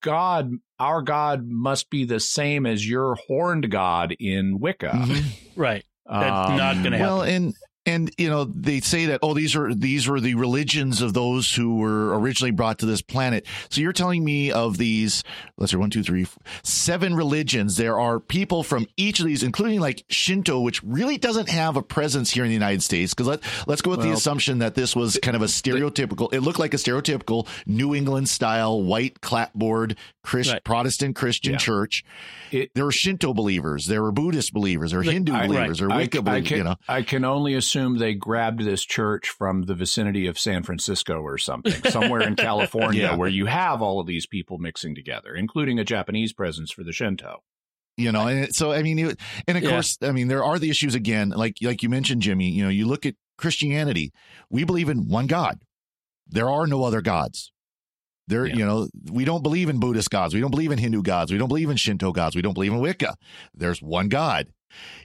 God, 0.02 0.52
our 0.78 1.02
God 1.02 1.46
must 1.48 1.90
be 1.90 2.04
the 2.04 2.20
same 2.20 2.66
as 2.66 2.88
your 2.88 3.16
horned 3.26 3.70
God 3.70 4.14
in 4.18 4.58
Wicca." 4.60 4.90
Mhm. 4.94 5.24
Right. 5.56 5.84
That's 6.08 6.50
Um, 6.50 6.56
not 6.56 6.74
going 6.76 6.92
to 6.92 6.98
happen. 6.98 7.14
Well, 7.14 7.22
and 7.22 7.54
and 7.86 8.10
you 8.18 8.28
know 8.28 8.44
they 8.44 8.80
say 8.80 9.06
that 9.06 9.20
oh 9.22 9.32
these 9.32 9.54
are 9.56 9.72
these 9.72 10.08
were 10.08 10.20
the 10.20 10.34
religions 10.34 11.00
of 11.00 11.14
those 11.14 11.54
who 11.54 11.76
were 11.76 12.18
originally 12.18 12.50
brought 12.50 12.78
to 12.80 12.86
this 12.86 13.00
planet. 13.00 13.46
So 13.70 13.80
you're 13.80 13.92
telling 13.92 14.24
me 14.24 14.50
of 14.50 14.76
these 14.76 15.22
let's 15.56 15.72
see 15.72 15.78
one 15.78 15.90
two 15.90 16.02
three 16.02 16.24
four, 16.24 16.42
seven 16.62 17.14
religions. 17.14 17.76
There 17.76 17.98
are 17.98 18.18
people 18.20 18.62
from 18.62 18.86
each 18.96 19.20
of 19.20 19.26
these, 19.26 19.42
including 19.42 19.80
like 19.80 20.04
Shinto, 20.08 20.60
which 20.60 20.82
really 20.82 21.16
doesn't 21.18 21.48
have 21.48 21.76
a 21.76 21.82
presence 21.82 22.30
here 22.30 22.44
in 22.44 22.48
the 22.50 22.54
United 22.54 22.82
States. 22.82 23.14
Because 23.14 23.28
let 23.28 23.40
let's 23.66 23.82
go 23.82 23.92
with 23.92 24.02
the 24.02 24.10
assumption 24.12 24.58
that 24.58 24.74
this 24.74 24.96
was 24.96 25.18
kind 25.22 25.36
of 25.36 25.42
a 25.42 25.46
stereotypical. 25.46 26.32
It 26.32 26.40
looked 26.40 26.58
like 26.58 26.74
a 26.74 26.78
stereotypical 26.78 27.46
New 27.66 27.94
England 27.94 28.28
style 28.28 28.82
white 28.82 29.20
clapboard 29.20 29.96
Christ, 30.22 30.50
Right. 30.52 30.64
Protestant 30.64 31.14
Christian 31.14 31.52
Yeah. 31.52 31.58
church. 31.58 32.04
It- 32.50 32.70
there 32.74 32.84
were 32.84 32.90
Shinto 32.92 33.32
believers, 33.32 33.86
there 33.86 34.02
were 34.02 34.10
Buddhist 34.10 34.52
believers, 34.52 34.90
there 34.90 34.98
were 34.98 35.04
Hindu 35.04 35.32
I- 35.32 35.46
believers, 35.46 35.78
there 35.78 35.88
were 35.88 35.94
I- 35.94 35.98
Wicca 35.98 36.18
I, 36.18 36.20
believers. 36.22 36.48
can, 36.48 36.58
you 36.58 36.64
know, 36.64 36.76
I 36.88 37.02
can 37.02 37.24
only 37.24 37.54
assume 37.54 37.75
they 37.98 38.14
grabbed 38.14 38.60
this 38.64 38.84
church 38.84 39.28
from 39.28 39.62
the 39.62 39.74
vicinity 39.74 40.26
of 40.26 40.38
San 40.38 40.62
Francisco 40.62 41.20
or 41.20 41.38
something, 41.38 41.72
somewhere 41.90 42.22
in 42.22 42.34
California, 42.48 43.02
Yeah. 43.02 43.16
where 43.16 43.28
you 43.28 43.46
have 43.46 43.82
all 43.82 44.00
of 44.00 44.06
these 44.06 44.26
people 44.26 44.58
mixing 44.58 44.94
together, 44.94 45.34
including 45.34 45.78
a 45.78 45.84
Japanese 45.84 46.32
presence 46.32 46.70
for 46.72 46.82
the 46.84 46.92
Shinto. 46.92 47.42
you 47.96 48.12
know 48.12 48.26
and 48.26 48.54
so 48.54 48.72
i 48.72 48.82
mean 48.82 48.98
it, 48.98 49.18
and 49.48 49.56
of 49.56 49.64
Yeah. 49.64 49.70
course 49.70 49.96
i 50.02 50.12
mean 50.12 50.28
there 50.28 50.44
are 50.44 50.58
the 50.58 50.68
issues 50.68 50.94
again 50.94 51.30
like 51.30 51.56
like 51.62 51.82
you 51.82 51.88
mentioned 51.88 52.20
jimmy 52.20 52.50
you 52.50 52.62
know 52.62 52.68
you 52.68 52.86
look 52.86 53.06
at 53.06 53.14
christianity 53.38 54.12
we 54.50 54.64
believe 54.64 54.90
in 54.90 55.08
one 55.08 55.26
god 55.26 55.62
there 56.28 56.50
are 56.50 56.66
no 56.66 56.84
other 56.84 57.00
gods 57.00 57.52
there 58.28 58.46
Yeah. 58.46 58.56
you 58.56 58.66
know 58.66 58.88
we 59.10 59.24
don't 59.24 59.42
believe 59.42 59.68
in 59.68 59.78
buddhist 59.78 60.10
gods. 60.10 60.34
We 60.34 60.40
don't 60.40 60.50
believe 60.50 60.72
in 60.72 60.78
hindu 60.78 61.02
gods. 61.02 61.32
We 61.32 61.38
don't 61.38 61.48
believe 61.48 61.70
in 61.70 61.76
shinto 61.76 62.12
gods. 62.12 62.36
We 62.36 62.42
don't 62.42 62.54
believe 62.54 62.72
in 62.72 62.78
wicca. 62.80 63.16
There's 63.54 63.80
one 63.82 64.08
god 64.08 64.48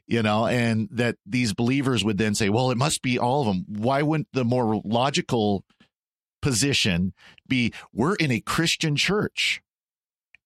you 0.07 0.21
know 0.23 0.47
and 0.47 0.89
that 0.91 1.15
these 1.25 1.53
believers 1.53 2.03
would 2.03 2.17
then 2.17 2.33
say 2.35 2.49
well 2.49 2.71
it 2.71 2.77
must 2.77 3.01
be 3.03 3.17
all 3.19 3.41
of 3.41 3.47
them 3.47 3.63
why 3.69 4.01
wouldn't 4.01 4.27
the 4.33 4.43
more 4.43 4.81
logical 4.83 5.63
position 6.41 7.13
be 7.47 7.71
we're 7.93 8.15
in 8.15 8.31
a 8.31 8.39
christian 8.41 8.95
church 8.95 9.61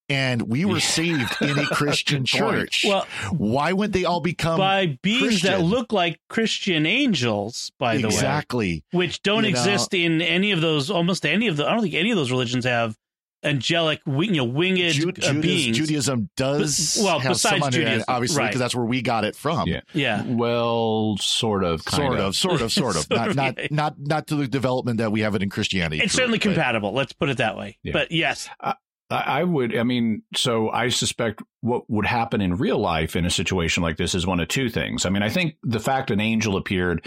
and 0.08 0.42
we 0.42 0.64
were 0.64 0.80
saved 0.80 1.36
in 1.40 1.58
a 1.58 1.66
Christian 1.72 2.24
church. 2.24 2.84
Well- 2.86 3.06
why 3.32 3.72
wouldn't 3.72 3.92
they 3.94 4.04
all 4.04 4.20
become 4.20 4.58
by 4.58 4.98
beings 5.02 5.42
that 5.42 5.62
look 5.62 5.92
like 5.92 6.20
Christian 6.28 6.86
angels, 6.86 7.72
by 7.78 7.96
the 7.98 8.08
way, 8.08 8.14
exactly? 8.14 8.84
which 8.92 9.22
don't 9.22 9.44
You 9.44 9.50
know- 9.52 9.58
exist 9.58 9.94
in 9.94 10.20
any 10.22 10.52
of 10.52 10.60
those. 10.60 10.90
Almost 10.90 11.26
any 11.26 11.48
of 11.48 11.56
the. 11.56 11.66
I 11.66 11.72
don't 11.72 11.82
think 11.82 11.94
any 11.94 12.10
of 12.10 12.16
those 12.16 12.30
religions 12.30 12.64
have 12.64 12.96
angelic, 13.44 14.00
you 14.06 14.32
know, 14.32 14.44
winged 14.44 14.92
Ju- 14.94 15.12
uh, 15.22 15.32
beings. 15.34 15.76
Judaism 15.76 16.30
does 16.36 16.96
But- 16.96 17.04
well, 17.04 17.18
have 17.20 17.36
some 17.36 17.54
besides 17.60 17.64
under- 17.66 17.78
Judaism, 17.78 18.04
obviously, 18.08 18.38
right. 18.40 18.46
because 18.48 18.58
that's 18.60 18.74
where 18.74 18.84
we 18.84 19.02
got 19.02 19.24
it 19.24 19.36
from. 19.36 19.68
Yeah. 19.68 19.80
yeah, 19.92 20.22
Well, 20.26 21.16
sort 21.20 21.62
of, 21.62 21.84
kind 21.84 22.02
Sort 22.02 22.18
of, 22.18 22.34
sort 22.34 22.60
of, 22.62 22.72
sort 22.72 22.96
of. 22.96 23.02
Sort 23.02 23.10
not, 23.18 23.28
of, 23.28 23.36
not, 23.36 23.58
yeah. 23.58 23.66
not, 23.70 23.94
not 23.98 24.26
to 24.28 24.36
the 24.36 24.48
development 24.48 24.98
that 24.98 25.12
we 25.12 25.20
have 25.20 25.34
it 25.36 25.42
in 25.42 25.50
Christianity. 25.50 26.02
it's 26.02 26.12
true, 26.14 26.22
certainly 26.22 26.38
but- 26.38 26.42
compatible. 26.44 26.92
Let's 26.92 27.12
put 27.12 27.28
it 27.28 27.36
that 27.38 27.56
way. 27.56 27.78
Yeah. 27.84 27.92
But 27.92 28.10
yes, 28.10 28.48
I 28.60 28.74
I 29.08 29.44
would, 29.44 29.76
I 29.76 29.84
mean, 29.84 30.22
so 30.34 30.68
I 30.68 30.88
suspect 30.88 31.40
what 31.60 31.88
would 31.88 32.06
happen 32.06 32.40
in 32.40 32.56
real 32.56 32.78
life 32.78 33.14
in 33.14 33.24
a 33.24 33.30
situation 33.30 33.82
like 33.82 33.96
this 33.96 34.16
is 34.16 34.26
one 34.26 34.40
of 34.40 34.48
two 34.48 34.68
things. 34.68 35.06
I 35.06 35.10
mean, 35.10 35.22
I 35.22 35.28
think 35.28 35.56
the 35.62 35.78
fact 35.78 36.10
an 36.10 36.20
angel 36.20 36.56
appeared 36.56 37.06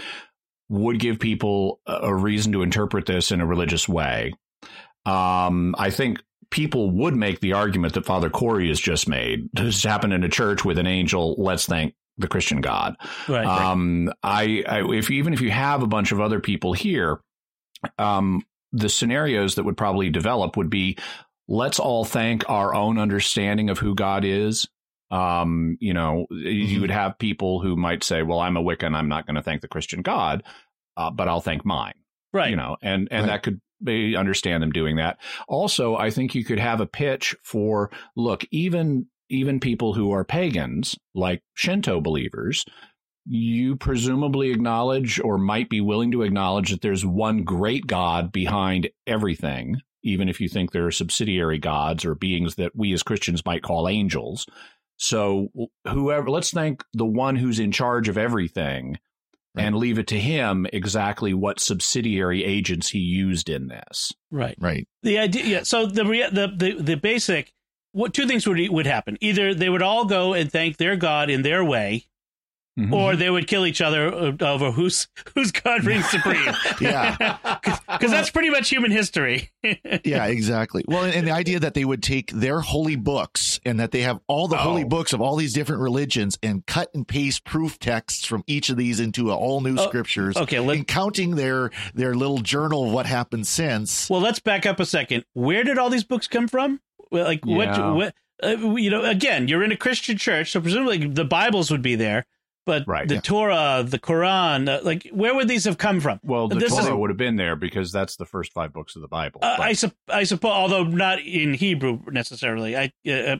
would 0.70 0.98
give 0.98 1.18
people 1.18 1.80
a 1.86 2.14
reason 2.14 2.52
to 2.52 2.62
interpret 2.62 3.04
this 3.04 3.32
in 3.32 3.40
a 3.40 3.46
religious 3.46 3.86
way. 3.88 4.32
Um, 5.04 5.74
I 5.78 5.90
think 5.90 6.22
people 6.50 6.90
would 6.90 7.14
make 7.14 7.40
the 7.40 7.52
argument 7.52 7.94
that 7.94 8.06
Father 8.06 8.30
Cory 8.30 8.68
has 8.68 8.80
just 8.80 9.08
made. 9.08 9.48
This 9.52 9.82
happened 9.82 10.12
in 10.12 10.24
a 10.24 10.28
church 10.28 10.64
with 10.64 10.78
an 10.78 10.86
angel. 10.86 11.34
Let's 11.38 11.66
thank 11.66 11.94
the 12.18 12.28
Christian 12.28 12.60
God. 12.60 12.96
right. 13.28 13.46
Um, 13.46 14.12
I, 14.22 14.64
I, 14.66 14.82
if 14.92 15.10
even 15.10 15.32
if 15.32 15.40
you 15.40 15.50
have 15.50 15.82
a 15.82 15.86
bunch 15.86 16.12
of 16.12 16.20
other 16.20 16.40
people 16.40 16.72
here, 16.72 17.20
um, 17.98 18.42
the 18.72 18.88
scenarios 18.88 19.56
that 19.56 19.64
would 19.64 19.76
probably 19.76 20.10
develop 20.10 20.56
would 20.56 20.70
be, 20.70 20.96
let's 21.50 21.78
all 21.78 22.06
thank 22.06 22.48
our 22.48 22.74
own 22.74 22.98
understanding 22.98 23.68
of 23.68 23.78
who 23.78 23.94
God 23.94 24.24
is. 24.24 24.66
Um, 25.10 25.76
you 25.80 25.92
know, 25.92 26.26
you 26.30 26.80
would 26.80 26.90
have 26.90 27.18
people 27.18 27.60
who 27.60 27.76
might 27.76 28.02
say, 28.04 28.22
well, 28.22 28.38
I'm 28.40 28.56
a 28.56 28.62
Wiccan. 28.62 28.94
I'm 28.94 29.08
not 29.08 29.26
going 29.26 29.34
to 29.34 29.42
thank 29.42 29.60
the 29.60 29.68
Christian 29.68 30.00
God, 30.00 30.44
uh, 30.96 31.10
but 31.10 31.28
I'll 31.28 31.42
thank 31.42 31.64
mine 31.66 31.94
right. 32.32 32.50
you 32.50 32.56
know, 32.56 32.76
and 32.82 33.08
and 33.10 33.26
Right. 33.26 33.32
that 33.32 33.42
could 33.42 33.60
be 33.82 34.16
understand 34.16 34.62
them 34.62 34.72
doing 34.72 34.96
that. 34.96 35.18
Also, 35.48 35.96
I 35.96 36.10
think 36.10 36.34
you 36.34 36.44
could 36.44 36.58
have 36.58 36.80
a 36.80 36.86
pitch 36.86 37.34
for 37.42 37.90
look, 38.16 38.44
even 38.50 39.06
even 39.28 39.60
people 39.60 39.94
who 39.94 40.12
are 40.12 40.24
pagans, 40.24 40.96
like 41.14 41.42
Shinto 41.54 42.00
believers, 42.00 42.64
you 43.24 43.76
presumably 43.76 44.50
acknowledge 44.50 45.20
or 45.20 45.38
might 45.38 45.70
be 45.70 45.80
willing 45.80 46.10
to 46.12 46.22
acknowledge 46.22 46.70
that 46.70 46.82
there's 46.82 47.06
one 47.06 47.44
great 47.44 47.86
God 47.86 48.32
behind 48.32 48.90
everything, 49.06 49.80
even 50.02 50.28
if 50.28 50.40
you 50.40 50.48
think 50.48 50.72
there 50.72 50.86
are 50.86 50.92
subsidiary 50.92 51.58
gods 51.58 52.04
or 52.04 52.14
beings 52.14 52.54
that 52.56 52.72
we 52.74 52.92
as 52.92 53.02
Christians 53.02 53.44
might 53.44 53.62
call 53.62 53.88
angels. 53.88 54.46
So, 54.96 55.48
whoever, 55.88 56.28
let's 56.30 56.50
thank 56.50 56.84
the 56.92 57.06
one 57.06 57.36
who's 57.36 57.58
in 57.58 57.72
charge 57.72 58.08
of 58.08 58.18
everything 58.18 58.98
and 59.56 59.76
leave 59.76 59.98
it 59.98 60.06
to 60.08 60.18
him 60.18 60.66
exactly 60.72 61.34
what 61.34 61.58
subsidiary 61.58 62.44
agents 62.44 62.90
he 62.90 62.98
used 62.98 63.48
in 63.48 63.68
this. 63.68 64.12
right. 64.30 64.56
Right. 64.60 64.86
The 65.02 65.18
idea, 65.18 65.44
yeah. 65.44 65.62
So 65.64 65.86
the 65.86 66.04
rea- 66.04 66.30
the 66.30 66.52
the 66.54 66.82
the 66.82 66.96
basic, 66.96 67.52
what 67.92 68.14
two 68.14 68.26
things 68.26 68.46
would 68.46 68.60
would 68.68 68.86
happen? 68.86 69.16
Either 69.20 69.54
they 69.54 69.68
would 69.68 69.82
all 69.82 70.04
go 70.04 70.34
and 70.34 70.50
thank 70.52 70.76
their 70.76 70.96
god 70.96 71.30
in 71.30 71.42
their 71.42 71.64
way, 71.64 72.06
Mhm. 72.80 72.92
or 72.92 73.16
they 73.16 73.28
would 73.30 73.46
kill 73.46 73.66
each 73.66 73.80
other 73.80 74.12
uh, 74.12 74.32
over 74.40 74.70
who's 74.72 75.08
whose 75.34 75.52
god 75.52 75.84
reigns 75.84 76.08
supreme. 76.08 76.54
Yeah. 76.80 77.36
because 77.90 78.10
that's 78.10 78.30
pretty 78.30 78.50
much 78.50 78.68
human 78.70 78.90
history. 78.90 79.50
yeah, 80.04 80.26
exactly. 80.26 80.84
Well, 80.88 81.04
and, 81.04 81.14
and 81.14 81.26
the 81.26 81.32
idea 81.32 81.60
that 81.60 81.74
they 81.74 81.84
would 81.84 82.02
take 82.02 82.30
their 82.32 82.60
holy 82.60 82.96
books 82.96 83.60
and 83.64 83.78
that 83.80 83.90
they 83.90 84.02
have 84.02 84.20
all 84.26 84.48
the 84.48 84.56
holy 84.56 84.84
Oh. 84.84 84.88
books 84.88 85.12
of 85.12 85.20
all 85.20 85.36
these 85.36 85.52
different 85.52 85.82
religions 85.82 86.38
and 86.42 86.64
cut 86.66 86.88
and 86.94 87.06
paste 87.06 87.44
proof 87.44 87.78
texts 87.78 88.24
from 88.24 88.42
each 88.46 88.70
of 88.70 88.76
these 88.76 89.00
into 89.00 89.30
all 89.30 89.60
new 89.60 89.76
Oh, 89.78 89.86
scriptures. 89.88 90.36
okay, 90.36 90.60
let- 90.60 90.76
and 90.78 90.86
counting 90.88 91.36
their 91.36 91.70
their 91.94 92.14
little 92.14 92.38
journal 92.38 92.86
of 92.86 92.92
what 92.92 93.06
happened 93.06 93.46
since. 93.46 94.08
well, 94.08 94.20
let's 94.20 94.40
back 94.40 94.64
up 94.66 94.80
a 94.80 94.86
second. 94.86 95.24
Where 95.34 95.64
did 95.64 95.76
all 95.78 95.90
these 95.90 96.04
books 96.04 96.26
come 96.28 96.48
from? 96.48 96.80
Like 97.10 97.40
Yeah. 97.44 97.56
what? 97.56 97.94
What? 97.96 98.14
Uh, 98.42 98.74
you 98.76 98.88
know, 98.88 99.04
again, 99.04 99.48
you're 99.48 99.62
in 99.62 99.70
a 99.72 99.76
Christian 99.76 100.16
church, 100.16 100.52
so 100.52 100.60
presumably 100.62 101.06
the 101.06 101.26
Bibles 101.26 101.70
would 101.70 101.82
be 101.82 101.94
there. 101.96 102.24
But 102.66 102.84
Right. 102.86 103.08
the 103.08 103.14
Yeah. 103.16 103.20
Torah, 103.22 103.84
the 103.86 103.98
Quran, 103.98 104.68
uh, 104.68 104.80
like 104.82 105.08
where 105.12 105.34
would 105.34 105.48
these 105.48 105.64
have 105.64 105.78
come 105.78 105.98
from? 106.00 106.20
Well, 106.22 106.46
the 106.48 106.56
This 106.56 106.72
is- 106.72 106.78
Torah 106.78 106.96
would 106.96 107.10
have 107.10 107.16
been 107.16 107.36
there 107.36 107.56
because 107.56 107.90
that's 107.90 108.16
the 108.16 108.26
first 108.26 108.52
five 108.52 108.72
books 108.72 108.94
of 108.96 109.02
the 109.02 109.08
Bible. 109.08 109.40
Uh, 109.42 109.56
I, 109.58 109.72
sup- 109.72 109.94
I 110.08 110.24
suppose, 110.24 110.52
although 110.52 110.84
not 110.84 111.20
in 111.20 111.54
Hebrew 111.54 112.00
necessarily. 112.10 112.76
I 112.76 112.92
uh, 113.08 113.10
uh, 113.10 113.36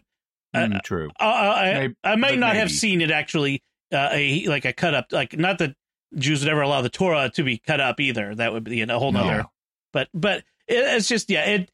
Mm, 0.57 0.83
true. 0.83 1.11
I, 1.21 1.27
I, 1.27 1.73
Maybe- 1.75 1.95
I 2.03 2.17
might 2.17 2.39
not 2.39 2.57
have 2.57 2.71
seen 2.73 3.01
it 3.03 3.11
actually 3.11 3.63
uh, 3.93 4.09
a 4.13 4.47
like 4.47 4.65
a 4.65 4.73
cut 4.73 4.95
up 4.95 5.07
like 5.13 5.37
not 5.39 5.59
that 5.59 5.75
Jews 6.17 6.41
would 6.41 6.51
ever 6.51 6.63
allow 6.63 6.81
the 6.81 6.89
Torah 6.89 7.29
to 7.35 7.43
be 7.45 7.59
cut 7.59 7.81
up 7.81 8.01
either. 8.01 8.35
That 8.35 8.53
would 8.53 8.65
be 8.65 8.81
a 8.83 8.99
whole 8.99 9.13
nother. 9.13 9.39
No. 9.43 9.51
But 9.93 10.09
but 10.15 10.39
it, 10.67 10.75
it's 10.79 11.09
just 11.09 11.31
yeah 11.31 11.45
it 11.45 11.71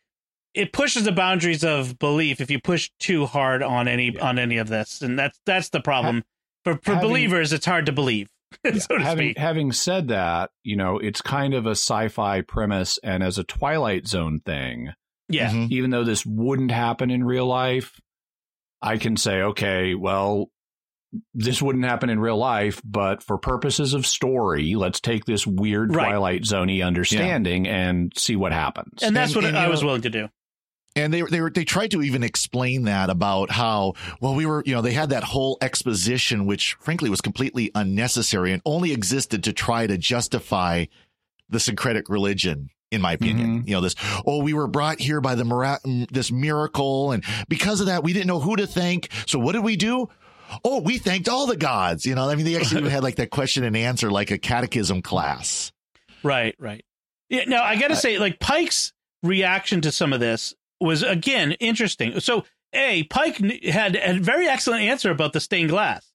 it 0.52 0.72
pushes 0.72 1.04
the 1.04 1.12
boundaries 1.12 1.62
of 1.64 1.98
belief 1.98 2.40
if 2.40 2.50
you 2.50 2.60
push 2.60 2.90
too 2.98 3.24
hard 3.26 3.62
on 3.62 3.88
any 3.88 4.10
Yeah. 4.14 4.26
on 4.28 4.38
any 4.38 4.56
of 4.58 4.68
this, 4.68 5.00
and 5.00 5.18
that's 5.18 5.38
that's 5.46 5.68
the 5.70 5.80
problem 5.80 6.24
for 6.74 6.78
for 6.82 6.94
having- 6.94 7.08
believers. 7.08 7.52
It's 7.52 7.66
hard 7.66 7.86
to 7.86 7.92
believe, 7.92 8.28
so 8.64 8.98
to 8.98 9.02
having 9.02 9.28
speak. 9.30 9.38
having 9.38 9.72
said 9.72 10.08
that, 10.08 10.50
you 10.64 10.76
know, 10.76 10.98
it's 10.98 11.20
kind 11.22 11.54
of 11.54 11.66
a 11.66 11.70
sci-fi 11.72 12.40
premise, 12.42 12.98
and 13.02 13.22
as 13.22 13.38
a 13.38 13.44
Twilight 13.44 14.06
Zone 14.06 14.40
thing, 14.44 14.90
Yeah, 15.28 15.50
Mhm. 15.50 15.70
even 15.72 15.90
though 15.90 16.04
this 16.04 16.24
wouldn't 16.24 16.70
happen 16.70 17.10
in 17.10 17.24
real 17.24 17.46
life, 17.46 17.98
I 18.80 18.96
can 18.96 19.16
say, 19.16 19.42
okay, 19.42 19.94
well, 19.96 20.50
this 21.34 21.60
wouldn't 21.62 21.84
happen 21.84 22.10
in 22.10 22.20
real 22.20 22.36
life, 22.36 22.80
but 22.84 23.22
for 23.24 23.36
purposes 23.38 23.92
of 23.94 24.06
story, 24.06 24.74
let's 24.76 25.00
take 25.00 25.24
this 25.24 25.44
weird 25.46 25.94
Right. 25.96 26.04
Twilight 26.10 26.42
Zoney 26.42 26.84
understanding 26.86 27.66
and 27.66 28.12
see 28.16 28.36
what 28.36 28.52
happens. 28.52 29.02
and 29.02 29.16
that's 29.16 29.32
And- 29.32 29.36
what 29.42 29.44
and, 29.48 29.58
I 29.58 29.64
you 29.64 29.70
was 29.70 29.80
know- 29.82 29.86
willing 29.88 30.02
to 30.02 30.10
do. 30.10 30.28
And 30.96 31.12
they 31.12 31.22
they 31.22 31.40
were, 31.40 31.50
they 31.50 31.64
tried 31.64 31.92
to 31.92 32.02
even 32.02 32.22
explain 32.22 32.84
that 32.84 33.10
about 33.10 33.50
how 33.50 33.94
well 34.20 34.34
we 34.34 34.46
were 34.46 34.62
you 34.66 34.74
know 34.74 34.80
they 34.80 34.92
had 34.92 35.10
that 35.10 35.22
whole 35.22 35.58
exposition 35.60 36.46
which 36.46 36.74
frankly 36.80 37.10
was 37.10 37.20
completely 37.20 37.70
unnecessary 37.74 38.52
and 38.52 38.62
only 38.64 38.92
existed 38.92 39.44
to 39.44 39.52
try 39.52 39.86
to 39.86 39.98
justify 39.98 40.86
the 41.48 41.60
syncretic 41.60 42.08
religion 42.08 42.70
in 42.90 43.00
my 43.00 43.12
opinion. 43.12 43.58
Mm-hmm. 43.58 43.68
You 43.68 43.74
know 43.74 43.80
this 43.82 43.94
oh 44.26 44.42
we 44.42 44.54
were 44.54 44.66
brought 44.66 44.98
here 44.98 45.20
by 45.20 45.34
the 45.34 45.44
mira- 45.44 45.80
this 45.84 46.32
miracle 46.32 47.12
and 47.12 47.22
because 47.48 47.80
of 47.80 47.86
that 47.86 48.02
we 48.02 48.12
didn't 48.12 48.28
know 48.28 48.40
who 48.40 48.56
to 48.56 48.66
thank. 48.66 49.10
So 49.26 49.38
what 49.38 49.52
did 49.52 49.62
we 49.62 49.76
do? 49.76 50.08
Oh 50.64 50.80
we 50.80 50.98
thanked 50.98 51.28
all 51.28 51.46
the 51.46 51.56
gods. 51.56 52.06
You 52.06 52.14
know 52.14 52.28
I 52.28 52.34
mean 52.34 52.46
they 52.46 52.56
actually 52.56 52.80
even 52.80 52.90
had 52.90 53.02
like 53.02 53.16
that 53.16 53.30
question 53.30 53.64
and 53.64 53.76
answer 53.76 54.10
like 54.10 54.30
a 54.30 54.38
catechism 54.38 55.02
class. 55.02 55.72
Right, 56.22 56.56
right. 56.58 56.84
Yeah, 57.28 57.44
now 57.46 57.62
I 57.62 57.76
got 57.76 57.88
to 57.88 57.96
say, 57.96 58.18
like 58.18 58.38
Pike's 58.38 58.92
reaction 59.22 59.80
to 59.82 59.92
some 59.92 60.12
of 60.12 60.20
this 60.20 60.54
was 60.80 61.02
again 61.02 61.52
interesting. 61.52 62.18
So, 62.20 62.44
a 62.72 63.04
Pike 63.04 63.38
had 63.64 63.96
a 63.96 64.18
very 64.18 64.48
excellent 64.48 64.82
answer 64.82 65.10
about 65.10 65.32
the 65.32 65.40
stained 65.40 65.70
glass. 65.70 66.10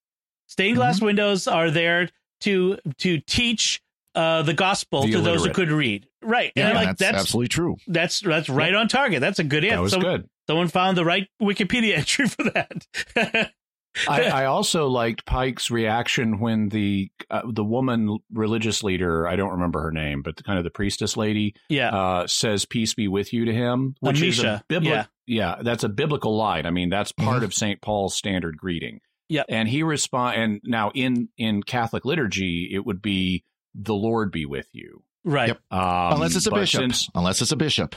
Stained 0.48 0.76
glass 0.76 0.96
Mm-hmm. 0.96 1.06
windows 1.06 1.46
are 1.48 1.70
there 1.70 2.08
to 2.42 2.78
to 2.98 3.18
teach 3.20 3.80
uh, 4.14 4.42
the 4.42 4.52
gospel 4.54 5.02
The 5.02 5.12
to 5.12 5.20
those 5.20 5.44
who 5.46 5.52
could 5.52 5.70
read. 5.70 6.06
Right, 6.24 6.52
yeah 6.54 6.68
and 6.68 6.74
like, 6.76 6.86
that's, 6.88 7.00
that's 7.00 7.18
absolutely 7.18 7.48
true 7.48 7.76
that's 7.88 8.20
that's 8.20 8.48
right 8.48 8.72
on 8.74 8.86
target. 8.88 9.20
That's 9.20 9.38
a 9.40 9.44
good 9.44 9.64
answer. 9.64 9.76
that 9.76 9.82
was 9.82 9.92
Someone- 9.92 10.10
good. 10.20 10.28
Someone 10.48 10.68
found 10.68 10.96
the 10.96 11.04
right 11.04 11.28
Wikipedia 11.40 11.96
entry 11.98 12.28
for 12.28 12.42
that. 12.50 13.50
I, 14.08 14.22
I 14.42 14.44
also 14.46 14.88
liked 14.88 15.26
Pike's 15.26 15.70
reaction 15.70 16.38
when 16.40 16.68
the 16.70 17.10
uh, 17.30 17.42
the 17.48 17.64
woman 17.64 18.18
religious 18.32 18.82
leader 18.82 19.26
I 19.28 19.36
don't 19.36 19.50
remember 19.52 19.82
her 19.82 19.92
name, 19.92 20.22
but 20.22 20.36
the, 20.36 20.42
kind 20.42 20.58
of 20.58 20.64
the 20.64 20.70
priestess 20.70 21.16
lady 21.16 21.54
yeah, 21.68 21.88
uh, 21.90 22.26
says 22.26 22.64
"Peace 22.64 22.94
be 22.94 23.08
with 23.08 23.32
you" 23.32 23.44
to 23.46 23.52
him, 23.52 23.94
which 24.00 24.22
is 24.22 24.38
a 24.40 24.42
Amisha, 24.42 24.62
biblical. 24.68 24.96
yeah. 24.96 25.04
Yeah. 25.26 25.56
that's 25.62 25.84
a 25.84 25.88
biblical 25.88 26.36
line. 26.36 26.66
I 26.66 26.70
mean, 26.70 26.88
that's 26.90 27.12
part 27.12 27.42
Mhm. 27.42 27.44
of 27.44 27.54
Saint 27.54 27.80
Paul's 27.80 28.14
standard 28.16 28.56
greeting. 28.56 29.00
Yeah. 29.28 29.44
and 29.48 29.68
he 29.68 29.82
respond. 29.82 30.36
And 30.40 30.60
now 30.64 30.90
in 30.94 31.28
in 31.38 31.62
Catholic 31.62 32.04
liturgy, 32.04 32.68
it 32.72 32.84
would 32.84 33.00
be 33.02 33.44
"The 33.74 33.94
Lord 33.94 34.30
be 34.32 34.44
with 34.46 34.68
you." 34.72 35.04
right. 35.24 35.48
Yep. 35.48 35.60
Um, 35.70 36.12
unless 36.14 36.34
it's 36.36 36.46
a 36.46 36.50
bishop 36.50 36.80
since- 36.82 37.08
unless 37.14 37.40
it's 37.40 37.52
a 37.52 37.56
bishop 37.56 37.94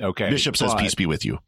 okay, 0.00 0.30
bishop 0.30 0.56
says 0.56 0.72
but- 0.72 0.80
peace 0.80 0.94
be 0.94 1.06
with 1.06 1.24
you 1.24 1.38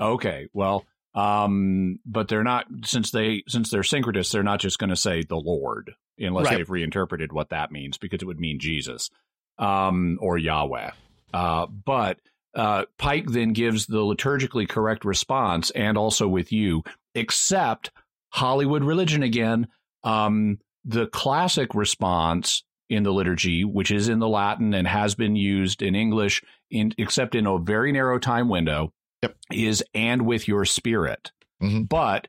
Okay, 0.00 0.48
well, 0.54 0.86
um, 1.14 1.98
but 2.06 2.28
they're 2.28 2.44
not 2.44 2.66
since 2.84 3.10
they 3.10 3.42
since 3.48 3.70
they're 3.70 3.82
syncretists, 3.82 4.32
they're 4.32 4.42
not 4.42 4.60
just 4.60 4.78
going 4.78 4.90
to 4.90 4.96
say 4.96 5.22
the 5.22 5.36
Lord 5.36 5.94
unless 6.18 6.46
Right. 6.46 6.58
they've 6.58 6.70
reinterpreted 6.70 7.32
what 7.32 7.48
that 7.48 7.72
means 7.72 7.98
because 7.98 8.22
it 8.22 8.26
would 8.26 8.38
mean 8.40 8.58
Jesus, 8.60 9.10
um, 9.58 10.18
or 10.20 10.36
Yahweh. 10.38 10.90
Uh, 11.32 11.66
but 11.66 12.18
uh, 12.54 12.84
Pike 12.98 13.26
then 13.28 13.52
gives 13.52 13.86
the 13.86 13.98
liturgically 14.00 14.68
correct 14.68 15.04
response, 15.04 15.70
and 15.70 15.96
also 15.96 16.28
with 16.28 16.52
you, 16.52 16.82
except 17.14 17.90
Hollywood 18.30 18.84
religion 18.84 19.22
again. 19.22 19.68
Um, 20.04 20.58
the 20.84 21.06
classic 21.08 21.74
response 21.74 22.64
in 22.88 23.02
the 23.02 23.12
liturgy, 23.12 23.64
which 23.64 23.90
is 23.90 24.08
in 24.08 24.18
the 24.18 24.28
Latin 24.28 24.74
and 24.74 24.86
has 24.88 25.14
been 25.14 25.36
used 25.36 25.82
in 25.82 25.94
English, 25.94 26.42
in 26.70 26.92
except 26.98 27.34
in 27.34 27.46
a 27.46 27.58
very 27.58 27.92
narrow 27.92 28.18
time 28.18 28.48
window 28.48 28.92
Yep. 29.22 29.36
is 29.52 29.84
and 29.94 30.22
with 30.22 30.48
your 30.48 30.64
spirit. 30.64 31.30
Mhm. 31.62 31.88
But 31.88 32.28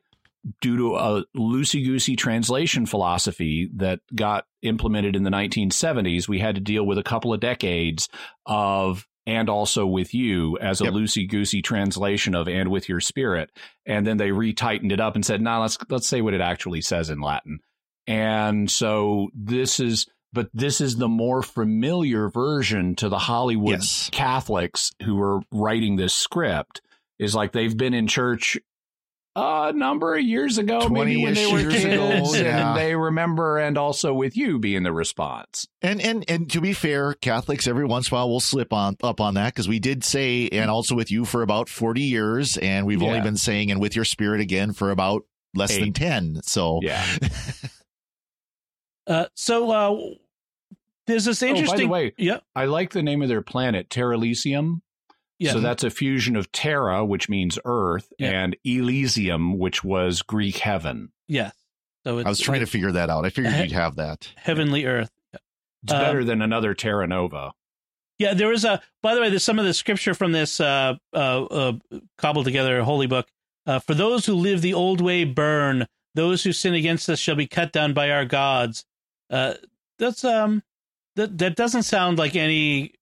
due 0.60 0.76
to 0.76 0.96
a 0.96 1.24
loosey 1.36 1.84
goosey 1.84 2.16
translation 2.16 2.84
philosophy 2.84 3.70
that 3.76 4.00
got 4.14 4.44
implemented 4.62 5.14
in 5.16 5.22
the 5.22 5.30
1970s, 5.30 6.28
we 6.28 6.38
had 6.40 6.54
to 6.56 6.60
deal 6.60 6.84
with 6.84 6.98
a 6.98 7.02
couple 7.02 7.32
of 7.32 7.40
decades 7.40 8.08
of 8.46 9.06
and 9.24 9.48
also 9.48 9.86
with 9.86 10.12
you 10.12 10.58
as 10.58 10.80
a 10.80 10.84
Yep. 10.84 10.94
loosey 10.94 11.28
goosey 11.28 11.62
translation 11.62 12.34
of 12.34 12.48
and 12.48 12.70
with 12.70 12.88
your 12.88 12.98
spirit. 13.00 13.50
And 13.86 14.04
then 14.04 14.16
they 14.16 14.30
retightened 14.30 14.90
it 14.90 14.98
up 15.00 15.14
and 15.14 15.24
said, 15.24 15.40
nah, 15.40 15.60
let's 15.62 15.78
let's 15.88 16.08
say 16.08 16.20
what 16.20 16.34
it 16.34 16.40
actually 16.40 16.80
says 16.80 17.08
in 17.08 17.20
Latin. 17.20 17.60
And 18.08 18.68
so 18.68 19.28
this 19.32 19.78
is 19.78 20.06
but 20.32 20.48
this 20.54 20.80
is 20.80 20.96
the 20.96 21.08
more 21.08 21.42
familiar 21.42 22.28
version 22.28 22.94
to 22.96 23.08
the 23.08 23.18
Hollywood 23.18 23.80
Yes. 23.80 24.10
Catholics 24.12 24.92
who 25.02 25.20
are 25.20 25.40
writing 25.52 25.96
this 25.96 26.14
script 26.14 26.80
is 27.18 27.34
like 27.34 27.52
they've 27.52 27.76
been 27.76 27.94
in 27.94 28.06
church 28.06 28.58
a 29.34 29.72
number 29.74 30.14
of 30.14 30.22
years 30.22 30.58
ago, 30.58 30.88
maybe 30.90 31.22
when 31.22 31.34
20-ish 31.34 31.46
they 31.46 31.52
were 31.52 31.60
years 31.60 31.72
kids, 31.74 32.34
ago, 32.34 32.44
yeah. 32.44 32.68
and 32.68 32.78
they 32.78 32.94
remember, 32.94 33.58
and 33.58 33.78
also 33.78 34.12
with 34.12 34.36
you 34.36 34.58
being 34.58 34.82
the 34.82 34.92
response. 34.92 35.66
And 35.80 36.02
and 36.02 36.24
and 36.28 36.50
to 36.50 36.60
be 36.60 36.74
fair, 36.74 37.14
Catholics 37.14 37.66
every 37.66 37.86
once 37.86 38.10
in 38.10 38.14
a 38.14 38.18
while 38.18 38.28
will 38.28 38.40
slip 38.40 38.72
on 38.72 38.96
up 39.02 39.20
on 39.20 39.34
that 39.34 39.54
because 39.54 39.68
we 39.68 39.78
did 39.78 40.04
say 40.04 40.48
and 40.48 40.70
also 40.70 40.94
with 40.94 41.10
you 41.10 41.24
for 41.24 41.42
about 41.42 41.68
forty 41.70 42.02
years, 42.02 42.58
and 42.58 42.84
we've 42.86 43.02
only 43.02 43.22
been 43.22 43.38
saying 43.38 43.70
and 43.70 43.80
with 43.80 43.96
your 43.96 44.04
spirit 44.04 44.40
again 44.42 44.72
for 44.74 44.90
about 44.90 45.22
less 45.54 45.76
than 45.78 45.92
ten. 45.92 46.40
So 46.42 46.80
Yeah. 46.82 47.04
Uh, 49.04 49.26
so 49.34 49.70
uh, 49.72 50.14
there's 51.06 51.24
this 51.24 51.42
Oh, 51.42 51.46
by 51.46 51.52
the 51.52 51.58
interesting. 51.58 51.88
way, 51.88 52.14
yeah, 52.18 52.38
I 52.54 52.64
like 52.66 52.90
the 52.90 53.02
name 53.02 53.22
of 53.22 53.28
their 53.28 53.42
planet, 53.42 53.88
Terralysium. 53.88 54.80
yeah. 55.38 55.52
So 55.52 55.60
that's 55.60 55.84
a 55.84 55.90
fusion 55.90 56.36
of 56.36 56.52
Terra, 56.52 57.04
which 57.04 57.28
means 57.28 57.58
Earth, 57.64 58.12
Yeah. 58.18 58.30
and 58.42 58.56
Elysium, 58.64 59.58
which 59.58 59.82
was 59.84 60.22
Greek 60.22 60.58
heaven. 60.58 61.12
yes. 61.28 61.52
So 62.04 62.18
it's, 62.18 62.26
I 62.26 62.30
was 62.30 62.40
trying 62.40 62.60
to 62.60 62.66
figure 62.66 62.90
that 62.90 63.10
out. 63.10 63.24
I 63.24 63.30
figured 63.30 63.54
you'd 63.54 63.70
have 63.72 63.94
that. 63.94 64.28
heavenly 64.36 64.86
Earth. 64.86 65.10
It's 65.84 65.92
Um, 65.92 66.00
better 66.00 66.24
than 66.24 66.42
another 66.42 66.74
Terra 66.74 67.06
Nova. 67.06 67.52
Yeah, 68.18 68.34
there 68.34 68.52
is 68.52 68.64
a. 68.64 68.82
By 69.02 69.14
the 69.14 69.20
way, 69.20 69.30
there's 69.30 69.44
some 69.44 69.60
of 69.60 69.64
the 69.64 69.72
scripture 69.74 70.12
from 70.14 70.32
this 70.32 70.60
uh, 70.60 70.94
uh, 71.14 71.44
uh, 71.44 71.72
cobbled 72.18 72.44
together 72.44 72.82
holy 72.82 73.06
book. 73.06 73.28
Uh, 73.66 73.78
For 73.78 73.94
those 73.94 74.26
who 74.26 74.34
live 74.34 74.62
the 74.62 74.74
old 74.74 75.00
way 75.00 75.22
burn; 75.24 75.86
those 76.16 76.42
who 76.42 76.52
sin 76.52 76.74
against 76.74 77.08
us 77.08 77.20
shall 77.20 77.36
be 77.36 77.46
cut 77.46 77.72
down 77.72 77.94
by 77.94 78.10
our 78.10 78.24
gods. 78.24 78.84
Uh, 79.30 79.54
that's 80.00 80.24
um, 80.24 80.62
that 81.16 81.38
that 81.38 81.56
doesn't 81.56 81.82
sound 81.84 82.18
like 82.18 82.36
any 82.36 82.94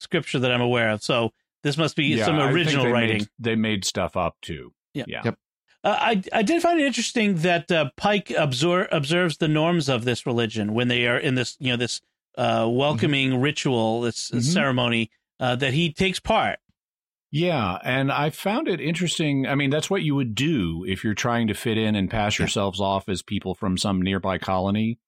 scripture 0.00 0.38
that 0.38 0.50
I'm 0.52 0.60
aware 0.60 0.90
of. 0.90 1.02
So 1.02 1.32
this 1.62 1.76
must 1.78 1.96
be 1.96 2.18
some 2.18 2.36
I 2.36 2.44
think 2.46 2.54
original 2.54 2.84
they 2.84 2.92
writing. 2.92 3.18
Made, 3.18 3.28
they 3.38 3.56
made 3.56 3.84
stuff 3.84 4.16
up 4.16 4.36
too. 4.42 4.72
Yeah. 4.92 5.04
Yeah. 5.08 5.22
Yep. 5.24 5.38
Uh, 5.82 5.96
I 6.00 6.22
I 6.32 6.42
did 6.42 6.62
find 6.62 6.80
it 6.80 6.86
interesting 6.86 7.36
that 7.36 7.70
uh, 7.70 7.90
Pike 7.96 8.28
absor- 8.28 8.88
observes 8.90 9.36
the 9.38 9.48
norms 9.48 9.88
of 9.88 10.04
this 10.04 10.24
religion 10.26 10.72
when 10.74 10.88
they 10.88 11.06
are 11.06 11.18
in 11.18 11.34
this 11.34 11.56
you 11.60 11.70
know 11.72 11.76
this 11.76 12.00
uh, 12.36 12.66
welcoming 12.70 13.40
ritual, 13.40 14.00
this 14.00 14.30
Mhm. 14.30 14.42
ceremony 14.42 15.10
uh, 15.40 15.56
that 15.56 15.72
he 15.74 15.92
takes 15.92 16.18
part. 16.20 16.58
Yeah, 17.30 17.78
and 17.82 18.12
I 18.12 18.30
found 18.30 18.68
it 18.68 18.80
interesting. 18.80 19.46
I 19.46 19.56
mean, 19.56 19.70
that's 19.70 19.90
what 19.90 20.02
you 20.02 20.14
would 20.14 20.34
do 20.36 20.84
if 20.86 21.02
you're 21.02 21.14
trying 21.14 21.48
to 21.48 21.54
fit 21.54 21.76
in 21.76 21.96
and 21.96 22.08
pass 22.08 22.38
yourselves 22.38 22.80
off 22.80 23.08
as 23.08 23.22
people 23.22 23.54
from 23.56 23.76
some 23.76 24.00
nearby 24.00 24.38
colony. 24.38 24.98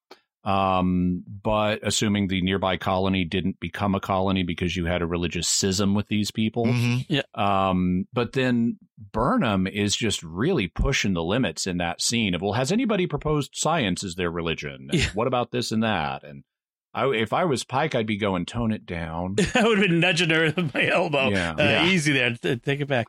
Um, 0.46 1.24
but 1.42 1.80
assuming 1.82 2.28
the 2.28 2.40
nearby 2.40 2.76
colony 2.76 3.24
didn't 3.24 3.58
become 3.58 3.96
a 3.96 4.00
colony 4.00 4.44
because 4.44 4.76
you 4.76 4.86
had 4.86 5.02
a 5.02 5.06
religious 5.06 5.48
schism 5.48 5.92
with 5.94 6.06
these 6.06 6.30
people. 6.30 6.66
Mhm. 6.66 7.22
Um, 7.36 8.06
but 8.12 8.32
then 8.32 8.78
Burnham 9.12 9.66
is 9.66 9.96
just 9.96 10.22
really 10.22 10.68
pushing 10.68 11.14
the 11.14 11.24
limits 11.24 11.66
in 11.66 11.78
that 11.78 12.00
scene 12.00 12.32
of, 12.34 12.42
well, 12.42 12.52
has 12.52 12.70
anybody 12.70 13.08
proposed 13.08 13.50
science 13.56 14.04
as 14.04 14.14
their 14.14 14.30
religion? 14.30 14.88
And 14.90 14.94
Yeah. 14.94 15.08
What 15.14 15.26
about 15.26 15.50
this 15.50 15.72
and 15.72 15.82
that? 15.82 16.22
And 16.22 16.44
I, 16.94 17.06
if 17.08 17.32
I 17.32 17.44
was 17.44 17.64
Pike, 17.64 17.96
I'd 17.96 18.06
be 18.06 18.16
going 18.16 18.46
tone 18.46 18.70
it 18.70 18.86
down. 18.86 19.34
I 19.56 19.66
would 19.66 19.78
have 19.78 19.88
been 19.88 19.98
nudging 20.00 20.30
her 20.30 20.44
with 20.56 20.72
my 20.72 20.86
elbow. 20.86 21.28
Yeah. 21.30 21.50
Uh, 21.58 21.62
Yeah. 21.62 21.86
Easy 21.86 22.12
there. 22.12 22.36
Take 22.36 22.80
it 22.80 22.86
back. 22.88 23.08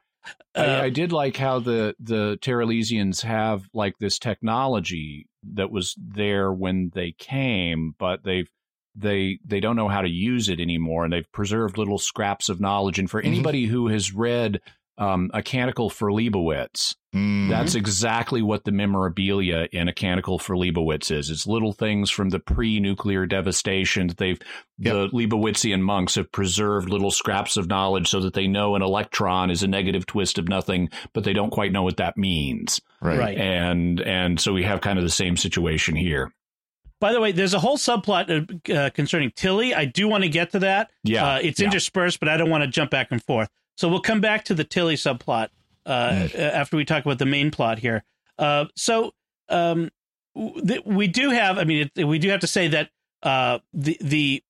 Uh, 0.55 0.59
I, 0.59 0.81
I 0.85 0.89
did 0.89 1.13
like 1.13 1.37
how 1.37 1.59
the 1.59 1.95
the 1.99 2.37
Terralesians 2.41 3.21
have 3.21 3.61
like 3.73 3.93
this 3.99 4.19
technology 4.19 5.27
that 5.53 5.71
was 5.71 5.95
there 5.97 6.51
when 6.51 6.91
they 6.93 7.11
came, 7.11 7.95
but 7.97 8.23
they've 8.23 8.49
they 8.95 9.39
they 9.45 9.59
don't 9.59 9.75
know 9.75 9.87
how 9.87 10.01
to 10.01 10.09
use 10.09 10.49
it 10.49 10.59
anymore, 10.59 11.03
and 11.03 11.13
they've 11.13 11.31
preserved 11.31 11.77
little 11.77 11.99
scraps 11.99 12.49
of 12.49 12.59
knowledge. 12.59 12.97
And 12.99 13.09
for 13.09 13.21
Mhm. 13.21 13.27
anybody 13.27 13.65
who 13.65 13.87
has 13.87 14.13
read 14.13 14.59
um, 14.97 15.29
A 15.33 15.41
Canticle 15.43 15.89
for 15.89 16.11
Leibowitz, 16.11 16.95
Mm. 17.15 17.49
that's 17.49 17.73
exactly 17.73 18.41
what 18.43 18.63
the 18.65 18.71
memorabilia 18.71 19.67
in 19.71 19.87
A 19.87 19.93
Canticle 19.93 20.37
for 20.37 20.55
Leibowitz 20.55 21.09
is. 21.09 21.29
It's 21.29 21.47
little 21.47 21.71
things 21.73 22.11
from 22.11 22.29
the 22.29 22.39
pre-nuclear 22.39 23.25
devastation. 23.25 24.07
that 24.07 24.17
They've 24.17 24.39
the 24.77 25.07
Leibowitzian 25.09 25.79
monks 25.81 26.15
have 26.15 26.31
preserved 26.31 26.89
little 26.89 27.09
scraps 27.09 27.57
of 27.57 27.67
knowledge 27.67 28.07
so 28.09 28.19
that 28.19 28.33
they 28.33 28.45
know 28.47 28.75
an 28.75 28.81
electron 28.83 29.49
is 29.49 29.63
a 29.63 29.67
negative 29.67 30.05
twist 30.05 30.37
of 30.37 30.47
nothing, 30.47 30.89
but 31.13 31.23
they 31.23 31.33
don't 31.33 31.49
quite 31.49 31.71
know 31.71 31.83
what 31.83 31.97
that 31.97 32.17
means. 32.17 32.81
right. 33.01 33.17
right. 33.17 33.37
And 33.37 33.99
and 34.01 34.39
so 34.39 34.53
we 34.53 34.63
have 34.63 34.81
kind 34.81 34.99
of 34.99 35.03
the 35.05 35.09
same 35.09 35.37
situation 35.37 35.95
here. 35.95 36.31
By 36.99 37.13
the 37.13 37.21
way, 37.21 37.31
there's 37.31 37.53
a 37.53 37.59
whole 37.59 37.77
subplot 37.77 38.69
uh, 38.69 38.73
uh, 38.73 38.89
concerning 38.89 39.31
Tilly. 39.35 39.73
I 39.73 39.85
do 39.85 40.07
want 40.07 40.23
to 40.23 40.29
get 40.29 40.51
to 40.51 40.59
that. 40.59 40.91
Yeah, 41.03 41.25
Uh, 41.35 41.39
it's 41.41 41.59
yeah. 41.59 41.67
interspersed, 41.67 42.19
but 42.19 42.27
I 42.27 42.37
don't 42.37 42.49
want 42.49 42.63
to 42.63 42.67
jump 42.67 42.91
back 42.91 43.07
and 43.11 43.23
forth. 43.23 43.49
So 43.77 43.87
we'll 43.87 44.01
come 44.01 44.21
back 44.21 44.43
to 44.45 44.53
the 44.53 44.63
Tilly 44.63 44.95
subplot 44.95 45.49
uh, 45.85 46.27
after 46.35 46.75
we 46.75 46.83
talk 46.83 47.05
about 47.05 47.19
the 47.19 47.25
main 47.25 47.51
plot 47.51 47.79
here. 47.79 48.03
Uh, 48.37 48.65
so 48.75 49.13
um, 49.49 49.89
th- 50.35 50.83
we 50.85 51.07
do 51.07 51.29
have. 51.29 51.57
I 51.57 51.63
mean, 51.63 51.89
it, 51.95 52.03
we 52.05 52.19
do 52.19 52.29
have 52.29 52.41
to 52.41 52.47
say 52.47 52.67
that 52.67 52.89
uh, 53.23 53.59
the 53.73 53.97
the 54.01 54.43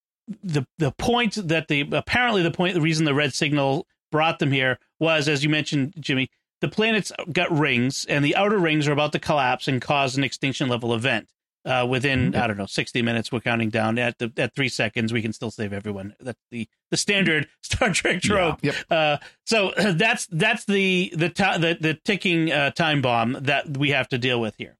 the 0.43 0.65
the 0.77 0.91
point 0.91 1.35
that 1.47 1.67
the 1.67 1.87
apparently 1.91 2.41
the 2.41 2.51
point 2.51 2.73
the 2.73 2.81
reason 2.81 3.05
the 3.05 3.13
red 3.13 3.33
signal 3.33 3.85
brought 4.11 4.39
them 4.39 4.51
here 4.51 4.79
was, 4.99 5.27
as 5.27 5.43
you 5.43 5.49
mentioned, 5.49 5.93
Jimmy, 5.99 6.29
the 6.61 6.67
planets 6.67 7.11
got 7.31 7.51
rings, 7.51 8.05
and 8.05 8.23
the 8.23 8.35
outer 8.35 8.57
rings 8.57 8.87
are 8.87 8.93
about 8.93 9.11
to 9.11 9.19
collapse 9.19 9.67
and 9.67 9.81
cause 9.81 10.17
an 10.17 10.23
extinction 10.23 10.69
level 10.69 10.93
event. 10.93 11.27
Uh, 11.67 11.85
within 11.85 12.33
I 12.33 12.47
don't 12.47 12.57
know 12.57 12.65
sixty 12.65 13.01
minutes, 13.01 13.29
we're 13.29 13.41
counting 13.41 13.69
down 13.69 13.99
at 13.99 14.17
the 14.19 14.31
at 14.37 14.55
three 14.55 14.69
seconds. 14.69 15.11
We 15.11 15.21
can 15.21 15.33
still 15.33 15.51
save 15.51 15.73
everyone. 15.73 16.15
That's 16.19 16.39
the 16.49 16.69
the 16.91 16.97
standard 16.97 17.49
Star 17.61 17.91
Trek 17.91 18.21
trope. 18.21 18.59
Yep. 18.61 18.75
Uh, 18.89 19.17
so 19.45 19.73
that's 19.93 20.27
that's 20.27 20.63
the 20.63 21.11
the 21.13 21.27
ti 21.29 21.57
the, 21.57 21.77
the 21.79 21.93
ticking 22.05 22.51
uh, 22.51 22.69
time 22.69 23.01
bomb 23.01 23.37
that 23.41 23.77
we 23.77 23.89
have 23.89 24.07
to 24.09 24.17
deal 24.17 24.39
with 24.39 24.55
here. 24.57 24.77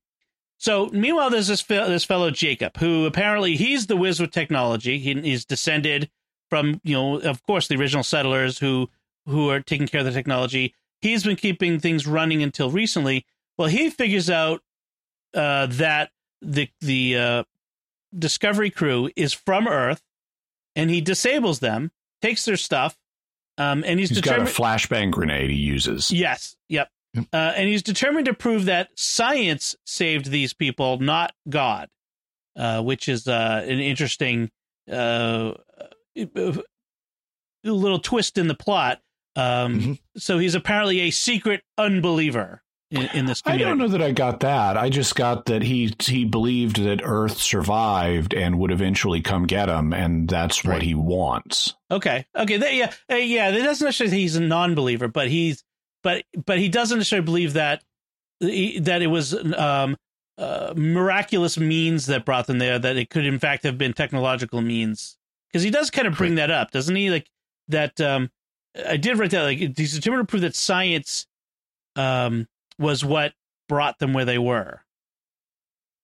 So 0.59 0.87
meanwhile, 0.93 1.29
there's 1.29 1.47
this 1.47 1.61
fe- 1.61 1.89
this 1.89 2.05
fellow 2.05 2.31
Jacob 2.31 2.77
who 2.77 3.05
apparently 3.05 3.57
he's 3.57 3.87
the 3.87 3.97
whiz 3.97 4.21
with 4.21 4.31
technology. 4.31 4.97
He, 4.97 5.13
he's 5.13 5.43
descended 5.43 6.09
from 6.49 6.79
you 6.85 6.95
know 6.95 7.19
of 7.19 7.43
course 7.43 7.67
the 7.67 7.75
original 7.75 8.03
settlers 8.03 8.59
who 8.59 8.89
who 9.25 9.49
are 9.49 9.59
taking 9.59 9.87
care 9.87 9.99
of 9.99 10.05
the 10.05 10.13
technology. 10.13 10.73
He's 11.01 11.23
been 11.25 11.35
keeping 11.35 11.79
things 11.79 12.07
running 12.07 12.41
until 12.41 12.71
recently. 12.71 13.25
Well, 13.57 13.67
he 13.67 13.89
figures 13.89 14.29
out 14.29 14.61
uh, 15.33 15.67
that 15.67 16.11
the 16.41 16.69
the 16.81 17.17
uh, 17.17 17.43
Discovery 18.17 18.69
crew 18.69 19.09
is 19.15 19.33
from 19.33 19.67
Earth, 19.67 20.01
and 20.75 20.89
he 20.89 21.01
disables 21.01 21.59
them, 21.59 21.91
takes 22.21 22.45
their 22.45 22.57
stuff, 22.57 22.95
um, 23.57 23.83
and 23.85 23.99
he's, 23.99 24.09
He's 24.09 24.21
got 24.21 24.39
a 24.39 24.45
determined. 24.45 24.55
flashbang 24.55 25.11
grenade 25.11 25.49
he 25.49 25.55
uses. 25.57 26.09
Yes. 26.11 26.55
Yep. 26.69 26.89
Uh, 27.17 27.23
and 27.55 27.67
he's 27.67 27.81
determined 27.83 28.25
to 28.27 28.33
prove 28.33 28.65
that 28.65 28.89
science 28.95 29.75
saved 29.85 30.29
these 30.29 30.53
people, 30.53 30.99
not 30.99 31.33
God, 31.49 31.89
uh, 32.55 32.81
which 32.83 33.09
is 33.09 33.27
uh, 33.27 33.63
an 33.67 33.79
interesting 33.79 34.51
uh, 34.91 35.53
little 37.63 37.99
twist 37.99 38.37
in 38.37 38.47
the 38.47 38.55
plot. 38.55 39.01
Um, 39.35 39.79
Mhm. 39.79 39.99
So 40.17 40.37
he's 40.39 40.55
apparently 40.55 41.01
a 41.01 41.11
secret 41.11 41.63
unbeliever 41.77 42.63
in, 42.89 43.09
in 43.13 43.25
this 43.25 43.41
I 43.45 43.57
don't 43.57 43.77
know 43.77 43.87
that 43.89 44.01
I 44.01 44.11
got 44.11 44.39
that. 44.41 44.77
I 44.77 44.89
just 44.89 45.15
got 45.15 45.45
that 45.45 45.61
he 45.61 45.93
he 45.99 46.23
believed 46.23 46.81
that 46.83 47.01
Earth 47.03 47.37
survived 47.37 48.33
and 48.33 48.57
would 48.59 48.71
eventually 48.71 49.21
come 49.21 49.45
get 49.45 49.67
him, 49.67 49.93
and 49.93 50.29
that's 50.29 50.63
what 50.63 50.81
he 50.81 50.93
wants. 50.95 51.75
Okay. 51.91 52.25
Okay. 52.35 52.57
That, 52.57 52.73
yeah. 52.73 52.93
Uh, 53.11 53.15
yeah. 53.15 53.51
That 53.51 53.63
doesn't 53.63 53.85
necessarily 53.85 54.17
he's 54.17 54.35
a 54.37 54.41
non-believer, 54.41 55.09
but 55.09 55.27
he's 55.27 55.63
but 56.01 56.23
but 56.45 56.59
he 56.59 56.69
doesn't 56.69 56.97
necessarily 56.97 57.25
believe 57.25 57.53
that 57.53 57.83
he- 58.39 58.79
that 58.79 59.01
it 59.01 59.07
was 59.07 59.33
um, 59.55 59.97
uh, 60.37 60.73
miraculous 60.77 61.57
means 61.57 62.05
that 62.05 62.23
brought 62.23 62.47
them 62.47 62.59
there. 62.59 62.79
That 62.79 62.95
it 62.95 63.09
could 63.09 63.25
in 63.25 63.39
fact 63.39 63.63
have 63.63 63.77
been 63.77 63.93
technological 63.93 64.61
means 64.61 65.17
because 65.51 65.63
he 65.63 65.71
does 65.71 65.89
kind 65.89 66.07
of 66.07 66.15
bring 66.15 66.35
that 66.35 66.51
up, 66.51 66.71
doesn't 66.71 66.95
he? 66.95 67.09
Like 67.09 67.29
that. 67.67 67.99
Um, 67.99 68.29
I 68.87 68.95
did 68.95 69.17
write 69.17 69.31
that. 69.31 69.43
Like 69.43 69.57
he's 69.57 69.95
determined 69.95 70.27
to 70.27 70.31
prove 70.31 70.43
that 70.43 70.55
science 70.55 71.25
um, 71.97 72.47
was 72.79 73.03
what 73.03 73.33
brought 73.67 73.99
them 73.99 74.13
where 74.13 74.25
they 74.25 74.37
were. 74.37 74.81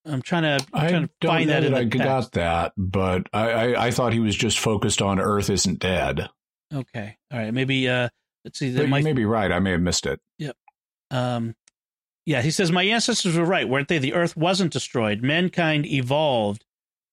I'm 0.06 0.22
trying 0.22 0.44
to, 0.44 0.66
I'm 0.74 0.90
trying 0.90 1.08
to 1.08 1.28
find 1.28 1.48
know 1.48 1.54
that 1.54 1.60
that, 1.62 1.82
in 1.82 1.90
the 1.90 2.02
I 2.02 2.06
got 2.06 2.32
that, 2.34 2.74
but 2.76 3.28
I, 3.32 3.52
I, 3.52 3.86
I 3.88 3.92
thought 3.92 4.12
he 4.12 4.20
was 4.20 4.36
just 4.36 4.60
focused 4.60 5.02
on 5.02 5.20
Earth 5.20 5.50
isn't 5.50 5.80
dead. 5.80 6.30
Okay. 6.74 7.18
All 7.32 7.40
right. 7.40 7.54
Maybe 7.54 7.88
uh 7.88 8.10
let's 8.44 8.60
see. 8.60 8.76
But 8.76 8.90
My, 8.90 8.98
you 8.98 9.04
may 9.04 9.14
be 9.14 9.26
right. 9.26 9.52
I 9.52 9.60
may 9.60 9.72
have 9.72 9.82
missed 9.82 10.06
it. 10.06 10.20
Yep. 10.40 10.58
um, 11.12 11.56
yeah, 12.26 12.42
he 12.42 12.52
says 12.52 12.72
my 12.72 12.84
ancestors 12.84 13.38
were 13.38 13.46
right, 13.46 13.68
weren't 13.68 13.90
they? 13.90 13.98
The 13.98 14.14
Earth 14.14 14.38
wasn't 14.38 14.72
destroyed. 14.72 15.22
Mankind 15.22 15.86
evolved. 15.86 16.66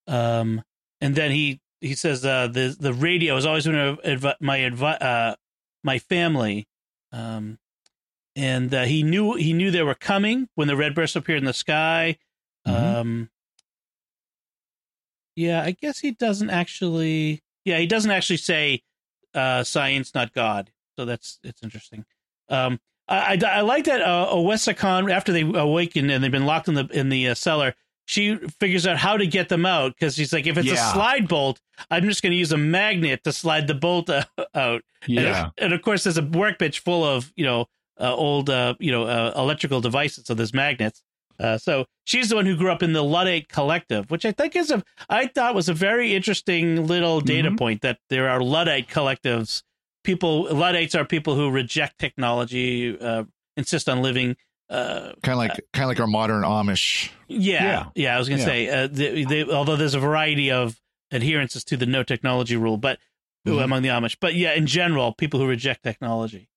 Um, 0.07 0.63
and 1.01 1.15
then 1.15 1.31
he 1.31 1.61
he 1.81 1.95
says 1.95 2.25
uh, 2.25 2.49
the 2.49 2.77
the 2.79 2.93
radio 2.93 3.35
has 3.35 3.47
always 3.47 3.67
been 3.67 3.75
a, 3.75 3.97
advi- 3.97 4.41
my 4.41 4.59
advi- 4.59 5.03
uh, 5.03 5.37
my 5.83 5.99
family. 5.99 6.67
Um, 7.13 7.59
and 8.37 8.73
uh, 8.75 8.85
he 8.85 9.03
knew 9.03 9.35
he 9.35 9.53
knew 9.53 9.71
they 9.71 9.83
were 9.83 9.95
coming 9.95 10.49
when 10.55 10.69
the 10.69 10.77
red 10.77 10.95
burst 10.95 11.17
appeared 11.17 11.39
in 11.39 11.45
the 11.45 11.53
sky. 11.53 12.17
Mhm. 12.67 12.73
Um, 13.01 13.31
yeah, 15.37 15.63
I 15.63 15.73
guess 15.73 15.99
he 16.01 16.11
doesn't 16.13 16.51
actually. 16.51 17.43
Yeah, 17.65 17.79
he 17.79 17.87
doesn't 17.87 18.11
actually 18.11 18.39
say 18.39 18.83
uh, 19.35 19.65
science, 19.65 20.15
not 20.15 20.33
God. 20.33 20.71
So 20.97 21.05
that's 21.05 21.39
it's 21.45 21.63
interesting. 21.63 22.05
Um, 22.49 22.81
I, 23.09 23.39
I, 23.43 23.59
I 23.59 23.61
like 23.61 23.85
that 23.85 24.03
uh, 24.03 24.29
Owosekun 24.33 25.11
after 25.13 25.33
they 25.33 25.43
awaken 25.43 26.11
and 26.11 26.23
they've 26.23 26.31
been 26.31 26.47
locked 26.47 26.69
in 26.69 26.75
the 26.75 26.87
in 26.93 27.09
the 27.09 27.29
uh, 27.29 27.35
cellar. 27.35 27.75
She 28.07 28.35
figures 28.59 28.89
out 28.89 28.97
how 28.97 29.17
to 29.17 29.27
get 29.27 29.49
them 29.51 29.65
out 29.65 29.95
because 29.95 30.17
she's 30.17 30.33
like, 30.33 30.47
if 30.49 30.59
it's 30.59 30.67
Yeah. 30.67 30.91
a 30.91 30.93
slide 30.93 31.29
bolt, 31.29 31.61
I'm 31.93 32.03
just 32.03 32.23
going 32.23 32.33
to 32.33 32.37
use 32.37 32.51
a 32.51 32.57
magnet 32.59 33.23
to 33.23 33.33
slide 33.33 33.69
the 33.69 33.75
bolt 33.75 34.11
uh, 34.11 34.25
out. 34.55 34.83
Yeah. 35.07 35.45
And, 35.45 35.53
and 35.59 35.73
of 35.75 35.83
course, 35.83 36.03
there's 36.05 36.19
a 36.19 36.23
workbench 36.25 36.81
full 36.81 37.05
of 37.05 37.33
you 37.37 37.45
know 37.45 37.67
uh, 38.01 38.15
old 38.15 38.49
uh, 38.51 38.75
you 38.81 38.91
know 38.91 39.05
uh, 39.05 39.33
electrical 39.37 39.81
devices. 39.81 40.25
So 40.27 40.35
there's 40.35 40.55
magnets. 40.55 41.03
Uh, 41.39 41.57
so 41.57 41.87
she's 42.05 42.29
the 42.29 42.37
one 42.37 42.45
who 42.45 42.55
grew 42.57 42.71
up 42.71 42.83
in 42.83 42.93
the 42.93 43.03
Luddite 43.03 43.49
Collective, 43.49 44.11
which 44.11 44.25
I 44.27 44.33
think 44.33 44.55
is 44.57 44.71
a 44.71 44.83
I 45.09 45.27
thought 45.27 45.55
was 45.55 45.69
a 45.71 45.75
very 45.75 46.15
interesting 46.15 46.87
little 46.87 47.21
data 47.23 47.51
Mhm. 47.51 47.59
point 47.59 47.81
that 47.83 47.99
there 48.11 48.29
are 48.29 48.43
Luddite 48.43 48.89
collectives. 48.89 49.63
People 50.05 50.55
Luddites 50.55 50.95
are 50.95 51.05
people 51.05 51.35
who 51.37 51.51
reject 51.51 51.99
technology, 51.99 52.99
uh, 52.99 53.25
insist 53.57 53.89
on 53.89 54.03
living. 54.03 54.37
Uh, 54.69 55.13
Kind 55.23 55.33
of 55.33 55.39
like 55.39 55.61
kind 55.73 55.85
of 55.85 55.89
like 55.89 56.01
our 56.01 56.07
modern 56.07 56.43
Amish. 56.43 57.11
yeah, 57.29 57.63
yeah. 57.65 57.85
Yeah. 57.97 58.17
I 58.17 58.19
was 58.19 58.29
gonna 58.29 58.41
Yeah. 58.41 58.47
say, 58.47 58.69
uh, 58.69 58.87
they, 58.87 59.25
they, 59.25 59.45
although 59.45 59.77
there's 59.77 59.95
a 59.95 59.99
variety 60.01 60.51
of 60.53 60.81
adherences 61.13 61.65
to 61.65 61.77
the 61.77 61.87
no 61.87 62.03
technology 62.03 62.57
rule, 62.57 62.77
but 62.77 62.99
Mhm. 63.49 63.65
among 63.65 63.83
the 63.83 63.89
Amish, 63.89 64.17
but 64.21 64.35
yeah, 64.35 64.53
in 64.53 64.67
general, 64.67 65.13
people 65.13 65.41
who 65.41 65.47
reject 65.47 65.83
technology. 65.83 66.49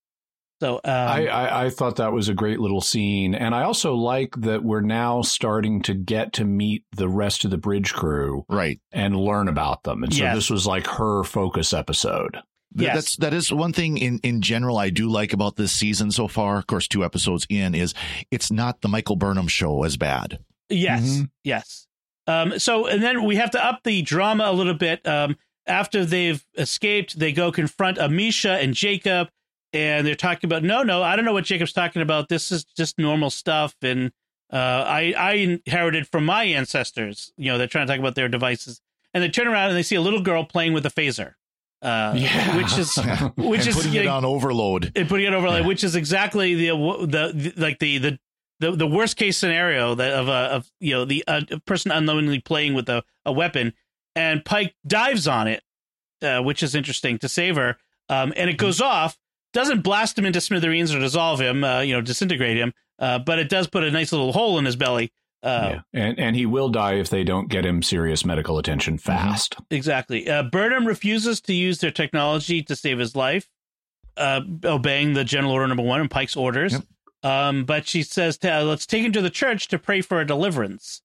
So 0.60 0.76
um, 0.76 0.80
I, 0.84 1.26
I, 1.26 1.64
I 1.66 1.70
thought 1.70 1.96
that 1.96 2.12
was 2.12 2.28
a 2.28 2.34
great 2.34 2.60
little 2.60 2.80
scene. 2.80 3.34
And 3.34 3.54
I 3.54 3.64
also 3.64 3.94
like 3.94 4.34
that 4.38 4.62
we're 4.64 4.80
now 4.80 5.20
starting 5.22 5.82
to 5.82 5.94
get 5.94 6.32
to 6.34 6.44
meet 6.44 6.84
the 6.96 7.08
rest 7.08 7.44
of 7.44 7.50
the 7.50 7.58
bridge 7.58 7.92
crew 7.92 8.44
Right. 8.48 8.80
and 8.92 9.16
learn 9.16 9.48
about 9.48 9.82
them. 9.82 10.02
And 10.04 10.14
so 10.14 10.22
Yes. 10.22 10.34
this 10.36 10.50
was 10.50 10.66
like 10.66 10.86
her 10.86 11.24
focus 11.24 11.72
episode. 11.72 12.38
Yes. 12.76 12.94
That's 12.94 13.16
that 13.16 13.34
is 13.34 13.52
one 13.52 13.72
thing 13.72 13.98
in 13.98 14.18
in 14.24 14.40
general 14.42 14.78
I 14.78 14.90
do 14.90 15.08
like 15.08 15.32
about 15.32 15.54
this 15.56 15.70
season 15.72 16.10
so 16.10 16.26
far. 16.26 16.58
Of 16.58 16.66
course, 16.66 16.88
two 16.88 17.04
episodes 17.04 17.46
in 17.48 17.72
is 17.74 17.94
it's 18.32 18.50
not 18.50 18.80
the 18.80 18.88
Michael 18.88 19.14
Burnham 19.16 19.46
show 19.48 19.84
as 19.84 19.96
bad. 19.96 20.38
Yes, 20.68 21.02
Mhm. 21.18 21.30
yes. 21.44 21.86
Um, 22.26 22.58
so, 22.58 22.86
and 22.86 23.00
then 23.02 23.24
we 23.24 23.36
have 23.36 23.50
to 23.52 23.64
up 23.64 23.80
the 23.84 24.02
drama 24.02 24.44
a 24.46 24.52
little 24.52 24.74
bit. 24.74 25.06
Um, 25.06 25.36
after 25.68 26.04
they've 26.04 26.44
escaped, 26.58 27.18
they 27.18 27.32
go 27.32 27.52
confront 27.52 27.98
Amisha 27.98 28.60
and 28.62 28.74
Jacob, 28.74 29.28
and 29.74 30.06
they're 30.06 30.14
talking 30.14 30.48
about, 30.48 30.62
no, 30.62 30.82
no, 30.82 31.02
I 31.02 31.16
don't 31.16 31.24
know 31.26 31.32
what 31.34 31.44
Jacob's 31.44 31.72
talking 31.74 32.00
about. 32.00 32.28
This 32.30 32.50
is 32.50 32.64
just 32.64 32.98
normal 32.98 33.28
stuff, 33.28 33.74
and 33.82 34.12
uh, 34.52 34.56
I, 34.56 35.12
I 35.18 35.32
inherited 35.34 36.06
from 36.08 36.24
my 36.24 36.44
ancestors. 36.44 37.32
You 37.36 37.50
know, 37.52 37.58
they're 37.58 37.66
trying 37.66 37.86
to 37.86 37.92
talk 37.92 37.98
about 38.00 38.14
their 38.14 38.28
devices, 38.28 38.80
and 39.12 39.22
they 39.22 39.28
turn 39.28 39.48
around 39.48 39.68
and 39.68 39.76
they 39.76 39.82
see 39.82 39.96
a 39.96 40.00
little 40.00 40.20
girl 40.22 40.44
playing 40.44 40.72
with 40.72 40.86
a 40.86 40.90
phaser, 40.90 41.34
uh, 41.82 42.14
Yeah. 42.16 42.56
which 42.56 42.78
is 42.78 42.96
which 43.36 43.66
is 43.66 43.74
putting 43.76 43.92
you 43.92 44.00
it 44.02 44.06
on 44.06 44.24
overload. 44.24 44.92
and 44.96 45.08
putting 45.08 45.26
it 45.26 45.34
over 45.34 45.48
like 45.48 45.62
Yeah. 45.62 45.66
which 45.66 45.82
is 45.84 45.96
exactly 45.96 46.54
the, 46.54 46.68
the 47.06 47.52
the 47.52 47.60
like 47.60 47.78
the 47.80 47.98
the 47.98 48.18
the, 48.60 48.70
the 48.72 48.86
worst 48.86 49.16
case 49.16 49.36
scenario 49.36 49.96
that 49.96 50.12
of 50.12 50.28
a 50.28 50.32
of 50.32 50.70
you 50.80 50.94
know 50.94 51.04
the 51.04 51.24
uh, 51.26 51.40
person 51.66 51.90
unknowingly 51.90 52.38
playing 52.38 52.74
with 52.74 52.88
a, 52.88 53.02
a 53.26 53.32
weapon 53.32 53.74
and 54.14 54.44
Pike 54.44 54.76
dives 54.86 55.26
on 55.26 55.48
it 55.48 55.62
uh, 56.22 56.40
which 56.40 56.62
is 56.62 56.74
interesting 56.76 57.18
to 57.18 57.28
save 57.28 57.56
her 57.56 57.76
um, 58.08 58.32
and 58.36 58.48
it 58.48 58.56
goes 58.56 58.80
off 58.80 59.18
doesn't 59.54 59.80
blast 59.82 60.18
him 60.18 60.26
into 60.26 60.40
smithereens 60.40 60.94
or 60.94 60.98
dissolve 60.98 61.40
him 61.40 61.64
uh, 61.64 61.80
you 61.80 61.94
know 61.94 62.02
disintegrate 62.02 62.58
him 62.58 62.72
uh, 62.98 63.18
but 63.18 63.38
it 63.38 63.48
does 63.48 63.66
put 63.66 63.82
a 63.82 63.90
nice 63.90 64.12
little 64.12 64.32
hole 64.32 64.58
in 64.58 64.66
his 64.66 64.76
belly 64.76 65.10
uh, 65.44 65.80
yeah. 65.92 66.02
And 66.06 66.18
and 66.18 66.36
he 66.36 66.46
will 66.46 66.70
die 66.70 66.94
if 66.94 67.10
they 67.10 67.22
don't 67.22 67.50
get 67.50 67.66
him 67.66 67.82
serious 67.82 68.24
medical 68.24 68.58
attention 68.58 68.96
fast. 68.96 69.56
Exactly. 69.70 70.26
Uh, 70.28 70.44
Burnham 70.44 70.86
refuses 70.86 71.42
to 71.42 71.52
use 71.52 71.80
their 71.80 71.90
technology 71.90 72.62
to 72.62 72.74
save 72.74 72.98
his 72.98 73.14
life, 73.14 73.46
uh, 74.16 74.40
obeying 74.64 75.12
the 75.12 75.22
general 75.22 75.52
order 75.52 75.68
number 75.68 75.82
one 75.82 76.00
and 76.00 76.10
Pike's 76.10 76.34
orders. 76.34 76.72
Yep. 76.72 76.82
Um, 77.24 77.64
but 77.64 77.86
she 77.86 78.02
says, 78.02 78.38
to, 78.38 78.50
uh, 78.50 78.62
"Let's 78.62 78.86
take 78.86 79.04
him 79.04 79.12
to 79.12 79.20
the 79.20 79.28
church 79.28 79.68
to 79.68 79.78
pray 79.78 80.00
for 80.00 80.18
a 80.18 80.26
deliverance." 80.26 81.02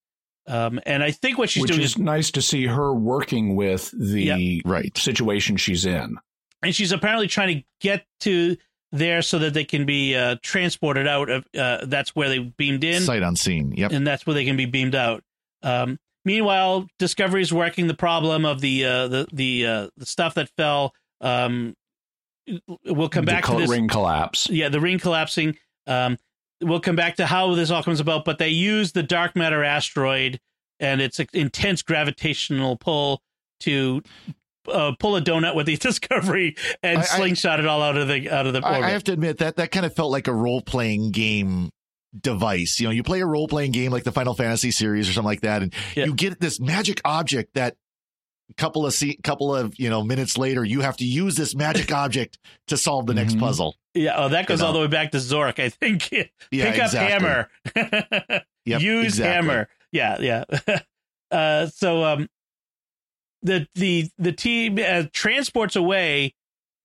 Um, 0.48 0.80
and 0.86 1.04
I 1.04 1.12
think 1.12 1.38
what 1.38 1.50
she's 1.50 1.64
Which 1.64 1.72
doing 1.72 1.82
is 1.82 1.98
nice 1.98 2.32
to 2.32 2.42
see 2.42 2.66
her 2.66 2.94
working 2.94 3.58
with 3.58 3.92
the 3.92 4.62
Right. 4.64 4.98
situation 4.98 5.58
she's 5.58 5.86
in. 5.86 6.18
And 6.62 6.76
she's 6.76 6.92
apparently 6.92 7.28
trying 7.28 7.60
to 7.60 7.64
get 7.82 8.06
to 8.22 8.58
there 8.92 9.22
so 9.22 9.40
that 9.40 9.54
they 9.54 9.64
can 9.64 9.86
be 9.86 10.16
uh, 10.16 10.36
transported 10.42 11.08
out 11.08 11.30
of. 11.30 11.46
Uh, 11.58 11.86
that's 11.86 12.16
where 12.16 12.30
they 12.30 12.40
beamed 12.40 12.84
in. 12.84 13.02
Sight 13.02 13.22
unseen. 13.22 13.72
Yep. 13.72 13.92
and 13.92 14.06
that's 14.06 14.26
where 14.26 14.34
they 14.34 14.46
can 14.46 14.58
be 14.58 14.66
beamed 14.66 14.96
out. 14.96 15.24
Um, 15.62 16.00
meanwhile, 16.26 16.88
Discovery 16.98 17.42
is 17.42 17.54
working 17.54 17.88
the 17.88 17.94
problem 17.94 18.46
of 18.46 18.62
the 18.62 18.86
uh, 18.86 19.08
the 19.08 19.28
the 19.32 19.66
uh, 19.66 19.88
the 19.98 20.06
stuff 20.06 20.36
that 20.36 20.50
fell. 20.58 20.94
Um, 21.22 21.76
we'll 22.86 23.10
come 23.10 23.26
the 23.26 23.32
back 23.32 23.44
col- 23.44 23.56
to 23.56 23.62
this. 23.62 23.70
The 23.70 23.76
ring 23.76 23.88
collapse. 23.88 24.50
Yeah, 24.50 24.70
the 24.70 24.80
ring 24.80 25.00
collapsing. 25.00 25.58
Um, 25.86 26.18
we'll 26.62 26.80
come 26.80 26.96
back 26.96 27.18
to 27.18 27.26
how 27.26 27.54
this 27.56 27.70
all 27.72 27.84
comes 27.84 28.00
about, 28.00 28.26
but 28.26 28.38
they 28.38 28.50
use 28.50 28.92
the 28.92 29.04
dark 29.04 29.36
matter 29.36 29.64
asteroid 29.64 30.40
and 30.80 31.02
its 31.02 31.20
intense 31.34 31.82
gravitational 31.82 32.78
pull 32.78 33.22
to 33.62 34.02
uh, 34.72 34.92
pull 35.00 35.16
a 35.16 35.22
donut 35.22 35.56
with 35.56 35.66
the 35.68 35.78
Discovery 35.90 36.56
and 36.84 37.00
I- 37.00 37.02
I- 37.02 37.06
slingshot 37.06 37.60
it 37.60 37.66
all 37.66 37.82
out 37.82 37.98
of 37.98 38.08
the 38.08 38.30
out 38.30 38.48
of 38.48 38.54
the 38.54 38.62
I, 38.66 38.76
orbit. 38.76 38.84
I 38.86 38.90
have 38.92 39.04
to 39.06 39.14
admit 39.14 39.38
that 39.40 39.56
that 39.58 39.72
kind 39.72 39.86
of 39.86 39.96
felt 39.96 40.12
like 40.12 40.28
a 40.28 40.34
role 40.34 40.62
playing 40.62 41.12
game 41.12 41.70
device. 42.20 42.80
You 42.80 42.88
know, 42.88 42.92
you 42.92 43.04
play 43.04 43.22
a 43.22 43.26
role 43.26 43.48
playing 43.48 43.72
game 43.72 43.92
like 43.92 44.04
the 44.04 44.12
Final 44.12 44.34
Fantasy 44.34 44.72
series 44.72 45.08
or 45.10 45.14
something 45.14 45.28
like 45.28 45.42
that, 45.42 45.62
and 45.64 45.74
Yeah. 45.96 46.06
you 46.06 46.14
get 46.16 46.40
this 46.40 46.60
magic 46.60 47.02
object 47.06 47.54
that 47.56 47.76
couple 48.58 48.84
of 48.84 48.94
se- 48.96 49.20
couple 49.24 49.56
of 49.56 49.78
you 49.78 49.92
know 49.92 50.02
minutes 50.04 50.36
later 50.36 50.66
you 50.66 50.82
have 50.82 50.98
to 50.98 51.06
use 51.06 51.36
this 51.36 51.54
magic 51.56 51.92
object 51.94 52.40
to 52.66 52.78
solve 52.78 53.06
the 53.06 53.14
next 53.14 53.36
Mhm. 53.36 53.40
puzzle. 53.42 53.76
yeah, 53.94 54.14
oh, 54.18 54.30
that 54.30 54.48
goes 54.48 54.60
You 54.60 54.66
all 54.66 54.74
the 54.74 54.80
way 54.80 54.88
back 54.88 55.12
to 55.12 55.18
Zork, 55.18 55.60
I 55.60 55.70
think. 55.70 56.10
Yeah, 56.52 56.72
Pick 56.72 56.82
exactly. 56.82 57.00
up 57.00 57.48
hammer. 57.76 58.42
Yep, 58.66 58.82
Use 58.82 59.06
exactly. 59.20 59.34
hammer. 59.50 59.70
Yeah, 59.92 60.18
yeah. 60.20 60.44
uh, 61.32 61.68
so 61.68 62.04
um, 62.04 62.28
the 63.42 63.68
the 63.76 64.10
the 64.18 64.32
team 64.32 64.80
uh, 64.86 65.04
transports 65.14 65.76
away. 65.76 66.34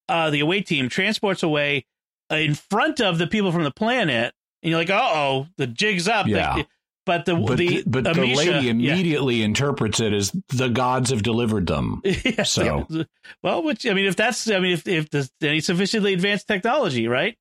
Uh, 0.08 0.28
the 0.30 0.40
away 0.40 0.60
team 0.60 0.88
transports 0.90 1.42
away 1.42 1.86
uh, 2.30 2.34
in 2.36 2.54
front 2.54 3.00
of 3.00 3.16
the 3.18 3.26
people 3.26 3.50
from 3.52 3.64
the 3.64 3.70
planet, 3.70 4.34
and 4.62 4.70
you're 4.70 4.78
like, 4.78 4.90
"Uh 4.90 5.00
oh, 5.14 5.46
the 5.56 5.66
jig's 5.66 6.06
up." 6.08 6.26
Yeah. 6.26 6.56
The- 6.56 6.66
but 7.06 7.26
the 7.26 7.34
But 7.36 7.58
the 7.58 7.82
the, 7.82 7.82
but 7.86 8.04
the 8.04 8.10
Amisha- 8.12 8.36
lady 8.36 8.50
yeah. 8.66 8.70
immediately 8.70 9.42
interprets 9.42 10.00
it 10.00 10.14
as 10.14 10.32
the 10.48 10.68
gods 10.68 11.10
have 11.10 11.22
delivered 11.22 11.66
them. 11.66 12.00
Yeah, 12.24 12.44
So- 12.44 12.86
yeah. 12.88 13.02
well, 13.42 13.62
which 13.62 13.86
I 13.86 13.92
mean, 13.92 14.06
if 14.06 14.16
that's 14.16 14.48
I 14.50 14.58
mean, 14.58 14.72
if 14.72 14.88
if 14.88 15.10
there's 15.10 15.30
any 15.42 15.60
sufficiently 15.60 16.14
advanced 16.14 16.48
technology, 16.48 17.06
right? 17.06 17.36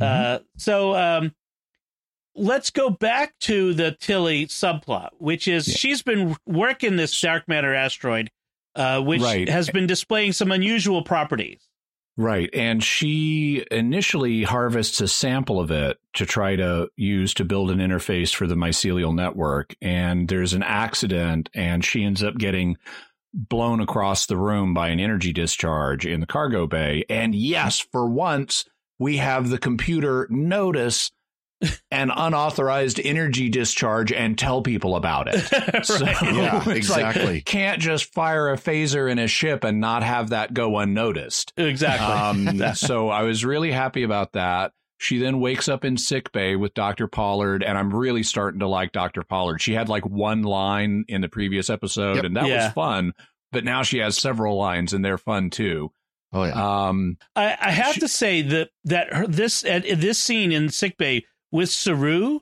Mm-hmm. 0.00 0.24
Uh, 0.34 0.38
so 0.56 0.94
um, 0.96 1.34
let's 2.34 2.70
go 2.70 2.90
back 2.90 3.34
to 3.40 3.74
the 3.74 3.92
Tilly 3.92 4.46
subplot, 4.46 5.10
which 5.18 5.48
is 5.48 5.68
Yeah. 5.68 5.74
she's 5.76 6.02
been 6.02 6.36
working 6.46 6.96
this 6.96 7.18
dark 7.20 7.46
matter 7.48 7.74
asteroid, 7.74 8.30
uh, 8.76 9.00
which 9.00 9.22
Right. 9.22 9.48
has 9.48 9.70
been 9.70 9.86
displaying 9.86 10.32
some 10.32 10.52
unusual 10.52 11.02
properties. 11.02 11.66
Right. 12.18 12.48
And 12.54 12.82
she 12.82 13.64
initially 13.70 14.42
harvests 14.42 15.00
a 15.02 15.08
sample 15.08 15.60
of 15.60 15.70
it 15.70 15.98
to 16.14 16.24
try 16.24 16.56
to 16.56 16.88
use 16.96 17.34
to 17.34 17.44
build 17.44 17.70
an 17.70 17.78
interface 17.78 18.34
for 18.34 18.46
the 18.46 18.54
mycelial 18.54 19.14
network. 19.14 19.74
And 19.82 20.26
there's 20.28 20.54
an 20.54 20.62
accident, 20.62 21.50
and 21.54 21.84
she 21.84 22.04
ends 22.04 22.22
up 22.22 22.38
getting 22.38 22.78
blown 23.34 23.80
across 23.80 24.24
the 24.24 24.36
room 24.38 24.72
by 24.72 24.88
an 24.88 24.98
energy 24.98 25.32
discharge 25.34 26.06
in 26.06 26.20
the 26.20 26.26
cargo 26.26 26.66
bay. 26.66 27.04
And 27.10 27.34
yes, 27.34 27.80
for 27.80 28.08
once, 28.08 28.64
we 28.98 29.18
have 29.18 29.50
the 29.50 29.58
computer 29.58 30.26
notice 30.30 31.10
an 31.90 32.10
unauthorized 32.10 33.00
energy 33.02 33.48
discharge 33.48 34.12
and 34.12 34.38
tell 34.38 34.62
people 34.62 34.96
about 34.96 35.28
it. 35.28 35.84
So 35.86 36.04
Yeah, 36.04 36.56
it's 36.58 36.66
like, 36.66 36.76
exactly. 36.76 37.40
can't 37.42 37.80
just 37.80 38.12
fire 38.12 38.48
a 38.50 38.56
phaser 38.56 39.10
in 39.10 39.18
a 39.18 39.26
ship 39.26 39.64
and 39.64 39.80
not 39.80 40.02
have 40.02 40.30
that 40.30 40.52
go 40.54 40.78
unnoticed. 40.78 41.52
Exactly. 41.56 42.06
Um, 42.60 42.62
so 42.74 43.08
I 43.08 43.22
was 43.22 43.44
really 43.44 43.72
happy 43.72 44.02
about 44.02 44.32
that. 44.32 44.72
She 44.98 45.18
then 45.18 45.40
wakes 45.40 45.68
up 45.68 45.84
in 45.84 45.96
sick 45.98 46.32
bay 46.32 46.56
with 46.56 46.72
Dr. 46.72 47.06
Pollard, 47.06 47.62
and 47.62 47.76
I'm 47.76 47.92
really 47.94 48.22
starting 48.22 48.60
to 48.60 48.66
like 48.66 48.92
Dr. 48.92 49.22
Pollard. 49.24 49.60
She 49.60 49.74
had 49.74 49.88
like 49.90 50.06
one 50.06 50.42
line 50.42 51.04
in 51.08 51.20
the 51.20 51.28
previous 51.28 51.68
episode, 51.68 52.16
Yep. 52.16 52.24
and 52.24 52.36
that 52.36 52.46
Yeah. 52.46 52.64
was 52.66 52.72
fun. 52.72 53.12
But 53.52 53.64
now 53.64 53.82
she 53.82 53.98
has 53.98 54.16
several 54.16 54.56
lines, 54.56 54.92
and 54.94 55.04
they're 55.04 55.18
fun 55.18 55.50
too. 55.50 55.92
Oh 56.32 56.44
yeah. 56.44 56.86
Um, 56.88 57.18
I, 57.36 57.56
I 57.60 57.70
have 57.70 57.96
to 57.96 58.08
say 58.08 58.42
that 58.42 58.70
that 58.84 59.12
her, 59.12 59.26
this 59.26 59.64
at 59.64 59.84
this 59.84 60.18
scene 60.18 60.50
in 60.50 60.70
sickbay 60.70 61.24
with 61.52 61.70
Saru, 61.70 62.40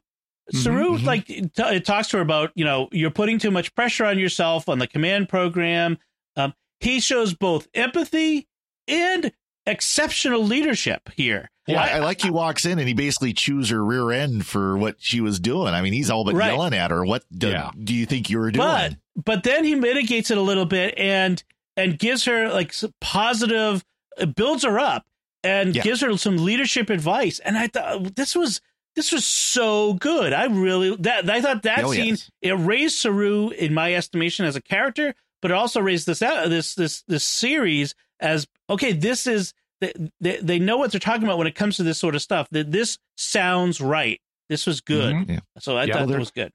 Saru 0.50 0.98
mhm. 0.98 1.04
like 1.04 1.30
it, 1.30 1.50
it 1.58 1.84
talks 1.84 2.08
to 2.08 2.18
her 2.18 2.22
about 2.22 2.50
you 2.54 2.64
know 2.64 2.88
you're 2.92 3.10
putting 3.10 3.38
too 3.38 3.50
much 3.50 3.74
pressure 3.74 4.04
on 4.04 4.18
yourself 4.18 4.68
on 4.68 4.78
the 4.78 4.86
command 4.86 5.28
program. 5.28 5.98
Um, 6.36 6.54
he 6.80 7.00
shows 7.00 7.34
both 7.34 7.68
empathy 7.74 8.46
and 8.88 9.32
exceptional 9.66 10.42
leadership 10.44 11.10
here. 11.16 11.50
Yeah, 11.66 11.80
I, 11.82 11.98
like 12.00 12.20
he 12.20 12.30
walks 12.30 12.66
in 12.66 12.78
and 12.78 12.86
he 12.86 12.92
basically 12.92 13.32
chews 13.32 13.70
her 13.70 13.82
rear 13.82 14.10
end 14.10 14.44
for 14.44 14.76
what 14.76 14.96
she 14.98 15.22
was 15.22 15.40
doing. 15.40 15.72
I 15.72 15.80
mean, 15.80 15.94
he's 15.94 16.10
all 16.10 16.22
but 16.24 16.34
Right. 16.34 16.48
yelling 16.52 16.74
at 16.74 16.90
her. 16.90 17.06
What 17.06 17.24
do, 17.32 17.48
Yeah. 17.48 17.70
do 17.82 17.94
you 17.94 18.04
think 18.04 18.28
you 18.28 18.38
were 18.38 18.50
doing? 18.50 18.66
but 18.66 18.96
but 19.24 19.42
then 19.44 19.64
he 19.64 19.74
mitigates 19.74 20.30
it 20.30 20.36
a 20.36 20.42
little 20.42 20.66
bit 20.66 20.92
and 20.98 21.42
and 21.76 21.98
gives 21.98 22.24
her 22.26 22.50
like 22.52 22.68
s- 22.68 22.84
positive 23.00 23.82
uh, 24.20 24.26
builds 24.26 24.64
her 24.64 24.78
up 24.78 25.06
and 25.42 25.74
Yeah. 25.74 25.82
gives 25.82 26.02
her 26.02 26.14
some 26.18 26.36
leadership 26.36 26.90
advice 26.90 27.38
and 27.38 27.56
i 27.56 27.66
thought 27.68 28.14
this 28.16 28.34
was 28.36 28.60
this 28.96 29.12
was 29.12 29.24
so 29.24 29.94
good 29.94 30.32
i 30.32 30.44
really 30.44 30.94
that 30.96 31.28
i 31.30 31.40
thought 31.40 31.62
that 31.62 31.84
Oh, 31.84 31.92
scene 31.92 32.06
yes. 32.10 32.30
it 32.42 32.52
raised 32.52 32.96
saru 32.98 33.50
in 33.50 33.74
my 33.74 33.94
estimation 33.94 34.44
as 34.46 34.56
a 34.56 34.62
character 34.62 35.14
but 35.42 35.50
it 35.50 35.54
also 35.54 35.80
raised 35.80 36.06
this 36.06 36.22
out 36.22 36.48
this 36.50 36.74
this 36.74 37.02
this 37.08 37.24
series 37.24 37.94
as 38.20 38.46
okay 38.70 38.92
this 38.92 39.26
is 39.26 39.52
they, 39.80 39.92
they, 40.20 40.36
they 40.38 40.58
know 40.58 40.76
what 40.76 40.92
they're 40.92 41.00
talking 41.00 41.24
about 41.24 41.38
when 41.38 41.46
it 41.46 41.54
comes 41.54 41.76
to 41.76 41.82
this 41.82 41.98
sort 41.98 42.14
of 42.14 42.22
stuff 42.22 42.48
that 42.50 42.70
this 42.70 42.98
sounds 43.16 43.80
right 43.80 44.20
this 44.48 44.66
was 44.66 44.80
good 44.80 45.14
Mhm. 45.14 45.28
Yeah. 45.30 45.40
so 45.58 45.76
i 45.76 45.84
Yeah, 45.84 45.94
thought 45.94 45.98
they're- 46.08 46.16
that 46.16 46.20
was 46.20 46.30
good 46.30 46.52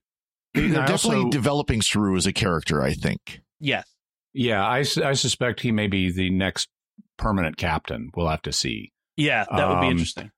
They're 0.54 0.70
definitely 0.70 1.18
also- 1.18 1.30
developing 1.30 1.82
Saru 1.82 2.16
as 2.16 2.26
a 2.26 2.34
character, 2.34 2.82
I 2.82 2.94
think. 2.94 3.42
yes 3.60 3.88
yeah, 4.34 4.64
I, 4.66 4.80
I 5.04 5.14
suspect 5.14 5.62
he 5.62 5.72
may 5.72 5.88
be 5.88 6.12
the 6.12 6.30
next 6.30 6.70
permanent 7.18 7.58
captain. 7.58 8.12
We'll 8.16 8.28
have 8.30 8.44
to 8.44 8.52
see. 8.54 8.92
yeah 9.18 9.46
that 9.50 9.68
would 9.68 9.82
be 9.82 9.88
Um, 9.88 9.92
interesting 9.92 10.32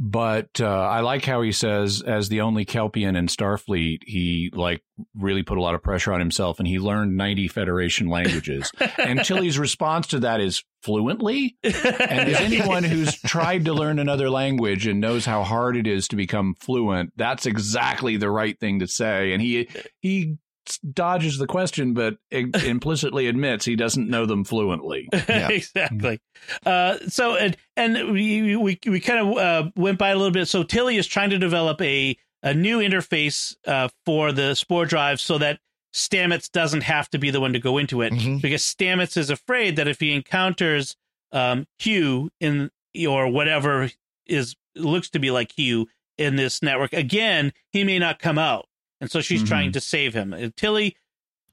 But 0.00 0.60
uh, 0.60 0.66
I 0.66 1.00
like 1.00 1.24
how 1.24 1.42
he 1.42 1.50
says, 1.50 2.02
as 2.02 2.28
the 2.28 2.42
only 2.42 2.64
Kelpian 2.64 3.16
in 3.16 3.26
Starfleet, 3.26 4.04
he 4.04 4.48
like 4.54 4.80
really 5.16 5.42
put 5.42 5.58
a 5.58 5.60
lot 5.60 5.74
of 5.74 5.82
pressure 5.82 6.12
on 6.12 6.20
himself, 6.20 6.60
and 6.60 6.68
he 6.68 6.78
learned 6.78 7.16
ninety 7.16 7.48
Federation 7.48 8.06
languages. 8.08 8.70
and 8.96 9.24
Tilly's 9.24 9.58
response 9.58 10.06
to 10.08 10.20
that 10.20 10.40
is 10.40 10.62
fluently. 10.82 11.56
And 11.64 11.74
as 11.74 12.36
anyone 12.40 12.84
who's 12.84 13.20
tried 13.22 13.64
to 13.64 13.74
learn 13.74 13.98
another 13.98 14.30
language 14.30 14.86
and 14.86 15.00
knows 15.00 15.24
how 15.24 15.42
hard 15.42 15.76
it 15.76 15.88
is 15.88 16.06
to 16.08 16.16
become 16.16 16.54
fluent, 16.54 17.12
that's 17.16 17.44
exactly 17.46 18.16
the 18.16 18.30
right 18.30 18.58
thing 18.58 18.78
to 18.78 18.86
say. 18.86 19.32
And 19.32 19.42
he 19.42 19.68
he 19.98 20.36
dodges 20.78 21.38
the 21.38 21.46
question, 21.46 21.94
but 21.94 22.18
implicitly 22.30 23.26
admits 23.28 23.64
he 23.64 23.76
doesn't 23.76 24.08
know 24.10 24.26
them 24.26 24.44
fluently. 24.44 25.08
Yeah. 25.12 25.48
exactly. 25.50 26.20
Uh, 26.66 26.98
so 27.08 27.36
and 27.36 27.56
and 27.76 28.12
we 28.12 28.56
we 28.56 28.78
we 28.86 29.00
kind 29.00 29.26
of 29.26 29.36
uh, 29.38 29.70
went 29.76 29.98
by 29.98 30.10
a 30.10 30.16
little 30.16 30.30
bit. 30.32 30.46
So 30.48 30.62
Tilly 30.62 30.96
is 30.96 31.06
trying 31.06 31.30
to 31.30 31.38
develop 31.38 31.80
a 31.80 32.16
a 32.42 32.54
new 32.54 32.78
interface 32.80 33.56
uh, 33.66 33.88
for 34.04 34.30
the 34.32 34.54
spore 34.54 34.86
drive 34.86 35.20
so 35.20 35.38
that 35.38 35.58
Stamets 35.94 36.50
doesn't 36.50 36.82
have 36.82 37.08
to 37.10 37.18
be 37.18 37.30
the 37.30 37.40
one 37.40 37.52
to 37.54 37.58
go 37.58 37.78
into 37.78 38.02
it 38.02 38.12
Mhm. 38.12 38.40
because 38.42 38.62
Stamets 38.62 39.16
is 39.16 39.30
afraid 39.30 39.76
that 39.76 39.88
if 39.88 39.98
he 40.00 40.12
encounters 40.12 40.96
um, 41.32 41.66
Q 41.78 42.30
in 42.40 42.70
or 43.08 43.28
whatever 43.28 43.90
is 44.26 44.54
looks 44.76 45.10
to 45.10 45.18
be 45.18 45.30
like 45.30 45.48
Q 45.48 45.88
in 46.16 46.36
this 46.36 46.62
network 46.62 46.92
again, 46.92 47.52
he 47.72 47.84
may 47.84 47.98
not 47.98 48.18
come 48.18 48.38
out, 48.38 48.68
and 49.00 49.10
so 49.10 49.20
she's 49.20 49.42
Mhm. 49.42 49.48
trying 49.48 49.72
to 49.72 49.80
save 49.80 50.14
him. 50.14 50.52
Tilly, 50.56 50.96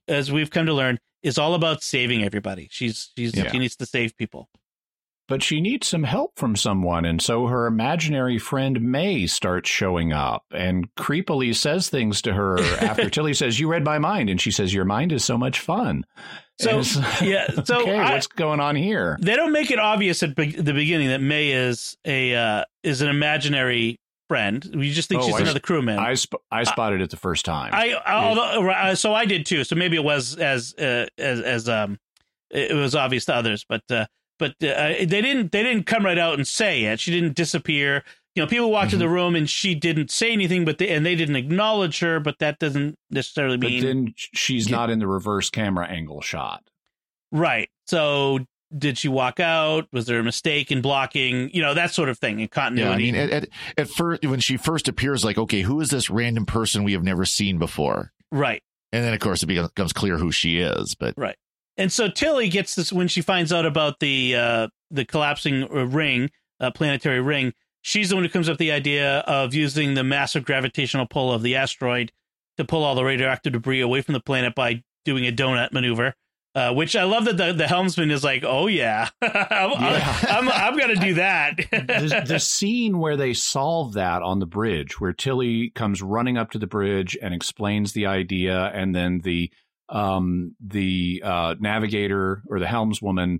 as 0.07 0.31
we've 0.31 0.49
come 0.51 0.65
to 0.65 0.73
learn, 0.73 0.99
is 1.23 1.37
all 1.37 1.55
about 1.55 1.81
saving 1.83 2.23
everybody. 2.23 2.67
She's 2.71 3.11
she's 3.17 3.35
Yeah. 3.35 3.51
she 3.51 3.59
needs 3.59 3.75
to 3.77 3.85
save 3.85 4.15
people. 4.17 4.49
But 5.27 5.41
she 5.41 5.59
needs 5.59 5.87
some 5.87 6.03
help 6.03 6.37
from 6.37 6.55
someone, 6.55 7.03
and 7.03 7.19
so 7.19 7.47
her 7.47 7.65
imaginary 7.65 8.37
friend 8.37 8.79
May 8.79 9.25
starts 9.25 9.67
showing 9.71 10.13
up 10.13 10.43
and 10.51 10.93
creepily 10.93 11.55
says 11.55 11.89
things 11.89 12.21
to 12.21 12.33
her 12.33 12.59
after 12.79 13.09
Tilly 13.09 13.33
says, 13.33 13.59
You 13.59 13.67
read 13.67 13.83
my 13.83 13.97
mind. 13.97 14.29
And 14.29 14.39
she 14.39 14.51
says, 14.51 14.71
Your 14.71 14.85
mind 14.85 15.11
is 15.11 15.25
so 15.25 15.35
much 15.35 15.59
fun. 15.59 16.05
So 16.59 16.83
yeah, 17.23 17.47
so 17.63 17.79
okay, 17.81 17.97
I- 17.97 18.13
what's 18.13 18.27
going 18.27 18.59
on 18.59 18.75
here? 18.75 19.17
they 19.19 19.35
don't 19.35 19.51
make 19.51 19.71
it 19.71 19.79
obvious 19.79 20.21
at 20.21 20.35
be- 20.35 20.51
the 20.51 20.73
beginning 20.73 21.07
that 21.07 21.21
May 21.21 21.49
is 21.49 21.97
a 22.05 22.35
uh, 22.35 22.65
is 22.83 23.01
an 23.01 23.09
imaginary 23.09 23.97
friend. 24.27 24.63
You 24.73 24.91
just 24.93 25.09
think 25.09 25.21
Oh, 25.21 25.25
she's 25.27 25.35
I- 25.35 25.41
another 25.41 25.59
crewman. 25.59 25.99
I, 25.99 26.13
sp- 26.17 26.41
I 26.51 26.63
spotted 26.63 27.01
it 27.01 27.09
the 27.09 27.17
first 27.17 27.45
time. 27.45 27.71
I, 27.73 27.93
I 28.05 28.13
although 28.25 28.69
uh, 28.69 28.95
so 28.95 29.13
I 29.13 29.25
did 29.25 29.45
too. 29.45 29.63
So 29.63 29.75
maybe 29.75 29.95
it 29.95 30.03
was 30.03 30.35
as 30.35 30.73
uh, 30.75 31.07
as 31.17 31.39
as 31.41 31.69
um 31.69 31.99
it 32.51 32.73
was 32.75 32.95
obvious 32.95 33.25
to 33.25 33.35
others, 33.35 33.65
but 33.67 33.81
uh, 33.89 34.05
but 34.39 34.51
uh, 34.63 34.93
they 34.99 35.05
didn't 35.05 35.51
they 35.51 35.63
didn't 35.63 35.85
come 35.85 36.05
right 36.05 36.17
out 36.17 36.35
and 36.35 36.47
say 36.47 36.83
it. 36.85 36.99
She 36.99 37.11
didn't 37.11 37.35
disappear. 37.35 38.03
You 38.35 38.43
know, 38.43 38.47
people 38.47 38.69
walked 38.69 38.91
in 38.91 38.99
Mm-hmm. 38.99 39.07
the 39.07 39.13
room 39.13 39.35
and 39.35 39.49
she 39.49 39.75
didn't 39.75 40.11
say 40.11 40.31
anything, 40.33 40.65
but 40.65 40.77
they, 40.77 40.89
and 40.89 41.05
they 41.05 41.15
didn't 41.15 41.37
acknowledge 41.37 41.99
her. 41.99 42.19
But 42.19 42.39
that 42.39 42.59
doesn't 42.59 42.95
necessarily 43.09 43.57
mean. 43.57 43.81
but 43.81 43.87
then 43.87 44.13
she's 44.17 44.69
not 44.69 44.89
in 44.89 44.99
the 44.99 45.07
reverse 45.07 45.49
camera 45.49 45.87
angle 45.87 46.19
shot. 46.21 46.63
right. 47.31 47.69
So 47.87 48.39
did 48.75 48.97
she 48.97 49.07
walk 49.07 49.39
out? 49.39 49.87
Was 49.91 50.05
there 50.05 50.19
a 50.19 50.23
mistake 50.23 50.71
in 50.71 50.81
blocking? 50.81 51.49
You 51.53 51.61
know 51.61 51.73
that 51.73 51.91
sort 51.91 52.09
of 52.09 52.17
thing 52.17 52.39
in 52.39 52.47
continuity. 52.47 53.05
Yeah. 53.05 53.09
I 53.09 53.11
mean, 53.11 53.15
at, 53.15 53.29
at, 53.29 53.49
at 53.77 53.87
first, 53.89 54.25
when 54.25 54.39
she 54.39 54.57
first 54.57 54.87
appears, 54.87 55.23
like, 55.23 55.37
okay, 55.37 55.61
who 55.61 55.79
is 55.81 55.89
this 55.89 56.09
random 56.09 56.45
person 56.45 56.83
we 56.83 56.93
have 56.93 57.03
never 57.03 57.25
seen 57.25 57.57
before? 57.57 58.11
right. 58.31 58.61
And 58.91 59.03
then, 59.03 59.13
of 59.13 59.19
course, 59.19 59.43
it 59.43 59.47
becomes 59.47 59.91
clear 59.91 60.17
who 60.17 60.31
she 60.31 60.59
is. 60.59 60.95
But 60.95 61.15
Right. 61.17 61.35
And 61.77 61.91
so 61.91 62.07
Tilly 62.07 62.47
gets 62.47 62.75
this 62.75 62.93
when 62.93 63.09
she 63.09 63.21
finds 63.21 63.51
out 63.51 63.65
about 63.65 63.99
the 63.99 64.35
uh, 64.35 64.67
the 64.91 65.05
collapsing 65.05 65.63
uh, 65.63 65.85
ring, 65.85 66.29
uh, 66.59 66.71
planetary 66.71 67.19
ring. 67.19 67.53
She's 67.81 68.09
the 68.09 68.15
one 68.15 68.23
who 68.23 68.29
comes 68.29 68.47
up 68.47 68.53
with 68.53 68.59
the 68.59 68.71
idea 68.71 69.19
of 69.19 69.53
using 69.53 69.93
the 69.93 70.03
massive 70.03 70.45
gravitational 70.45 71.05
pull 71.05 71.31
of 71.31 71.43
the 71.43 71.55
asteroid 71.55 72.11
to 72.57 72.65
pull 72.65 72.83
all 72.83 72.95
the 72.95 73.03
radioactive 73.03 73.53
debris 73.53 73.81
away 73.81 74.01
from 74.01 74.13
the 74.13 74.21
planet 74.21 74.55
by 74.55 74.83
doing 75.03 75.27
a 75.27 75.31
donut 75.31 75.71
maneuver. 75.73 76.15
Uh, 76.55 76.71
which 76.73 76.95
I 76.95 77.03
love 77.03 77.25
that 77.25 77.35
the, 77.35 77.51
the 77.51 77.67
helmsman 77.67 78.11
is 78.11 78.23
like, 78.23 78.45
oh 78.45 78.67
yeah, 78.67 79.09
I'm, 79.21 79.73
I'm, 79.73 80.49
I'm, 80.49 80.77
going 80.77 80.95
to 80.95 81.01
do 81.01 81.15
that. 81.15 81.57
the, 81.69 82.23
the 82.25 82.39
scene 82.39 82.97
where 82.97 83.17
they 83.17 83.33
solve 83.33 83.93
that 83.95 84.21
on 84.21 84.39
the 84.39 84.45
bridge, 84.45 84.97
where 85.01 85.11
Tilly 85.11 85.71
comes 85.71 86.01
running 86.01 86.37
up 86.37 86.51
to 86.51 86.57
the 86.57 86.65
bridge 86.65 87.17
and 87.21 87.33
explains 87.33 87.91
the 87.91 88.05
idea, 88.05 88.71
and 88.73 88.95
then 88.95 89.19
the 89.19 89.51
um, 89.89 90.55
the 90.65 91.21
uh, 91.25 91.55
navigator 91.59 92.41
or 92.49 92.59
the 92.59 92.67
helmswoman 92.67 93.39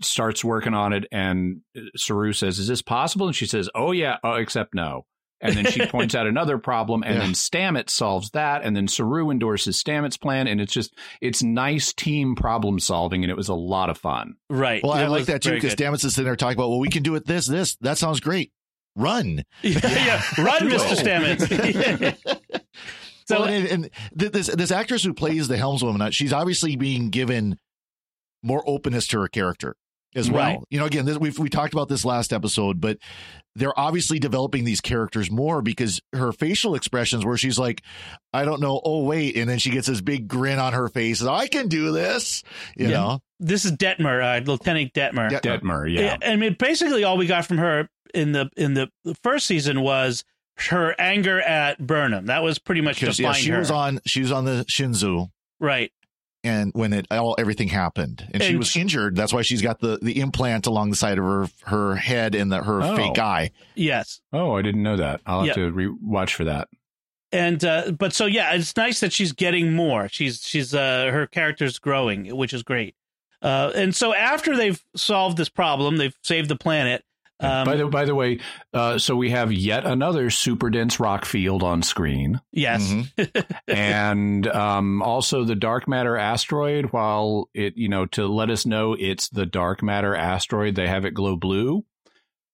starts 0.00 0.42
working 0.42 0.72
on 0.72 0.94
it, 0.94 1.04
and 1.12 1.60
Saru 1.96 2.32
says, 2.32 2.58
"Is 2.58 2.68
this 2.68 2.80
possible?" 2.80 3.26
And 3.26 3.36
she 3.36 3.46
says, 3.46 3.68
"Oh 3.74 3.92
yeah, 3.92 4.16
oh, 4.24 4.32
except 4.34 4.74
no." 4.74 5.04
And 5.40 5.56
then 5.56 5.66
she 5.66 5.86
points 5.88 6.14
out 6.14 6.26
another 6.26 6.58
problem, 6.58 7.02
and 7.04 7.14
Yeah. 7.14 7.20
then 7.20 7.32
Stamets 7.32 7.90
solves 7.90 8.30
that, 8.30 8.62
and 8.64 8.76
then 8.76 8.88
Saru 8.88 9.30
endorses 9.30 9.80
Stamets' 9.82 10.20
plan, 10.20 10.46
and 10.48 10.60
it's 10.60 10.72
just 10.72 10.94
it's 11.20 11.42
nice 11.42 11.92
team 11.92 12.34
problem 12.34 12.80
solving, 12.80 13.22
and 13.24 13.30
it 13.30 13.36
was 13.36 13.48
a 13.48 13.54
lot 13.54 13.88
of 13.90 13.98
fun. 13.98 14.34
right. 14.50 14.82
well, 14.82 14.94
It 14.94 15.02
I 15.04 15.06
like 15.06 15.26
that 15.26 15.42
too 15.42 15.52
because 15.52 15.74
good. 15.74 15.84
Stamets 15.84 16.04
is 16.04 16.14
sitting 16.14 16.24
there 16.24 16.36
talking 16.36 16.56
about, 16.58 16.70
well, 16.70 16.80
we 16.80 16.88
can 16.90 17.02
do 17.02 17.14
it 17.14 17.24
this, 17.26 17.46
this. 17.46 17.76
That 17.80 17.98
sounds 17.98 18.20
great. 18.20 18.52
Run. 18.96 19.44
yeah, 19.62 19.78
yeah. 19.82 20.22
Run, 20.42 20.68
Mr. 20.68 20.92
it. 20.92 21.38
Stamets. 21.38 22.40
so 23.28 23.40
well, 23.40 23.44
and, 23.48 23.66
and 23.68 23.90
this 24.12 24.48
this 24.48 24.70
actress 24.72 25.04
who 25.04 25.14
plays 25.14 25.46
the 25.46 25.56
helmswoman, 25.56 26.00
uh, 26.02 26.10
she's 26.10 26.32
obviously 26.32 26.74
being 26.74 27.10
given 27.10 27.58
more 28.42 28.62
openness 28.66 29.06
to 29.08 29.20
her 29.20 29.28
character 29.28 29.76
as 30.14 30.30
well. 30.30 30.42
Right. 30.44 30.58
You 30.70 30.78
know, 30.78 30.86
again, 30.86 31.04
this, 31.04 31.18
we've 31.18 31.38
we 31.38 31.48
talked 31.48 31.72
about 31.72 31.88
this 31.88 32.04
last 32.04 32.32
episode, 32.32 32.80
but 32.80 32.98
they're 33.54 33.78
obviously 33.78 34.18
developing 34.18 34.64
these 34.64 34.80
characters 34.80 35.30
more 35.30 35.62
because 35.62 36.00
her 36.12 36.32
facial 36.32 36.74
expressions, 36.74 37.24
where 37.26 37.36
she's 37.36 37.58
like, 37.58 37.82
"I 38.32 38.44
don't 38.44 38.60
know," 38.60 38.80
oh 38.84 39.02
wait, 39.04 39.36
and 39.36 39.48
then 39.48 39.58
she 39.58 39.70
gets 39.70 39.86
this 39.88 40.00
big 40.00 40.28
grin 40.28 40.58
on 40.58 40.72
her 40.72 40.88
face, 40.88 41.22
I 41.22 41.46
can 41.48 41.68
do 41.68 41.92
this. 41.92 42.42
You 42.76 42.86
Yeah. 42.88 42.90
know, 42.92 43.20
this 43.40 43.64
is 43.64 43.72
Detmer, 43.72 44.22
uh, 44.22 44.42
Lieutenant 44.44 44.92
Detmer. 44.94 45.30
Yeah. 45.30 45.40
Detmer, 45.40 45.92
yeah. 45.92 46.16
I 46.22 46.36
mean, 46.36 46.56
basically, 46.58 47.04
all 47.04 47.16
we 47.16 47.26
got 47.26 47.46
from 47.46 47.58
her 47.58 47.88
in 48.14 48.32
the 48.32 48.48
in 48.56 48.74
the 48.74 48.88
first 49.22 49.46
season 49.46 49.80
was 49.82 50.24
her 50.70 50.94
anger 50.98 51.40
at 51.40 51.78
Burnham. 51.84 52.26
That 52.26 52.42
was 52.42 52.58
pretty 52.58 52.80
much 52.80 52.98
because 53.00 53.18
yeah, 53.20 53.32
she 53.32 53.50
her. 53.50 53.58
was 53.58 53.70
on 53.70 54.00
she 54.06 54.20
was 54.22 54.32
on 54.32 54.44
the 54.44 54.64
Shenzhou. 54.68 55.28
right. 55.60 55.92
And 56.44 56.70
when 56.74 56.92
it 56.92 57.06
all 57.10 57.34
everything 57.38 57.68
happened 57.68 58.26
and, 58.32 58.42
she 58.42 58.56
was 58.56 58.74
injured 58.76 59.16
that's 59.16 59.32
why 59.32 59.42
she's 59.42 59.60
got 59.62 59.80
the 59.80 59.98
the 60.02 60.20
implant 60.20 60.66
along 60.66 60.90
the 60.90 60.96
side 60.96 61.18
of 61.18 61.24
her 61.24 61.48
her 61.64 61.96
head 61.96 62.34
and 62.34 62.52
the, 62.52 62.62
her 62.62 62.80
Oh. 62.82 62.96
fake 62.96 63.18
eye 63.18 63.50
Yes. 63.74 64.20
Oh, 64.32 64.56
I 64.56 64.62
didn't 64.62 64.82
know 64.82 64.96
that. 64.96 65.20
I'll 65.26 65.40
have 65.40 65.48
Yeah. 65.48 65.54
to 65.54 65.70
re- 65.72 65.96
watch 66.02 66.34
for 66.34 66.44
that. 66.44 66.68
And 67.32 67.62
uh, 67.64 67.90
but 67.90 68.12
so 68.14 68.24
yeah, 68.26 68.54
it's 68.54 68.74
nice 68.76 69.00
that 69.00 69.12
she's 69.12 69.32
getting 69.32 69.74
more. 69.74 70.08
She's 70.08 70.40
she's 70.42 70.74
uh, 70.74 71.10
her 71.12 71.26
character's 71.26 71.78
growing, 71.78 72.34
which 72.36 72.52
is 72.54 72.62
great. 72.62 72.94
Uh, 73.42 73.70
and 73.74 73.94
so 73.94 74.14
after 74.14 74.56
they've 74.56 74.82
solved 74.96 75.36
this 75.36 75.48
problem, 75.50 75.96
they've 75.98 76.16
saved 76.22 76.48
the 76.48 76.56
planet. 76.56 77.04
Um, 77.40 77.64
by 77.64 77.76
the 77.76 77.86
by 77.86 78.04
the 78.04 78.14
way, 78.14 78.40
uh, 78.74 78.98
so 78.98 79.14
we 79.14 79.30
have 79.30 79.52
yet 79.52 79.84
another 79.86 80.28
super 80.30 80.70
dense 80.70 80.98
rock 80.98 81.24
field 81.24 81.62
on 81.62 81.82
screen, 81.82 82.40
yes, 82.52 82.82
Mhm. 82.92 83.54
and 83.68 84.46
um, 84.48 85.02
also 85.02 85.44
the 85.44 85.54
dark 85.54 85.86
matter 85.86 86.16
asteroid. 86.16 86.86
While 86.92 87.48
it, 87.54 87.76
you 87.76 87.88
know, 87.88 88.06
to 88.06 88.26
let 88.26 88.50
us 88.50 88.66
know 88.66 88.94
it's 88.98 89.28
the 89.28 89.46
dark 89.46 89.82
matter 89.84 90.16
asteroid, 90.16 90.74
they 90.74 90.88
have 90.88 91.04
it 91.04 91.14
glow 91.14 91.36
blue. 91.36 91.84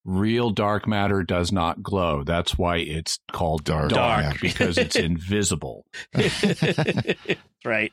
Real 0.07 0.51
dark 0.51 0.87
matter 0.87 1.23
does 1.23 1.51
not 1.51 1.83
glow. 1.83 2.23
That's 2.25 2.59
why 2.59 2.77
it's 2.77 3.19
called 3.33 3.65
Dark. 3.65 3.89
dark, 3.89 4.23
Dark. 4.25 4.41
because 4.43 4.77
it's 4.77 4.97
invisible. 4.97 5.87
right. 7.65 7.91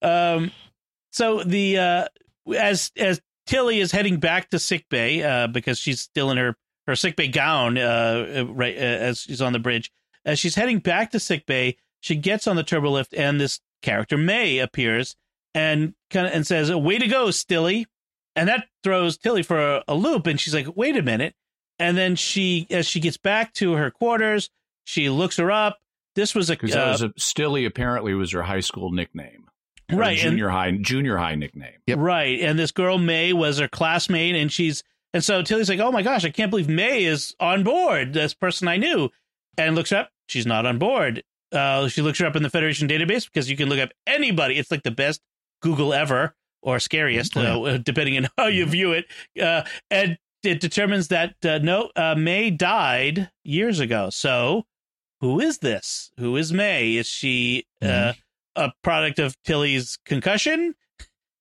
Um, 0.00 0.52
so 1.10 1.42
the 1.42 1.78
uh, 1.78 2.04
as 2.56 2.92
as 2.96 3.20
Tilly 3.50 3.80
is 3.80 3.90
heading 3.90 4.18
back 4.18 4.48
to 4.50 4.60
sick 4.60 4.88
bay 4.88 5.24
uh, 5.24 5.48
because 5.48 5.76
she's 5.76 6.00
still 6.00 6.30
in 6.30 6.36
her 6.38 6.56
her 6.86 6.94
sick 6.94 7.16
bay 7.16 7.26
gown 7.26 7.76
uh, 7.76 8.44
right 8.48 8.76
uh, 8.76 8.80
as 8.80 9.22
she's 9.22 9.42
on 9.42 9.52
the 9.52 9.58
bridge. 9.58 9.90
As 10.24 10.38
she's 10.38 10.54
heading 10.54 10.78
back 10.78 11.10
to 11.10 11.20
sick 11.20 11.46
bay, 11.46 11.76
she 11.98 12.14
gets 12.14 12.46
on 12.46 12.54
the 12.54 12.62
turbo 12.62 12.90
lift, 12.92 13.12
and 13.12 13.40
this 13.40 13.58
character 13.82 14.16
May 14.16 14.58
appears 14.58 15.16
and 15.52 15.94
kind 16.10 16.28
of 16.28 16.32
and 16.32 16.46
says, 16.46 16.72
"Way 16.72 16.98
to 16.98 17.08
go, 17.08 17.32
Stilly!" 17.32 17.86
And 18.36 18.48
that 18.48 18.68
throws 18.84 19.18
Tilly 19.18 19.42
for 19.42 19.58
a, 19.58 19.84
a 19.88 19.96
loop, 19.96 20.28
and 20.28 20.38
she's 20.38 20.54
like, 20.54 20.76
"Wait 20.76 20.96
a 20.96 21.02
minute!" 21.02 21.34
And 21.80 21.98
then 21.98 22.14
she, 22.14 22.68
as 22.70 22.86
she 22.86 23.00
gets 23.00 23.16
back 23.16 23.52
to 23.54 23.72
her 23.72 23.90
quarters, 23.90 24.48
she 24.84 25.10
looks 25.10 25.38
her 25.38 25.50
up. 25.50 25.78
This 26.14 26.36
was 26.36 26.50
a 26.50 26.56
uh, 26.76 26.92
was 26.92 27.02
a, 27.02 27.12
Stilly 27.16 27.64
apparently 27.64 28.14
was 28.14 28.30
her 28.30 28.42
high 28.42 28.60
school 28.60 28.92
nickname, 28.92 29.46
Or 29.92 29.96
right, 29.98 30.12
and- 30.12 30.30
Junior 30.30 30.48
high, 30.48 30.70
junior 30.72 31.16
high 31.16 31.34
nickname. 31.34 31.74
Yep. 31.86 31.98
Right. 31.98 32.40
And 32.40 32.58
this 32.58 32.72
girl, 32.72 32.98
May, 32.98 33.32
was 33.32 33.58
her 33.58 33.68
classmate. 33.68 34.34
And 34.36 34.50
she's, 34.52 34.82
and 35.14 35.22
so 35.24 35.42
Tilly's 35.42 35.68
like, 35.68 35.80
oh 35.80 35.90
my 35.92 36.02
gosh, 36.02 36.24
I 36.24 36.30
can't 36.30 36.50
believe 36.50 36.68
May 36.68 37.04
is 37.04 37.34
on 37.40 37.62
board, 37.64 38.12
this 38.12 38.34
person 38.34 38.68
I 38.68 38.76
knew. 38.76 39.10
And 39.58 39.74
looks 39.74 39.90
her 39.90 39.96
up. 39.98 40.10
She's 40.28 40.46
not 40.46 40.64
on 40.66 40.78
board. 40.78 41.22
Uh, 41.52 41.88
she 41.88 42.00
looks 42.02 42.18
her 42.20 42.26
up 42.26 42.36
in 42.36 42.42
the 42.44 42.50
Federation 42.50 42.86
database 42.88 43.24
because 43.26 43.50
you 43.50 43.56
can 43.56 43.68
look 43.68 43.80
up 43.80 43.90
anybody. 44.06 44.56
It's 44.58 44.70
like 44.70 44.84
the 44.84 44.90
best 44.92 45.20
Google 45.60 45.92
ever 45.92 46.34
or 46.62 46.78
scariest, 46.78 47.36
Oh, 47.36 47.64
uh, 47.66 47.78
depending 47.82 48.16
on 48.18 48.28
how 48.38 48.46
you 48.46 48.66
view 48.66 48.92
it. 48.92 49.06
Uh, 49.42 49.62
and 49.90 50.16
it 50.44 50.60
determines 50.60 51.08
that 51.08 51.34
uh, 51.44 51.58
no, 51.58 51.90
uh, 51.96 52.14
May 52.16 52.50
died 52.50 53.30
years 53.44 53.80
ago. 53.80 54.10
So 54.10 54.66
who 55.20 55.40
is 55.40 55.58
this? 55.58 56.12
Who 56.18 56.36
is 56.36 56.52
May? 56.52 56.96
Is 56.96 57.06
she 57.08 57.66
uh, 57.82 58.12
a 58.56 58.72
product 58.82 59.18
of 59.18 59.34
Tilly's 59.44 59.98
concussion? 60.04 60.74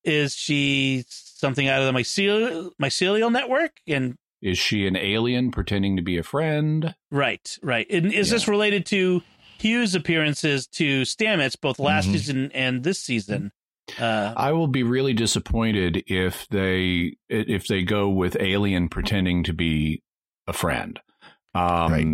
Is 0.03 0.33
she 0.35 1.03
something 1.07 1.67
out 1.67 1.81
of 1.81 1.93
the 1.93 1.99
mycelial, 1.99 2.71
mycelial 2.81 3.31
network? 3.31 3.71
And 3.87 4.15
Is 4.41 4.57
she 4.57 4.87
an 4.87 4.95
alien 4.95 5.51
pretending 5.51 5.97
to 5.97 6.01
be 6.01 6.17
a 6.17 6.23
friend? 6.23 6.95
right, 7.11 7.57
right. 7.61 7.85
And 7.89 8.13
is 8.13 8.29
this 8.29 8.47
related 8.47 8.85
to 8.87 9.21
Hugh's 9.59 9.95
appearances 9.95 10.67
to 10.67 11.01
Stamets 11.01 11.59
both 11.59 11.79
last 11.79 12.07
Mhm. 12.07 12.11
season 12.13 12.51
and 12.53 12.83
this 12.83 12.99
season? 12.99 13.51
Uh, 13.99 14.33
I 14.37 14.51
will 14.53 14.67
be 14.67 14.83
really 14.83 15.13
disappointed 15.13 16.03
if 16.07 16.47
they 16.49 17.17
if 17.27 17.67
they 17.67 17.83
go 17.83 18.07
with 18.09 18.37
alien 18.39 18.87
pretending 18.87 19.43
to 19.43 19.53
be 19.53 20.01
a 20.47 20.53
friend. 20.53 20.99
Um, 21.55 21.91
Right. 21.91 22.05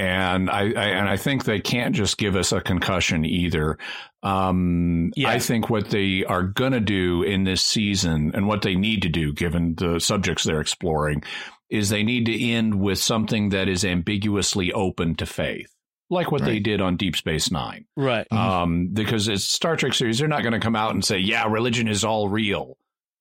And 0.00 0.48
I, 0.48 0.60
I 0.60 0.86
and 0.86 1.10
I 1.10 1.18
think 1.18 1.44
they 1.44 1.60
can't 1.60 1.94
just 1.94 2.16
give 2.16 2.34
us 2.34 2.52
a 2.52 2.60
concussion 2.62 3.26
either. 3.26 3.76
Um, 4.22 5.12
Yeah. 5.14 5.28
I 5.28 5.38
think 5.38 5.68
what 5.68 5.90
they 5.90 6.24
are 6.24 6.42
going 6.42 6.72
to 6.72 6.80
do 6.80 7.22
in 7.22 7.44
this 7.44 7.60
season 7.60 8.30
and 8.34 8.48
what 8.48 8.62
they 8.62 8.76
need 8.76 9.02
to 9.02 9.10
do, 9.10 9.34
given 9.34 9.74
the 9.74 9.98
subjects 10.00 10.44
they're 10.44 10.62
exploring, 10.62 11.22
is 11.68 11.90
they 11.90 12.02
need 12.02 12.24
to 12.26 12.50
end 12.50 12.80
with 12.80 12.98
something 12.98 13.50
that 13.50 13.68
is 13.68 13.84
ambiguously 13.84 14.72
open 14.72 15.16
to 15.16 15.26
faith, 15.26 15.70
like 16.08 16.32
what 16.32 16.44
they 16.44 16.60
did 16.60 16.80
on 16.80 16.96
Deep 16.96 17.14
Space 17.14 17.50
Nine 17.50 17.84
right. 17.94 18.26
um, 18.32 18.88
because 18.94 19.28
it's 19.28 19.44
Star 19.44 19.76
Trek 19.76 19.92
series. 19.92 20.18
They're 20.18 20.28
not 20.28 20.42
going 20.42 20.54
to 20.54 20.60
come 20.60 20.76
out 20.76 20.94
and 20.94 21.04
say, 21.04 21.18
"Yeah, 21.18 21.44
religion 21.46 21.88
is 21.88 22.04
all 22.04 22.26
real," 22.30 22.78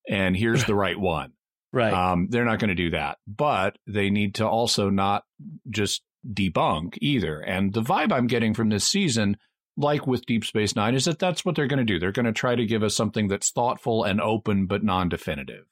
and 0.07 0.34
here's 0.34 0.63
the 0.63 0.75
right 0.86 0.97
one. 0.97 1.34
Right. 1.73 1.93
Um, 1.93 2.27
they're 2.30 2.45
not 2.45 2.59
going 2.59 2.69
to 2.69 2.75
do 2.75 2.91
that, 2.91 3.17
but 3.27 3.77
they 3.86 4.09
need 4.09 4.36
to 4.36 4.47
also 4.47 4.89
not 4.89 5.23
just 5.69 6.03
debunk 6.28 6.97
either. 7.01 7.39
And 7.39 7.74
the 7.74 7.82
vibe 7.82 8.11
I'm 8.11 8.28
getting 8.28 8.53
from 8.53 8.70
this 8.70 8.86
season, 8.86 9.38
like 9.78 10.07
with 10.07 10.26
Deep 10.26 10.45
Space 10.45 10.76
Nine, 10.76 10.95
is 10.95 11.05
that 11.05 11.20
that's 11.20 11.45
what 11.45 11.55
they're 11.55 11.67
going 11.67 11.80
to 11.80 11.86
do. 11.86 11.99
They're 11.99 12.11
going 12.11 12.26
to 12.26 12.32
try 12.32 12.55
to 12.55 12.65
give 12.65 12.84
us 12.84 12.95
something 12.95 13.28
that's 13.28 13.51
thoughtful 13.51 14.03
and 14.03 14.20
open, 14.22 14.65
but 14.65 14.84
non-definitive. 14.84 15.65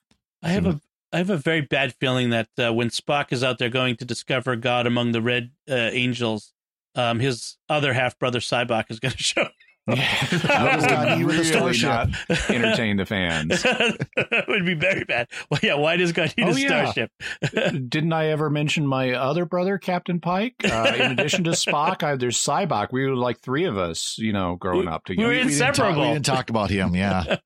I 0.43 0.50
have 0.50 0.66
a 0.66 0.82
I 1.12 1.18
have 1.18 1.30
a 1.30 1.38
very 1.38 1.62
bad 1.62 1.95
feeling 1.95 2.32
that 2.32 2.50
uh, 2.60 2.74
when 2.74 2.89
Spock 2.89 3.32
is 3.32 3.43
out 3.43 3.60
there 3.60 3.70
going 3.70 3.95
to 3.98 4.06
discover 4.06 4.56
God 4.56 4.86
among 4.86 5.14
the 5.14 5.22
red 5.22 5.52
uh, 5.70 5.74
angels, 5.74 6.54
um, 6.95 7.20
his 7.20 7.58
other 7.70 7.93
half 7.93 8.20
brother 8.20 8.39
Sybok 8.39 8.86
is 8.89 9.00
going 9.00 9.14
to 9.18 9.24
show. 9.24 9.48
What 9.88 9.98
does 9.98 10.86
God 10.86 11.18
need 11.18 11.26
with 11.26 11.40
a 11.40 11.46
starship? 11.46 12.10
not 12.30 12.50
entertain 12.50 12.98
the 12.98 13.06
fans. 13.06 13.64
that 13.64 14.46
would 14.48 14.66
be 14.66 14.74
very 14.74 15.04
bad. 15.06 15.28
Well, 15.50 15.60
yeah. 15.64 15.76
Why 15.76 15.96
does 15.96 16.12
God 16.12 16.34
need 16.38 16.48
Oh, 16.48 16.52
a 16.56 16.60
yeah. 16.60 16.68
starship? 16.92 17.12
Didn't 17.90 18.12
I 18.14 18.28
ever 18.28 18.50
mention 18.50 18.86
my 18.86 19.14
other 19.14 19.46
brother, 19.46 19.78
Captain 19.78 20.20
Pike? 20.20 20.56
Uh, 20.64 20.92
in 20.96 21.12
addition 21.20 21.46
to 21.46 21.52
Spock, 21.52 22.04
I, 22.04 22.16
there's 22.18 22.38
Sybok. 22.38 22.90
We 22.92 23.06
were 23.06 23.16
like 23.16 23.40
three 23.40 23.64
of 23.66 23.78
us, 23.78 24.18
you 24.18 24.34
know, 24.34 24.56
growing 24.58 24.88
up 24.90 25.04
we 25.08 25.16
together. 25.16 25.30
were 25.30 25.46
We 25.46 25.52
didn't, 25.54 25.74
talk, 25.76 25.96
we 25.96 26.04
didn't 26.04 26.26
talk 26.26 26.50
about 26.50 26.70
him. 26.70 26.94
Yeah. 26.96 27.38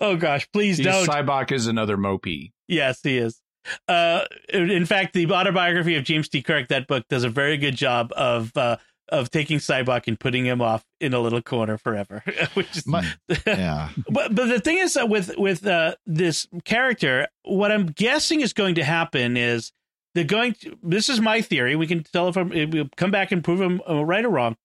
oh 0.00 0.16
gosh, 0.16 0.48
please 0.52 0.78
He's- 0.78 1.06
don't. 1.06 1.08
Sybok 1.08 1.52
is 1.52 1.66
another 1.68 1.96
Mopee. 1.96 2.52
Yes, 2.66 3.00
he 3.02 3.18
is. 3.18 3.40
Uh, 3.88 4.22
in 4.52 4.84
fact, 4.84 5.14
the 5.14 5.30
autobiography 5.32 5.96
of 5.96 6.04
James 6.04 6.28
T. 6.28 6.42
Kirk, 6.42 6.68
that 6.68 6.86
book 6.86 7.04
does 7.08 7.24
a 7.24 7.30
very 7.30 7.56
good 7.56 7.76
job 7.76 8.12
of 8.14 8.50
uh, 8.56 8.76
of 9.10 9.30
taking 9.30 9.58
Sybok 9.58 10.08
and 10.08 10.18
putting 10.18 10.44
him 10.46 10.60
off 10.60 10.84
in 11.00 11.14
a 11.14 11.20
little 11.20 11.42
corner 11.42 11.76
forever. 11.76 12.22
Which 12.54 12.76
is, 12.76 12.86
My- 12.86 13.06
yeah. 13.46 13.90
but 14.10 14.34
but 14.34 14.46
the 14.48 14.60
thing 14.60 14.78
is 14.78 14.94
that 14.94 15.08
with 15.08 15.36
with 15.36 15.66
uh, 15.66 15.96
this 16.06 16.48
character, 16.64 17.28
what 17.44 17.70
I'm 17.70 17.86
guessing 17.86 18.40
is 18.40 18.52
going 18.52 18.76
to 18.76 18.84
happen 18.84 19.36
is 19.36 19.72
they're 20.14 20.24
going. 20.24 20.54
To, 20.54 20.78
this 20.82 21.08
is 21.08 21.20
my 21.20 21.42
theory. 21.42 21.76
We 21.76 21.86
can 21.86 22.04
tell 22.04 22.28
if, 22.28 22.36
I'm, 22.36 22.52
if 22.52 22.70
we 22.70 22.88
come 22.96 23.10
back 23.10 23.32
and 23.32 23.42
prove 23.42 23.60
uh, 23.88 24.04
right 24.04 24.24
or 24.24 24.30
wrong. 24.30 24.56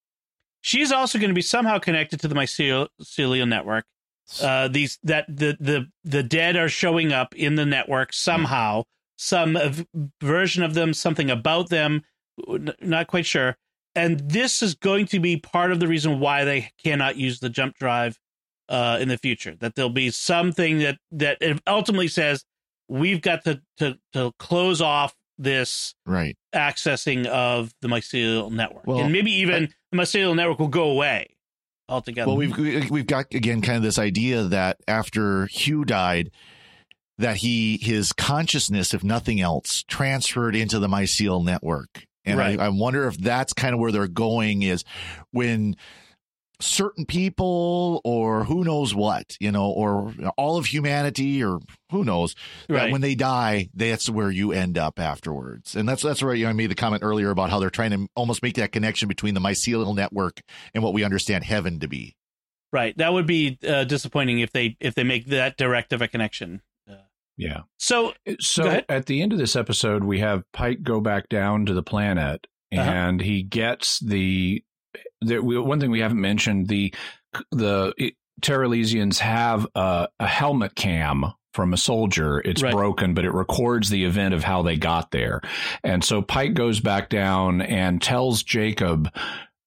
She's 0.62 0.92
also 0.92 1.20
going 1.20 1.30
to 1.30 1.36
be 1.36 1.42
somehow 1.42 1.80
connected 1.80 2.20
to 2.22 2.28
the 2.28 2.36
mycelial 2.36 3.48
network. 3.48 3.86
Uh, 4.44 4.68
these 4.68 5.00
that 5.04 5.26
the 5.28 5.58
the 5.60 5.88
the 6.04 6.22
dead 6.22 6.56
are 6.56 6.70
showing 6.70 7.12
up 7.12 7.34
in 7.36 7.56
the 7.56 7.66
network 7.66 8.14
somehow. 8.14 8.84
Some 9.18 9.58
version 10.22 10.64
of 10.64 10.76
them, 10.76 10.94
something 10.94 11.30
about 11.30 11.70
them, 11.70 12.04
not 12.80 13.08
quite 13.08 13.26
sure. 13.26 13.58
And 14.00 14.20
this 14.30 14.62
is 14.62 14.76
going 14.76 15.08
to 15.08 15.20
be 15.20 15.38
part 15.38 15.72
of 15.72 15.80
the 15.80 15.88
reason 15.88 16.20
why 16.20 16.46
they 16.46 16.72
cannot 16.82 17.18
use 17.18 17.40
the 17.40 17.50
jump 17.50 17.76
drive 17.76 18.18
uh, 18.70 18.98
in 19.02 19.10
the 19.10 19.18
future. 19.18 19.56
That 19.60 19.76
there'll 19.76 19.90
be 19.90 20.10
something 20.10 20.80
that 20.80 21.00
that 21.12 21.42
ultimately 21.68 22.08
says 22.08 22.46
we've 22.88 23.22
got 23.22 23.44
to 23.44 23.62
to 23.78 23.98
to 24.14 24.32
close 24.40 24.82
off 24.82 25.16
this 25.38 25.96
Right. 26.06 26.38
accessing 26.54 27.26
of 27.26 27.74
the 27.82 27.88
mycelial 27.88 28.52
network, 28.52 28.86
Well, 28.88 29.00
and 29.00 29.12
maybe 29.12 29.32
even 29.32 29.74
the 29.92 29.98
mycelial 29.98 30.36
network 30.36 30.60
will 30.60 30.68
go 30.68 30.90
away 30.92 31.36
altogether. 31.88 32.28
Well, 32.28 32.38
we've 32.38 32.90
we've 32.90 33.08
got 33.08 33.34
again 33.34 33.62
kind 33.62 33.78
of 33.78 33.84
this 33.84 34.00
idea 34.00 34.44
that 34.44 34.78
after 34.88 35.48
Hugh 35.48 35.84
died, 35.84 36.32
that 37.18 37.38
he 37.38 37.78
his 37.82 38.14
consciousness, 38.14 38.94
if 38.94 39.04
nothing 39.04 39.42
else, 39.42 39.84
transferred 39.88 40.56
into 40.56 40.80
the 40.80 40.88
mycelial 40.88 41.44
network, 41.44 42.06
and 42.30 42.38
Right. 42.38 42.60
I, 42.60 42.66
I 42.66 42.70
wonder 42.70 43.08
if 43.08 43.18
that's 43.18 43.54
kind 43.54 43.74
of 43.74 43.80
where 43.80 43.92
they're 43.92 44.08
going 44.08 44.62
is 44.64 44.84
when 45.32 45.76
certain 46.62 47.06
people 47.06 48.02
or 48.04 48.44
who 48.44 48.66
knows 48.66 48.94
what 48.94 49.38
you 49.40 49.50
know 49.50 49.70
or 49.70 50.14
all 50.38 50.58
of 50.58 50.66
humanity 50.66 51.42
or 51.42 51.60
who 51.90 52.04
knows 52.04 52.36
that 52.68 52.74
Right. 52.76 52.92
when 52.92 53.00
they 53.00 53.16
die 53.16 53.70
that's 53.74 54.10
where 54.10 54.30
you 54.30 54.52
end 54.52 54.78
up 54.78 55.00
afterwards 55.00 55.74
and 55.78 55.88
that's 55.88 56.04
that's 56.04 56.22
where 56.22 56.34
you 56.36 56.44
know, 56.44 56.50
i 56.50 56.54
made 56.54 56.70
the 56.70 56.76
comment 56.76 57.02
earlier 57.02 57.30
about 57.30 57.50
how 57.50 57.60
they're 57.60 57.70
trying 57.70 57.92
to 57.92 58.08
almost 58.14 58.44
make 58.44 58.56
that 58.56 58.74
connection 58.74 59.08
between 59.08 59.36
the 59.36 59.40
mycelial 59.40 59.96
network 59.96 60.42
and 60.74 60.84
what 60.84 60.94
we 60.94 61.06
understand 61.06 61.46
heaven 61.46 61.80
to 61.80 61.88
be 61.88 62.14
right, 62.74 62.96
that 62.98 63.14
would 63.14 63.26
be 63.26 63.58
uh, 63.68 63.86
disappointing 63.86 64.40
if 64.42 64.52
they 64.52 64.76
if 64.82 64.96
they 64.96 65.04
make 65.06 65.28
that 65.28 65.58
direct 65.58 65.92
of 65.94 66.02
a 66.02 66.08
connection. 66.08 66.62
Yeah. 67.40 67.62
So 67.80 68.14
So 68.40 68.82
at 68.90 69.06
the 69.06 69.22
end 69.22 69.32
of 69.32 69.40
this 69.40 69.56
episode, 69.56 70.04
we 70.04 70.20
have 70.20 70.44
Pike 70.52 70.84
go 70.84 71.00
back 71.00 71.30
down 71.30 71.66
to 71.68 71.74
the 71.74 71.82
planet, 71.84 72.46
Uh-huh. 72.72 72.82
and 72.82 73.22
he 73.22 73.42
gets 73.44 74.00
the. 74.00 74.62
the 75.22 75.40
one 75.40 75.80
thing 75.80 75.90
we 75.92 76.02
haven't 76.02 76.20
mentioned 76.22 76.68
the 76.68 76.94
the 77.52 77.94
it, 77.98 78.14
Terralesians 78.42 79.20
have 79.20 79.66
a, 79.76 80.08
a 80.20 80.28
helmet 80.28 80.76
cam 80.76 81.26
from 81.54 81.74
a 81.74 81.78
soldier. 81.78 82.40
It's 82.40 82.62
Right. 82.64 82.74
broken, 82.74 83.14
but 83.14 83.26
it 83.26 83.34
records 83.34 83.90
the 83.90 84.06
event 84.06 84.34
of 84.34 84.44
how 84.44 84.62
they 84.62 84.78
got 84.78 85.12
there. 85.12 85.42
And 85.84 86.04
so 86.04 86.22
Pike 86.22 86.54
goes 86.56 86.80
back 86.80 87.10
down 87.10 87.62
and 87.62 88.02
tells 88.02 88.44
Jacob 88.44 89.10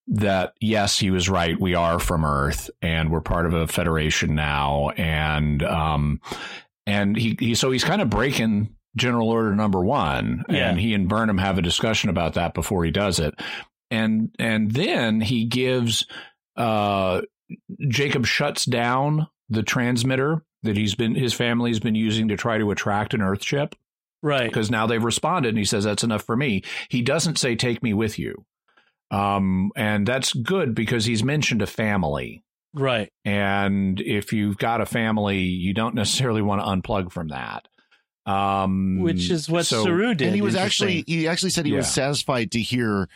that 0.09 0.55
yes, 0.61 0.99
he 0.99 1.11
was 1.11 1.29
right. 1.29 1.59
We 1.61 1.75
are 1.75 1.99
from 1.99 2.25
Earth, 2.25 2.69
and 2.83 3.11
we're 3.11 3.21
part 3.21 3.47
of 3.47 3.55
a 3.55 3.67
federation 3.67 4.35
now. 4.35 4.91
And 4.91 5.63
um, 5.63 6.21
and 6.87 7.17
he, 7.17 7.37
he 7.39 7.55
so 7.55 7.71
he's 7.71 7.85
kind 7.85 8.03
of 8.03 8.11
breaking 8.11 8.75
General 8.97 9.31
Order 9.31 9.55
Number 9.55 9.83
One, 9.85 10.45
Yeah. 10.49 10.69
and 10.71 10.79
he 10.79 10.95
and 10.95 11.09
Burnham 11.09 11.39
have 11.39 11.59
a 11.59 11.63
discussion 11.63 12.11
about 12.11 12.35
that 12.35 12.55
before 12.55 12.85
he 12.85 12.91
does 12.91 13.19
it, 13.19 13.35
and 13.91 14.35
and 14.39 14.71
then 14.71 15.21
he 15.21 15.45
gives 15.47 16.07
uh, 16.57 17.23
Jacob 17.89 18.27
shuts 18.27 18.65
down 18.65 19.29
the 19.49 19.63
transmitter 19.63 20.43
that 20.63 20.77
he's 20.77 20.95
been 20.95 21.15
his 21.15 21.33
family's 21.35 21.81
been 21.81 21.95
using 21.95 22.29
to 22.29 22.37
try 22.37 22.59
to 22.59 22.71
attract 22.71 23.15
an 23.15 23.23
Earth 23.23 23.43
ship 23.45 23.75
Right. 24.23 24.49
because 24.49 24.71
now 24.71 24.87
they've 24.87 25.03
responded, 25.03 25.49
and 25.51 25.59
he 25.59 25.65
says 25.65 25.85
that's 25.85 26.05
enough 26.05 26.23
for 26.25 26.37
me. 26.37 26.63
He 26.89 27.03
doesn't 27.03 27.39
say 27.39 27.57
take 27.57 27.83
me 27.83 27.93
with 27.95 28.19
you, 28.19 28.45
um, 29.11 29.71
and 29.77 30.07
that's 30.07 30.33
good 30.33 30.75
because 30.75 31.05
he's 31.05 31.25
mentioned 31.25 31.63
a 31.63 31.67
family. 31.67 32.45
Right. 32.75 33.11
And 33.25 34.01
if 34.01 34.33
you've 34.33 34.57
got 34.57 34.81
a 34.81 34.87
family, 34.87 35.41
you 35.41 35.75
don't 35.75 35.95
necessarily 35.95 36.41
want 36.43 36.63
to 36.63 36.67
unplug 36.67 37.13
from 37.13 37.29
that. 37.29 37.69
Um, 38.25 39.01
Which 39.01 39.31
is 39.31 39.49
what 39.49 39.67
so- 39.67 39.85
Saru 39.85 40.15
did. 40.15 40.29
and 40.29 40.35
he 40.37 40.43
was 40.43 40.55
actually 40.55 41.05
he 41.07 41.27
actually 41.27 41.51
said 41.51 41.67
he 41.67 41.73
was 41.73 41.93
satisfied 41.93 42.53
to 42.53 42.61
hear 42.61 43.09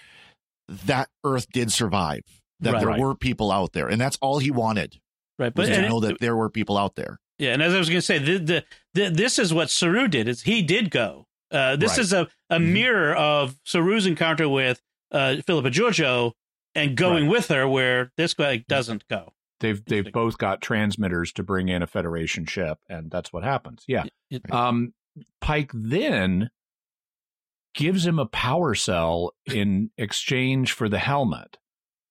that 0.87 1.09
Earth 1.25 1.47
did 1.53 1.71
survive, 1.73 2.23
that 2.61 2.73
Right. 2.73 2.79
there 2.81 2.89
Right. 2.89 3.01
were 3.01 3.15
people 3.15 3.53
out 3.53 3.73
there, 3.73 3.89
and 3.89 4.01
that's 4.01 4.19
all 4.21 4.41
he 4.41 4.51
wanted 4.51 4.99
right, 5.39 5.55
but 5.55 5.67
to 5.67 5.75
and- 5.75 5.89
know 5.89 6.01
that 6.01 6.19
there 6.21 6.35
were 6.35 6.51
people 6.51 6.77
out 6.77 6.97
there. 6.97 7.21
Yeah, 7.39 7.53
and 7.53 7.63
as 7.63 7.73
I 7.75 7.79
was 7.79 7.89
going 7.89 7.99
to 7.99 8.03
say, 8.03 8.19
the, 8.19 8.39
the, 8.39 8.65
the, 8.95 9.11
this 9.11 9.39
is 9.39 9.53
what 9.55 9.69
Saru 9.71 10.09
did. 10.09 10.27
Is 10.27 10.43
he 10.43 10.63
did 10.63 10.91
go. 10.91 11.27
Uh, 11.53 11.77
this 11.77 11.91
Right. 11.93 11.99
is 12.01 12.13
a, 12.15 12.29
a 12.51 12.57
Mhm. 12.59 12.73
mirror 12.73 13.15
of 13.15 13.57
Saru's 13.65 14.07
encounter 14.07 14.49
with 14.49 14.81
uh, 15.13 15.37
Philippa 15.47 15.71
Georgiou 15.71 16.33
and 16.75 16.97
going 16.97 17.25
Right. 17.25 17.31
with 17.31 17.49
her, 17.49 17.69
where 17.69 18.11
this 18.17 18.35
guy 18.35 18.65
doesn't 18.69 19.07
go. 19.09 19.35
They've 19.61 19.85
they've 19.85 20.13
both 20.13 20.39
got 20.39 20.61
transmitters 20.63 21.33
to 21.33 21.43
bring 21.43 21.69
in 21.69 21.83
a 21.83 21.87
Federation 21.87 22.45
ship, 22.47 22.79
and 22.89 23.11
that's 23.11 23.33
what 23.33 23.45
happens. 23.45 23.85
Yeah. 23.87 24.05
It- 24.31 24.51
Um, 24.53 24.93
Pike 25.41 25.71
then 25.75 26.51
gives 27.75 28.07
him 28.07 28.19
a 28.19 28.27
power 28.27 28.75
cell 28.75 29.33
in 29.47 29.91
exchange 29.99 30.73
for 30.73 30.89
the 30.89 30.99
helmet. 30.99 31.57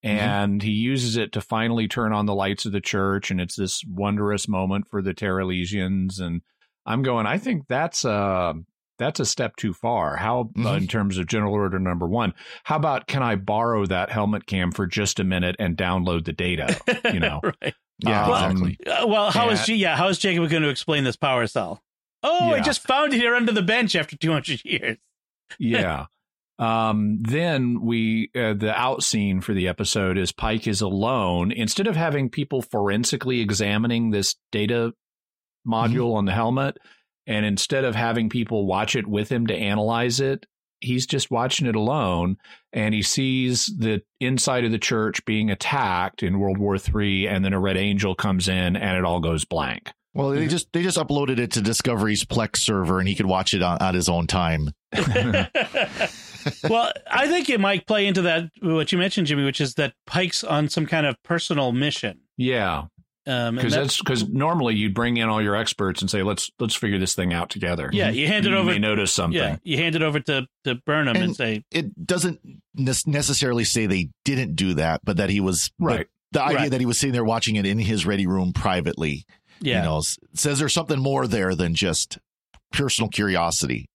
And 0.04 0.62
he 0.62 0.70
uses 0.72 1.18
it 1.18 1.32
to 1.32 1.42
finally 1.42 1.88
turn 1.88 2.14
on 2.14 2.28
the 2.28 2.36
lights 2.36 2.66
of 2.68 2.72
the 2.72 2.82
church, 2.82 3.32
and 3.32 3.42
it's 3.42 3.56
this 3.56 3.84
wondrous 3.88 4.48
moment 4.48 4.88
for 4.88 5.02
the 5.02 5.16
Terralesians. 5.16 6.20
And 6.20 6.42
I'm 6.86 7.02
going, 7.02 7.26
I 7.26 7.40
think 7.40 7.64
that's 7.68 8.06
a 8.06 8.54
that's 8.98 9.20
a 9.20 9.26
step 9.26 9.56
too 9.56 9.74
far. 9.74 10.16
How 10.18 10.42
uh, 10.42 10.60
Mhm. 10.60 10.78
in 10.78 10.88
terms 10.88 11.18
of 11.18 11.28
General 11.28 11.54
Order 11.54 11.80
Number 11.80 12.08
One? 12.08 12.34
How 12.64 12.76
about 12.78 13.08
can 13.08 13.22
I 13.24 13.36
borrow 13.36 13.86
that 13.86 14.10
helmet 14.12 14.46
cam 14.46 14.72
for 14.72 14.88
just 14.88 15.20
a 15.20 15.24
minute 15.24 15.56
and 15.60 15.76
download 15.78 16.26
the 16.26 16.34
data? 16.34 16.80
You 17.14 17.20
know, 17.20 17.40
right. 17.62 17.74
Yeah, 18.00 18.26
Um, 18.26 18.32
exactly. 18.32 18.78
Uh, 18.86 19.08
well, 19.08 19.32
how 19.32 19.50
is 19.50 19.60
and- 19.60 19.68
G- 19.68 19.76
yeah? 19.76 19.96
How 19.96 20.08
is 20.10 20.20
Jacob 20.20 20.50
going 20.50 20.64
to 20.64 20.70
explain 20.70 21.04
this 21.04 21.16
power 21.16 21.48
cell? 21.48 21.82
Oh, 22.24 22.50
I 22.54 22.60
just 22.60 22.82
found 22.82 23.14
it 23.14 23.18
here 23.18 23.36
under 23.36 23.52
the 23.52 23.62
bench 23.62 23.96
after 23.96 24.18
200 24.18 24.62
years. 24.66 24.98
yeah. 25.60 26.06
Um, 26.58 27.22
then 27.22 27.82
we 27.82 28.30
uh, 28.34 28.54
the 28.54 28.72
out 28.74 29.04
scene 29.04 29.42
for 29.42 29.54
the 29.54 29.68
episode 29.68 30.18
is 30.18 30.32
Pike 30.32 30.68
is 30.68 30.80
alone. 30.80 31.52
Instead 31.52 31.86
of 31.86 31.98
having 31.98 32.30
people 32.30 32.62
forensically 32.62 33.42
examining 33.42 34.12
this 34.12 34.38
data 34.54 34.94
module 35.68 36.14
on 36.16 36.24
the 36.24 36.32
helmet, 36.32 36.78
and 37.28 37.46
instead 37.46 37.84
of 37.84 37.96
having 37.96 38.30
people 38.30 38.66
watch 38.66 38.96
it 38.96 39.08
with 39.08 39.32
him 39.32 39.48
to 39.48 39.56
analyze 39.56 40.20
it, 40.20 40.46
he's 40.80 41.06
just 41.06 41.32
watching 41.32 41.68
it 41.68 41.76
alone, 41.76 42.38
and 42.74 42.94
he 42.94 43.02
sees 43.02 43.68
the 43.78 44.02
inside 44.20 44.66
of 44.66 44.72
the 44.72 44.80
church 44.80 45.26
being 45.26 45.50
attacked 45.50 46.24
in 46.24 46.40
World 46.40 46.58
War 46.58 46.76
III, 46.76 47.28
and 47.28 47.44
then 47.44 47.54
a 47.54 47.60
Red 47.60 47.78
Angel 47.78 48.16
comes 48.16 48.48
in, 48.48 48.76
and 48.76 48.98
it 48.98 49.04
all 49.04 49.20
goes 49.20 49.46
blank. 49.46 49.92
Well, 50.14 50.30
they 50.30 50.42
mm-hmm. 50.42 50.50
just 50.50 50.72
they 50.72 50.82
just 50.82 50.98
uploaded 50.98 51.40
it 51.40 51.52
to 51.52 51.62
Discovery's 51.62 52.24
Plex 52.24 52.58
server, 52.58 53.00
and 53.00 53.08
he 53.08 53.16
could 53.16 53.26
watch 53.26 53.54
it 53.54 53.62
on, 53.62 53.82
at 53.82 53.96
his 53.96 54.08
own 54.08 54.28
time. 54.28 54.70
well, 56.70 56.94
I 57.12 57.28
think 57.28 57.50
it 57.50 57.60
might 57.60 57.86
play 57.86 58.08
into 58.08 58.22
that 58.22 58.50
what 58.62 58.94
you 58.94 58.98
mentioned, 58.98 59.28
Jimmy, 59.28 59.44
which 59.44 59.60
is 59.60 59.74
that 59.74 59.94
Pike's 60.06 60.42
on 60.42 60.70
some 60.70 60.86
kind 60.86 61.06
of 61.06 61.22
personal 61.24 61.74
mission. 61.74 62.22
Yeah, 62.38 62.84
and 62.84 62.95
because 63.26 63.56
that- 63.74 63.82
that's 63.82 63.98
because 63.98 64.30
normally 64.30 64.76
you'd 64.76 64.94
bring 64.94 65.18
in 65.18 65.28
all 65.30 65.42
your 65.42 65.56
experts 65.56 66.02
and 66.02 66.10
say 66.10 66.22
let's 66.24 66.52
let's 66.60 66.76
figure 66.76 67.00
this 67.00 67.16
thing 67.16 67.34
out 67.34 67.50
together. 67.50 67.90
yeah, 67.92 68.10
you 68.10 68.28
hand 68.28 68.46
it 68.46 68.50
you 68.52 68.58
over. 68.58 68.72
may 68.72 68.80
notice 68.80 69.12
something. 69.12 69.38
Yeah, 69.40 69.58
you 69.64 69.78
hand 69.78 69.96
it 69.96 70.04
over 70.04 70.20
to 70.22 70.46
to 70.64 70.76
Burnham 70.86 71.16
and, 71.16 71.26
And- 71.26 71.36
say, 71.36 71.64
It 71.72 72.06
doesn't 72.06 72.40
ne- 72.76 72.94
necessarily 73.08 73.64
say 73.64 73.86
they 73.88 74.10
didn't 74.24 74.56
do 74.56 74.76
that, 74.76 75.02
but 75.04 75.18
that 75.18 75.30
he 75.30 75.40
was 75.40 75.72
Right. 75.80 76.08
The 76.32 76.44
idea 76.44 76.58
Right. 76.58 76.72
that 76.72 76.80
he 76.80 76.86
was 76.86 76.98
sitting 77.00 77.14
there 77.14 77.24
watching 77.24 77.56
it 77.56 77.66
in 77.66 77.80
his 77.80 78.06
ready 78.06 78.28
room 78.28 78.52
privately, 78.54 79.26
"Yeah." 79.62 79.78
you 79.80 79.84
know, 79.86 80.02
says 80.34 80.60
there's 80.60 80.74
something 80.74 81.00
more 81.00 81.28
there 81.28 81.56
than 81.56 81.74
just 81.76 82.18
personal 82.74 83.10
curiosity. 83.10 83.86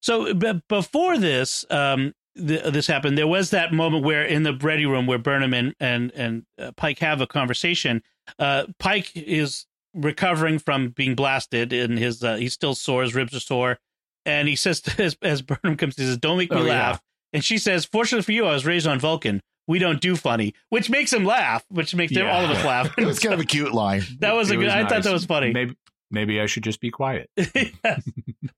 So 0.00 0.32
b- 0.32 0.62
before 0.68 1.18
this, 1.18 1.64
um, 1.70 2.14
th- 2.36 2.72
this 2.72 2.86
happened. 2.86 3.18
There 3.18 3.26
was 3.26 3.50
that 3.50 3.72
moment 3.74 4.04
where 4.04 4.24
in 4.24 4.42
the 4.42 4.54
ready 4.56 4.86
room 4.86 5.06
where 5.06 5.18
Burnham 5.18 5.52
and 5.52 5.74
and 5.78 6.10
and 6.14 6.44
uh, 6.58 6.72
Pike 6.76 6.98
have 7.00 7.20
a 7.20 7.26
conversation. 7.26 8.02
Uh, 8.38 8.64
Pike 8.78 9.10
is 9.14 9.66
recovering 9.94 10.58
from 10.58 10.90
being 10.90 11.14
blasted, 11.14 11.72
and 11.72 11.98
his 11.98 12.22
uh, 12.22 12.36
he's 12.36 12.52
still 12.52 12.74
sore. 12.74 13.02
His 13.02 13.14
ribs 13.14 13.34
are 13.34 13.40
sore, 13.40 13.78
and 14.24 14.48
he 14.48 14.56
says 14.56 14.80
to, 14.82 15.02
as, 15.04 15.16
as 15.22 15.42
Burnham 15.42 15.76
comes, 15.76 15.96
he 15.96 16.02
says, 16.04 16.16
"Don't 16.18 16.38
make 16.38 16.50
me 16.50 16.58
Oh, 16.58 16.64
yeah. 16.64 16.72
laugh." 16.72 17.00
And 17.32 17.44
she 17.44 17.58
says, 17.58 17.84
"Fortunately 17.84 18.22
for 18.22 18.32
you, 18.32 18.46
I 18.46 18.52
was 18.52 18.64
raised 18.66 18.86
on 18.86 18.98
Vulcan. 18.98 19.40
We 19.66 19.78
don't 19.78 20.00
do 20.00 20.16
funny," 20.16 20.54
which 20.68 20.90
makes 20.90 21.12
him 21.12 21.24
laugh, 21.24 21.64
which 21.68 21.94
makes 21.94 22.12
Yeah. 22.12 22.30
all 22.32 22.44
of 22.44 22.50
us 22.50 22.64
laugh. 22.64 22.92
It 22.98 23.06
was 23.06 23.18
kind 23.18 23.34
of 23.34 23.40
a 23.40 23.44
cute 23.44 23.72
line. 23.72 24.02
that 24.20 24.34
was 24.34 24.50
a 24.50 24.54
It 24.54 24.58
good. 24.58 24.68
I 24.68 24.86
thought 24.88 25.02
that 25.04 25.12
was 25.12 25.24
funny. 25.26 25.52
Maybe 25.52 25.76
maybe 26.10 26.40
I 26.40 26.46
should 26.46 26.64
just 26.64 26.80
be 26.80 26.90
quiet. 26.90 27.30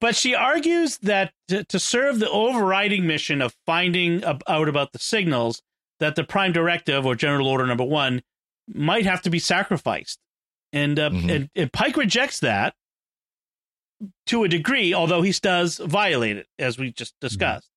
But 0.01 0.16
she 0.16 0.35
argues 0.35 0.99
that 0.99 1.33
to, 1.49 1.64
to 1.64 1.79
serve 1.79 2.18
the 2.18 2.29
overriding 2.31 3.07
mission 3.07 3.41
of 3.41 3.55
finding 3.66 4.25
ab- 4.25 4.43
out 4.49 4.68
about 4.68 4.93
the 4.93 4.99
signals, 4.99 5.62
that 6.01 6.16
the 6.16 6.25
Prime 6.25 6.53
Directive 6.53 7.07
or 7.07 7.14
General 7.14 7.47
Order 7.47 7.66
Number 7.66 7.85
One 7.85 8.23
might 8.75 9.05
have 9.07 9.23
to 9.23 9.31
be 9.31 9.39
sacrificed, 9.39 10.18
and 10.73 10.99
uh, 10.99 11.11
Mhm. 11.11 11.35
and, 11.35 11.51
and 11.55 11.73
Pike 11.73 11.97
rejects 11.97 12.41
that 12.41 12.75
to 14.27 14.45
a 14.45 14.49
degree, 14.49 14.93
although 14.93 15.23
he 15.23 15.33
does 15.33 15.79
violate 15.79 16.37
it, 16.37 16.47
as 16.59 16.79
we 16.79 16.93
just 16.93 17.14
discussed. 17.20 17.68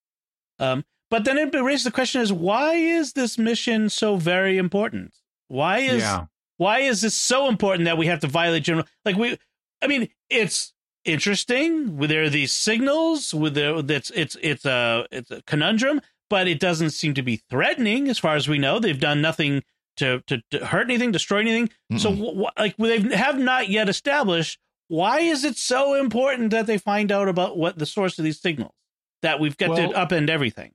Um, 0.60 0.86
but 1.10 1.24
then 1.26 1.38
it 1.38 1.54
raises 1.54 1.84
the 1.84 1.92
question: 1.92 2.22
Is 2.22 2.34
why 2.34 2.74
is 2.76 3.14
this 3.14 3.38
mission 3.38 3.90
so 3.90 4.16
very 4.18 4.58
important? 4.58 5.14
Why 5.48 5.80
is 5.80 6.02
yeah. 6.02 6.26
why 6.58 6.80
is 6.80 7.02
this 7.02 7.14
so 7.14 7.48
important 7.48 7.86
that 7.86 7.98
we 7.98 8.08
have 8.08 8.20
to 8.22 8.28
violate 8.28 8.64
general 8.64 8.88
like 9.04 9.16
we 9.16 9.38
i 9.82 9.88
mean 9.88 10.10
it's 10.30 10.74
interesting 11.04 11.98
there 11.98 12.24
are 12.24 12.30
these 12.30 12.52
signals 12.52 13.32
with 13.34 13.54
the 13.54 13.84
that's 13.86 14.10
it's 14.16 14.36
it's 14.42 14.66
a 14.66 15.06
it's 15.12 15.30
a 15.30 15.44
conundrum 15.44 16.02
but 16.30 16.48
it 16.48 16.60
doesn't 16.60 16.90
seem 16.90 17.14
to 17.14 17.22
be 17.22 17.38
threatening 17.50 18.08
as 18.08 18.18
far 18.18 18.36
as 18.36 18.48
we 18.48 18.58
know 18.58 18.80
they've 18.80 19.00
done 19.00 19.22
nothing 19.22 19.62
to 19.98 20.22
to, 20.28 20.42
to 20.52 20.66
hurt 20.66 20.84
anything 20.84 21.12
destroy 21.12 21.40
anything 21.40 21.70
so 21.98 22.12
Mm-mm. 22.12 22.18
wh- 22.18 22.50
wh- 22.56 22.60
like 22.60 22.78
they 22.78 23.00
have 23.16 23.38
not 23.40 23.70
yet 23.70 23.90
established 23.90 24.60
why 24.88 25.20
is 25.22 25.44
it 25.44 25.58
so 25.58 25.96
important 25.96 26.52
that 26.52 26.68
they 26.68 26.78
find 26.78 27.12
out 27.12 27.28
about 27.28 27.58
what 27.58 27.78
the 27.78 27.86
source 27.86 28.18
of 28.20 28.24
these 28.26 28.40
signals 28.40 28.74
that 29.22 29.40
we've 29.40 29.58
got 29.58 29.70
Well- 29.70 29.92
to 29.92 29.98
upend 29.98 30.30
everything 30.30 30.74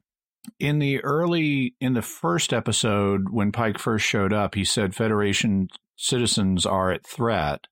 In 0.58 0.78
the 0.78 1.00
early 1.04 1.74
in 1.80 1.92
the 1.92 2.02
first 2.02 2.52
episode 2.52 3.28
when 3.30 3.52
Pike 3.52 3.78
first 3.78 4.06
showed 4.06 4.32
up, 4.32 4.54
he 4.54 4.64
said 4.64 4.94
Federation 4.94 5.68
citizens 5.96 6.64
are 6.64 6.90
at 6.90 7.06
threat 7.06 7.66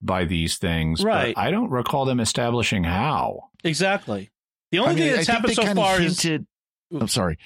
by 0.00 0.24
these 0.24 0.56
things. 0.56 1.02
but 1.02 1.08
Right. 1.08 1.34
I 1.36 1.50
don't 1.50 1.70
recall 1.70 2.04
them 2.04 2.20
establishing 2.20 2.84
how. 2.84 3.50
exactly 3.64 4.30
the 4.70 4.78
only 4.78 4.90
I 4.90 4.94
mean, 4.94 5.04
thing 5.04 5.16
that's 5.16 5.26
happened 5.28 5.54
so 5.54 5.74
far 5.74 6.00
is 6.00 6.20
hinted, 6.22 6.46
I'm 6.92 7.08
sorry. 7.08 7.38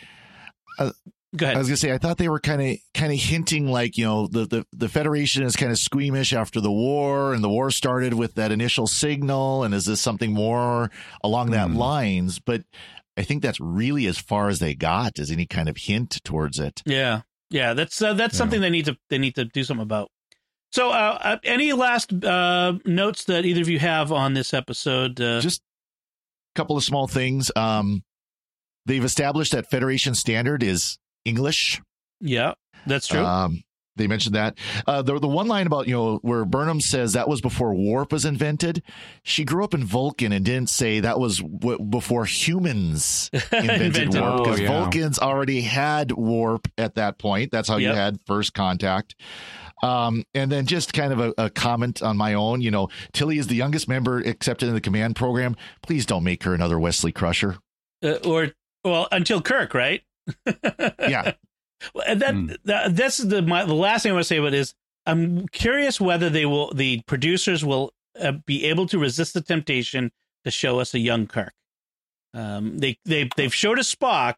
Uh, 0.78 0.91
go 1.37 1.47
ahead 1.47 1.57
I 1.57 1.59
was 1.59 1.68
gonna 1.68 1.76
say 1.76 1.93
I 1.93 1.99
thought 1.99 2.18
they 2.18 2.28
were 2.28 2.41
kind 2.41 2.61
of 2.62 2.76
kind 2.95 3.12
of 3.12 3.18
hinting 3.18 3.68
like 3.70 3.97
you 3.97 4.05
know 4.05 4.26
the, 4.26 4.47
the 4.47 4.66
the 4.72 4.89
Federation 4.89 5.43
is 5.45 5.57
kind 5.57 5.70
of 5.72 5.78
squeamish 5.78 6.33
after 6.33 6.61
the 6.61 6.70
war 6.72 7.35
and 7.35 7.43
the 7.45 7.49
war 7.49 7.70
started 7.70 8.14
with 8.14 8.35
that 8.35 8.51
initial 8.53 8.87
signal 8.87 9.62
and 9.64 9.74
is 9.74 9.85
this 9.87 10.01
something 10.01 10.33
more 10.33 10.91
along 11.22 11.51
that 11.51 11.68
Hmm. 11.70 11.76
lines? 11.76 12.39
But 12.39 12.62
I 13.16 13.22
think 13.22 13.43
that's 13.43 13.61
really 13.61 14.07
as 14.07 14.18
far 14.18 14.49
as 14.49 14.59
they 14.61 14.74
got 14.74 15.18
as 15.18 15.31
any 15.31 15.47
kind 15.47 15.68
of 15.68 15.76
hint 15.76 16.20
towards 16.24 16.59
it. 16.59 16.83
Yeah, 16.87 17.22
yeah, 17.51 17.74
that's 17.74 18.01
uh, 18.01 18.14
that's 18.14 18.35
Yeah. 18.35 18.39
something 18.39 18.61
they 18.61 18.70
need 18.70 18.87
to 18.87 18.97
they 19.11 19.18
need 19.18 19.35
to 19.35 19.45
do 19.45 19.62
something 19.64 19.83
about. 19.83 20.11
So, 20.72 20.91
uh, 20.91 21.18
uh, 21.20 21.37
any 21.43 21.72
last 21.72 22.12
uh, 22.24 22.74
notes 22.85 23.24
that 23.24 23.45
either 23.45 23.61
of 23.61 23.68
you 23.68 23.81
have 23.81 24.12
on 24.12 24.35
this 24.35 24.55
episode? 24.55 25.20
Uh, 25.20 25.41
Just 25.41 25.62
a 26.55 26.59
couple 26.59 26.76
of 26.76 26.85
small 26.85 27.09
things. 27.09 27.51
Um, 27.57 28.05
they've 28.87 29.05
established 29.05 29.51
that 29.53 29.68
Federation 29.68 30.14
standard 30.14 30.62
is 30.62 30.97
English. 31.24 31.80
yeah, 32.20 32.54
that's 32.86 33.06
true. 33.06 33.20
Um, 33.20 33.62
they 33.96 34.06
mentioned 34.06 34.34
that. 34.34 34.56
Uh, 34.86 35.02
the 35.02 35.18
the 35.18 35.28
one 35.28 35.46
line 35.48 35.66
about 35.66 35.86
you 35.86 35.94
know 35.94 36.18
where 36.22 36.44
Burnham 36.46 36.80
says 36.80 37.12
that 37.12 37.28
was 37.28 37.40
before 37.42 37.74
warp 37.74 38.12
was 38.12 38.24
invented. 38.24 38.82
She 39.24 39.44
grew 39.44 39.62
up 39.64 39.74
in 39.74 39.84
Vulcan 39.84 40.32
and 40.32 40.44
didn't 40.44 40.70
say 40.70 41.00
that 41.00 41.18
was 41.20 41.38
w- 41.38 41.78
before 41.78 42.24
humans 42.24 43.28
invented, 43.52 43.80
Invented. 43.82 44.20
warp 44.20 44.34
Oh, 44.40 44.44
because 44.44 44.60
yeah. 44.60 44.68
Vulcans 44.68 45.18
already 45.18 45.60
had 45.62 46.12
warp 46.12 46.68
at 46.78 46.94
that 46.94 47.18
point. 47.18 47.50
That's 47.50 47.68
how 47.68 47.76
you 47.76 47.88
had 47.88 48.18
first 48.26 48.54
contact. 48.54 49.16
Um, 49.82 50.24
and 50.34 50.50
then 50.52 50.66
just 50.66 50.92
kind 50.92 51.12
of 51.12 51.20
a, 51.20 51.34
a 51.36 51.50
comment 51.50 52.02
on 52.02 52.16
my 52.16 52.34
own. 52.34 52.60
You 52.62 52.70
know, 52.70 52.88
Tilly 53.12 53.38
is 53.38 53.48
the 53.48 53.54
youngest 53.56 53.88
member 53.88 54.18
accepted 54.18 54.68
in 54.68 54.74
the 54.74 54.80
command 54.80 55.16
program. 55.16 55.56
Please 55.82 56.06
don't 56.06 56.24
make 56.24 56.42
her 56.44 56.54
another 56.54 56.78
Wesley 56.78 57.12
Crusher. 57.12 57.58
Uh, 58.02 58.14
or 58.24 58.48
well, 58.84 59.08
until 59.12 59.42
Kirk, 59.42 59.74
right? 59.74 60.02
Yeah, 60.47 61.33
Well, 61.95 62.05
and 62.07 62.20
that, 62.20 62.35
Hmm. 62.35 62.53
that 62.64 62.97
that's 62.97 63.18
the 63.18 63.43
my, 63.43 63.64
the 63.64 63.74
last 63.74 64.03
thing 64.03 64.11
I 64.11 64.14
want 64.14 64.24
to 64.24 64.28
say 64.28 64.37
about 64.37 64.49
it 64.55 64.55
is 64.55 64.74
I'm 65.07 65.49
curious 65.49 66.01
whether 66.01 66.28
they 66.28 66.45
will 66.47 66.72
the 66.74 67.03
producers 67.07 67.64
will 67.64 67.93
uh, 68.20 68.33
be 68.47 68.66
able 68.66 68.87
to 68.89 68.99
resist 68.99 69.35
the 69.35 69.41
temptation 69.41 70.12
to 70.45 70.51
show 70.51 70.78
us 70.78 70.93
a 70.95 70.99
young 70.99 71.26
Kirk. 71.26 71.53
Um, 72.35 72.78
they 72.78 72.99
they 73.05 73.28
they've 73.37 73.55
showed 73.55 73.78
us 73.78 73.93
Spock. 73.95 74.37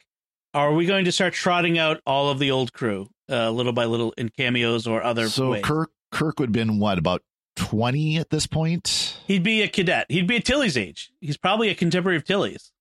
Are 0.54 0.72
we 0.74 0.84
going 0.86 1.04
to 1.06 1.12
start 1.12 1.32
trotting 1.32 1.78
out 1.78 2.00
all 2.06 2.30
of 2.30 2.38
the 2.38 2.50
old 2.50 2.72
crew 2.72 3.08
uh, 3.30 3.50
little 3.50 3.72
by 3.72 3.86
little 3.86 4.12
in 4.18 4.28
cameos 4.28 4.86
or 4.86 5.02
other 5.02 5.28
so 5.28 5.50
ways? 5.50 5.62
Kirk 5.64 5.90
Kirk 6.10 6.38
would 6.40 6.48
have 6.50 6.52
been 6.52 6.78
what 6.78 6.98
about 6.98 7.22
twenty 7.56 8.16
at 8.18 8.30
this 8.30 8.46
point? 8.46 9.16
He'd 9.26 9.42
be 9.42 9.62
a 9.62 9.68
cadet. 9.68 10.06
He'd 10.10 10.26
be 10.26 10.36
at 10.36 10.44
Tilly's 10.44 10.76
age. 10.76 11.10
He's 11.20 11.36
probably 11.36 11.68
a 11.70 11.74
contemporary 11.74 12.16
of 12.16 12.24
Tilly's. 12.24 12.71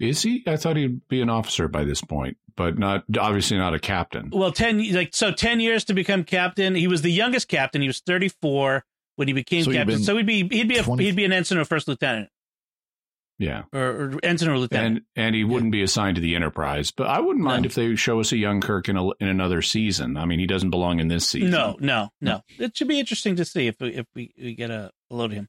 Is 0.00 0.22
he? 0.22 0.42
I 0.46 0.56
thought 0.56 0.76
he'd 0.76 1.06
be 1.08 1.20
an 1.20 1.28
officer 1.30 1.68
by 1.68 1.84
this 1.84 2.00
point, 2.00 2.36
but 2.56 2.78
not 2.78 3.04
obviously 3.18 3.58
not 3.58 3.74
a 3.74 3.78
captain. 3.78 4.30
Well, 4.32 4.50
ten 4.50 4.92
like 4.92 5.10
so 5.14 5.30
ten 5.30 5.60
years 5.60 5.84
to 5.84 5.94
become 5.94 6.24
captain. 6.24 6.74
He 6.74 6.86
was 6.88 7.02
the 7.02 7.12
youngest 7.12 7.48
captain. 7.48 7.82
He 7.82 7.86
was 7.86 8.00
thirty 8.00 8.28
four 8.40 8.84
when 9.16 9.28
he 9.28 9.34
became 9.34 9.62
So 9.64 9.70
he'd 9.70 9.76
captain. 9.76 10.02
So 10.02 10.16
he'd 10.16 10.26
be 10.26 10.48
he'd 10.48 10.68
be 10.68 10.78
a, 10.78 10.82
20 10.82 11.04
he'd 11.04 11.16
be 11.16 11.24
an 11.26 11.32
ensign 11.32 11.58
or 11.58 11.66
first 11.66 11.86
lieutenant 11.86 12.30
Yeah. 13.38 13.64
or, 13.74 13.80
or 13.82 14.14
ensign 14.22 14.48
or 14.48 14.56
lieutenant. 14.58 15.04
And 15.14 15.26
and 15.26 15.34
he 15.34 15.44
wouldn't 15.44 15.72
be 15.72 15.82
assigned 15.82 16.14
to 16.14 16.22
the 16.22 16.34
Enterprise, 16.34 16.90
but 16.90 17.06
I 17.06 17.20
wouldn't 17.20 17.44
mind 17.44 17.62
No. 17.64 17.66
if 17.66 17.74
they 17.74 17.94
show 17.96 18.20
us 18.20 18.32
a 18.32 18.38
young 18.38 18.62
Kirk 18.62 18.88
in 18.88 18.96
a, 18.96 19.10
in 19.20 19.28
another 19.28 19.60
season. 19.60 20.16
I 20.16 20.24
mean, 20.24 20.38
he 20.38 20.46
doesn't 20.46 20.70
belong 20.70 21.00
in 21.00 21.08
this 21.08 21.28
season. 21.28 21.50
no, 21.50 21.76
no, 21.78 22.08
no. 22.22 22.40
It 22.58 22.74
should 22.74 22.88
be 22.88 22.98
interesting 22.98 23.36
to 23.36 23.44
see 23.44 23.66
if 23.66 23.76
we, 23.80 23.88
if 23.94 24.06
we, 24.14 24.32
we 24.38 24.54
get 24.54 24.70
a, 24.70 24.90
a 25.10 25.14
load 25.14 25.32
of 25.32 25.36
him. 25.36 25.48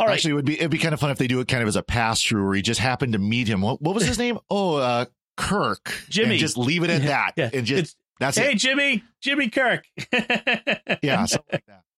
All 0.00 0.06
right. 0.06 0.14
Actually, 0.14 0.30
it 0.30 0.34
would 0.34 0.44
be 0.46 0.54
it'd 0.58 0.70
be 0.70 0.78
kind 0.78 0.94
of 0.94 0.98
fun 1.00 1.10
if 1.10 1.18
they 1.18 1.26
do 1.26 1.40
it 1.40 1.46
kind 1.48 1.62
of 1.62 1.68
as 1.68 1.76
a 1.76 1.82
pass 1.82 2.22
through 2.22 2.44
where 2.46 2.54
you 2.54 2.62
just 2.62 2.80
happen 2.80 3.12
to 3.12 3.18
meet 3.18 3.46
him. 3.48 3.60
What, 3.60 3.82
what 3.82 3.94
was 3.94 4.06
his 4.06 4.18
name? 4.18 4.38
Oh, 4.48 4.76
uh, 4.76 5.04
Kirk. 5.36 5.92
Jimmy. 6.08 6.30
And 6.30 6.38
just 6.40 6.56
leave 6.56 6.82
it 6.84 6.90
at 6.90 7.02
that, 7.02 7.32
Yeah. 7.36 7.50
and 7.52 7.66
just 7.66 7.78
It's- 7.78 7.96
that's 8.18 8.36
hey, 8.38 8.52
it. 8.52 8.56
Jimmy, 8.58 9.02
Jimmy 9.20 9.48
Kirk. 9.50 9.84
Yeah, 11.02 11.24
something 11.26 11.44
like 11.52 11.66
that. 11.66 11.82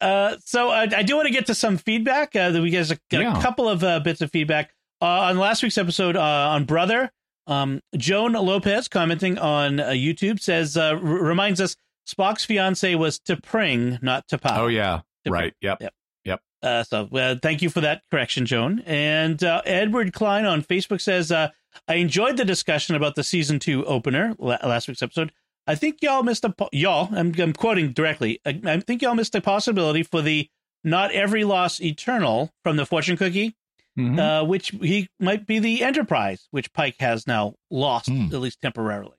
Uh, 0.00 0.36
so 0.44 0.70
uh, 0.70 0.88
I 0.96 1.04
do 1.04 1.14
want 1.14 1.28
to 1.28 1.32
get 1.32 1.46
to 1.46 1.54
some 1.54 1.78
feedback. 1.78 2.34
Uh, 2.34 2.50
that 2.50 2.60
we 2.60 2.70
get 2.70 2.90
a, 2.90 2.98
got 3.08 3.20
Yeah. 3.20 3.38
a 3.38 3.40
couple 3.40 3.68
of 3.68 3.84
uh, 3.84 4.00
bits 4.00 4.20
of 4.20 4.32
feedback 4.32 4.74
uh, 5.00 5.06
on 5.06 5.38
last 5.38 5.62
week's 5.62 5.78
episode 5.78 6.16
uh, 6.16 6.20
on 6.20 6.64
Brother. 6.64 7.12
Um, 7.46 7.80
Joan 7.96 8.32
Lopez 8.32 8.88
commenting 8.88 9.38
on 9.38 9.78
uh, 9.78 9.90
YouTube 9.90 10.40
says 10.40 10.76
uh, 10.76 10.94
r- 10.94 10.96
reminds 10.98 11.60
us 11.60 11.76
Spock's 12.08 12.44
fiance 12.44 12.92
was 12.96 13.20
T'Pring, 13.20 14.02
not 14.02 14.26
T'Pau. 14.26 14.58
Oh 14.58 14.66
yeah. 14.66 15.02
Different. 15.24 15.42
Right. 15.44 15.54
Yep. 15.60 15.82
Yep. 15.82 15.94
Uh, 16.62 16.82
so 16.84 17.08
uh, 17.12 17.34
thank 17.42 17.60
you 17.62 17.68
for 17.70 17.80
that 17.80 18.02
correction, 18.10 18.46
Joan. 18.46 18.80
And 18.86 19.42
uh, 19.42 19.62
Edward 19.64 20.12
Klein 20.12 20.44
on 20.46 20.62
Facebook 20.62 21.00
says, 21.00 21.32
uh, 21.32 21.48
I 21.88 21.94
enjoyed 21.94 22.36
the 22.36 22.44
discussion 22.44 22.94
about 22.94 23.14
the 23.16 23.24
season 23.24 23.58
two 23.58 23.84
opener, 23.86 24.34
la- 24.38 24.58
last 24.62 24.86
week's 24.88 25.02
episode. 25.02 25.32
I 25.66 25.74
think 25.74 25.98
y'all 26.02 26.22
missed 26.22 26.44
a, 26.44 26.50
po- 26.50 26.68
y'all, 26.72 27.08
I'm, 27.14 27.32
I'm 27.40 27.52
quoting 27.52 27.92
directly, 27.92 28.40
I, 28.46 28.60
I 28.64 28.80
think 28.80 29.02
y'all 29.02 29.14
missed 29.14 29.34
a 29.34 29.40
possibility 29.40 30.02
for 30.02 30.20
the 30.22 30.48
not 30.84 31.12
every 31.12 31.44
loss 31.44 31.80
eternal 31.80 32.50
from 32.62 32.76
the 32.76 32.86
fortune 32.86 33.16
cookie, 33.16 33.54
Mhm. 33.98 34.18
uh, 34.18 34.44
which 34.46 34.70
he 34.70 35.08
might 35.20 35.46
be 35.46 35.58
the 35.58 35.82
Enterprise, 35.82 36.48
which 36.50 36.72
Pike 36.72 36.96
has 37.00 37.26
now 37.26 37.54
lost, 37.70 38.08
Hmm. 38.08 38.26
at 38.32 38.40
least 38.40 38.60
temporarily. 38.62 39.16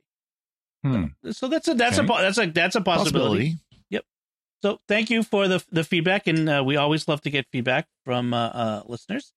Hmm. 0.83 1.05
So 1.31 1.47
that's 1.47 1.67
a, 1.67 1.75
that's 1.75 1.99
Okay. 1.99 2.07
a, 2.13 2.21
that's 2.21 2.37
a, 2.39 2.45
that's 2.47 2.75
a 2.75 2.81
possibility. 2.81 3.51
Possibility. 3.51 3.57
So 4.63 4.79
thank 4.87 5.09
you 5.09 5.23
for 5.23 5.49
the 5.49 5.61
the 5.73 5.83
feedback, 5.83 6.25
and 6.25 6.47
uh, 6.47 6.63
we 6.65 6.77
always 6.77 7.05
love 7.09 7.19
to 7.23 7.29
get 7.29 7.47
feedback 7.51 7.85
from 8.05 8.33
uh, 8.33 8.47
uh, 8.47 8.83
listeners. 8.85 9.33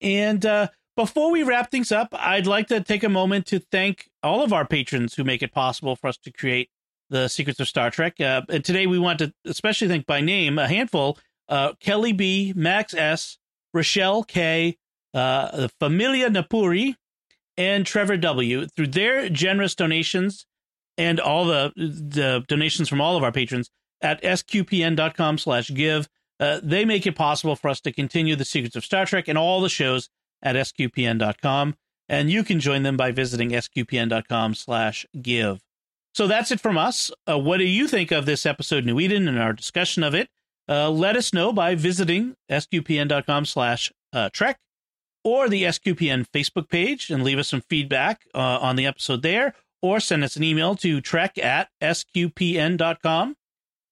And 0.00 0.44
uh, 0.46 0.68
before 0.96 1.30
we 1.30 1.42
wrap 1.42 1.70
things 1.70 1.92
up, 1.92 2.08
I'd 2.14 2.46
like 2.46 2.68
to 2.68 2.80
take 2.80 3.04
a 3.04 3.10
moment 3.10 3.44
to 3.48 3.58
thank 3.58 4.08
all 4.22 4.42
of 4.42 4.54
our 4.54 4.66
patrons 4.66 5.14
who 5.14 5.22
make 5.22 5.42
it 5.42 5.52
possible 5.52 5.96
for 5.96 6.06
us 6.06 6.16
to 6.24 6.32
create 6.32 6.70
the 7.10 7.28
Secrets 7.28 7.60
of 7.60 7.68
Star 7.68 7.90
Trek. 7.90 8.22
Uh, 8.22 8.40
and 8.48 8.64
today 8.64 8.86
we 8.86 8.98
want 8.98 9.18
to 9.18 9.34
especially 9.44 9.86
thank 9.86 10.06
by 10.06 10.22
name 10.22 10.58
a 10.58 10.66
handful: 10.66 11.18
uh, 11.50 11.74
Kelly 11.78 12.14
B, 12.14 12.54
Max 12.56 12.94
S, 12.94 13.36
Rochelle 13.74 14.24
K, 14.24 14.78
Familia 15.12 16.30
Napuri, 16.30 16.94
and 17.58 17.84
Trevor 17.84 18.16
W. 18.16 18.66
Through 18.66 18.86
their 18.86 19.28
generous 19.28 19.74
donations 19.74 20.46
and 20.96 21.20
all 21.20 21.44
the 21.44 21.70
the 21.76 22.46
donations 22.48 22.88
from 22.88 23.02
all 23.02 23.18
of 23.18 23.22
our 23.22 23.32
patrons 23.32 23.70
at 24.02 24.22
sqpn.com 24.22 25.38
slash 25.38 25.72
give. 25.72 26.08
Uh, 26.38 26.60
they 26.62 26.84
make 26.84 27.06
it 27.06 27.16
possible 27.16 27.54
for 27.54 27.68
us 27.68 27.80
to 27.82 27.92
continue 27.92 28.34
the 28.34 28.44
secrets 28.44 28.76
of 28.76 28.84
Star 28.84 29.04
Trek 29.04 29.28
and 29.28 29.36
all 29.36 29.60
the 29.60 29.68
shows 29.68 30.08
at 30.42 30.56
sqpn.com. 30.56 31.76
And 32.08 32.30
you 32.30 32.42
can 32.42 32.60
join 32.60 32.82
them 32.82 32.96
by 32.96 33.12
visiting 33.12 33.50
sqpn.com 33.50 34.54
slash 34.54 35.06
give. 35.20 35.60
So 36.14 36.26
that's 36.26 36.50
it 36.50 36.60
from 36.60 36.76
us. 36.76 37.10
Uh, 37.28 37.38
what 37.38 37.58
do 37.58 37.64
you 37.64 37.86
think 37.86 38.10
of 38.10 38.26
this 38.26 38.46
episode, 38.46 38.84
New 38.84 38.98
Eden, 38.98 39.28
and 39.28 39.38
our 39.38 39.52
discussion 39.52 40.02
of 40.02 40.14
it? 40.14 40.28
Uh, 40.68 40.90
let 40.90 41.16
us 41.16 41.32
know 41.32 41.52
by 41.52 41.74
visiting 41.74 42.34
sqpn.com 42.50 43.44
slash 43.44 43.92
uh, 44.12 44.28
trek 44.32 44.58
or 45.24 45.48
the 45.48 45.64
SQPN 45.64 46.26
Facebook 46.28 46.68
page 46.68 47.10
and 47.10 47.22
leave 47.22 47.38
us 47.38 47.48
some 47.48 47.62
feedback 47.68 48.24
uh, 48.34 48.58
on 48.60 48.76
the 48.76 48.86
episode 48.86 49.22
there, 49.22 49.54
or 49.82 50.00
send 50.00 50.24
us 50.24 50.36
an 50.36 50.42
email 50.42 50.74
to 50.76 51.00
trek 51.00 51.38
at 51.38 51.68
sqpn.com. 51.82 53.36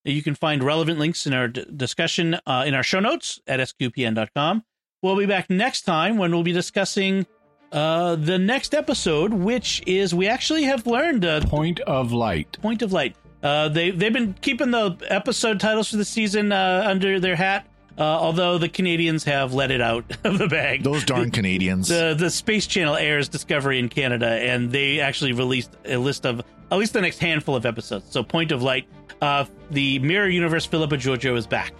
You 0.05 0.23
can 0.23 0.35
find 0.35 0.63
relevant 0.63 0.97
links 0.99 1.27
in 1.27 1.33
our 1.33 1.47
d- 1.47 1.65
discussion 1.75 2.37
uh, 2.45 2.63
in 2.65 2.73
our 2.73 2.83
show 2.83 2.99
notes 2.99 3.39
at 3.47 3.59
sqpn.com. 3.59 4.63
We'll 5.01 5.17
be 5.17 5.25
back 5.25 5.49
next 5.49 5.83
time 5.83 6.17
when 6.17 6.31
we'll 6.31 6.43
be 6.43 6.51
discussing 6.51 7.25
uh, 7.71 8.15
the 8.15 8.37
next 8.37 8.73
episode, 8.73 9.33
which 9.33 9.83
is 9.85 10.13
we 10.15 10.27
actually 10.27 10.63
have 10.63 10.87
learned 10.87 11.25
uh, 11.25 11.41
Point 11.41 11.79
of 11.81 12.11
light. 12.11 12.57
Point 12.61 12.81
of 12.81 12.91
Light. 12.91 13.15
Uh, 13.41 13.69
they 13.69 13.91
they've 13.91 14.11
been 14.13 14.33
keeping 14.41 14.71
the 14.71 14.97
episode 15.07 15.59
titles 15.59 15.89
for 15.89 15.97
the 15.97 16.05
season 16.05 16.51
uh, 16.51 16.83
under 16.85 17.19
their 17.19 17.35
hat, 17.35 17.65
uh, 17.99 18.03
although 18.03 18.57
the 18.57 18.69
Canadians 18.69 19.25
have 19.25 19.53
let 19.53 19.69
it 19.71 19.81
out 19.81 20.05
of 20.23 20.37
the 20.37 20.47
bag. 20.47 20.83
Those 20.83 21.03
darn 21.03 21.29
Canadians. 21.31 21.87
the 21.89 22.15
the 22.17 22.29
Space 22.29 22.65
Channel 22.65 22.95
airs 22.95 23.27
Discovery 23.29 23.77
in 23.77 23.89
Canada, 23.89 24.27
and 24.27 24.71
they 24.71 24.99
actually 25.01 25.33
released 25.33 25.75
a 25.85 25.97
list 25.97 26.25
of 26.25 26.41
at 26.71 26.77
least 26.77 26.93
the 26.93 27.01
next 27.01 27.19
handful 27.19 27.55
of 27.55 27.65
episodes. 27.65 28.05
So, 28.11 28.23
Point 28.23 28.51
of 28.51 28.61
Light, 28.63 28.87
uh, 29.21 29.45
the 29.71 29.99
Mirror 29.99 30.29
Universe 30.29 30.65
Philippa 30.65 30.97
Georgiou 30.97 31.35
is 31.35 31.47
back, 31.47 31.73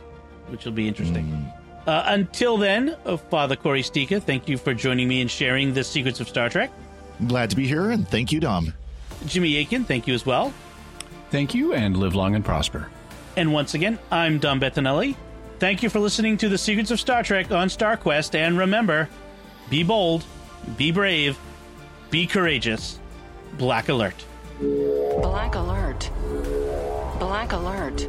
which 0.50 0.66
will 0.66 0.72
be 0.72 0.88
interesting. 0.88 1.52
Uh, 1.88 2.04
until 2.08 2.58
then, 2.58 2.96
uh, 3.06 3.18
Father 3.18 3.56
Cory 3.56 3.82
Sticha, 3.82 4.22
thank 4.22 4.48
you 4.50 4.58
for 4.58 4.74
joining 4.74 5.08
me 5.08 5.22
and 5.22 5.32
sharing 5.32 5.74
the 5.74 5.84
secrets 5.84 6.20
of 6.20 6.28
Star 6.28 6.50
Trek. 6.50 6.72
Glad 7.28 7.50
to 7.52 7.56
be 7.56 7.66
here, 7.68 7.92
and 7.92 8.08
thank 8.08 8.32
you, 8.32 8.40
Dom. 8.40 8.74
Jimmy 9.26 9.58
Akin, 9.60 9.86
thank 9.86 10.08
you 10.08 10.14
as 10.14 10.26
well. 10.26 10.54
Thank 11.32 11.54
you, 11.54 11.74
and 11.74 11.98
live 11.98 12.16
long 12.16 12.36
and 12.36 12.44
prosper. 12.44 12.90
And 13.38 13.54
once 13.54 13.74
again, 13.74 14.00
I'm 14.12 14.40
Dom 14.40 14.60
Bettinelli. 14.60 15.16
Thank 15.60 15.84
you 15.84 15.90
for 15.90 16.00
listening 16.00 16.38
to 16.38 16.48
the 16.48 16.58
Secrets 16.58 16.90
of 16.90 17.02
Star 17.02 17.22
Trek 17.22 17.52
on 17.52 17.68
StarQuest, 17.68 18.34
and 18.34 18.58
remember, 18.58 19.10
be 19.70 19.84
bold, 19.84 20.24
be 20.78 20.90
brave, 20.90 21.38
be 22.10 22.26
courageous. 22.26 22.98
Black 23.58 23.90
Alert. 23.90 24.26
Black 25.22 25.56
alert. 25.56 26.10
Black 27.20 27.52
alert. 27.52 28.08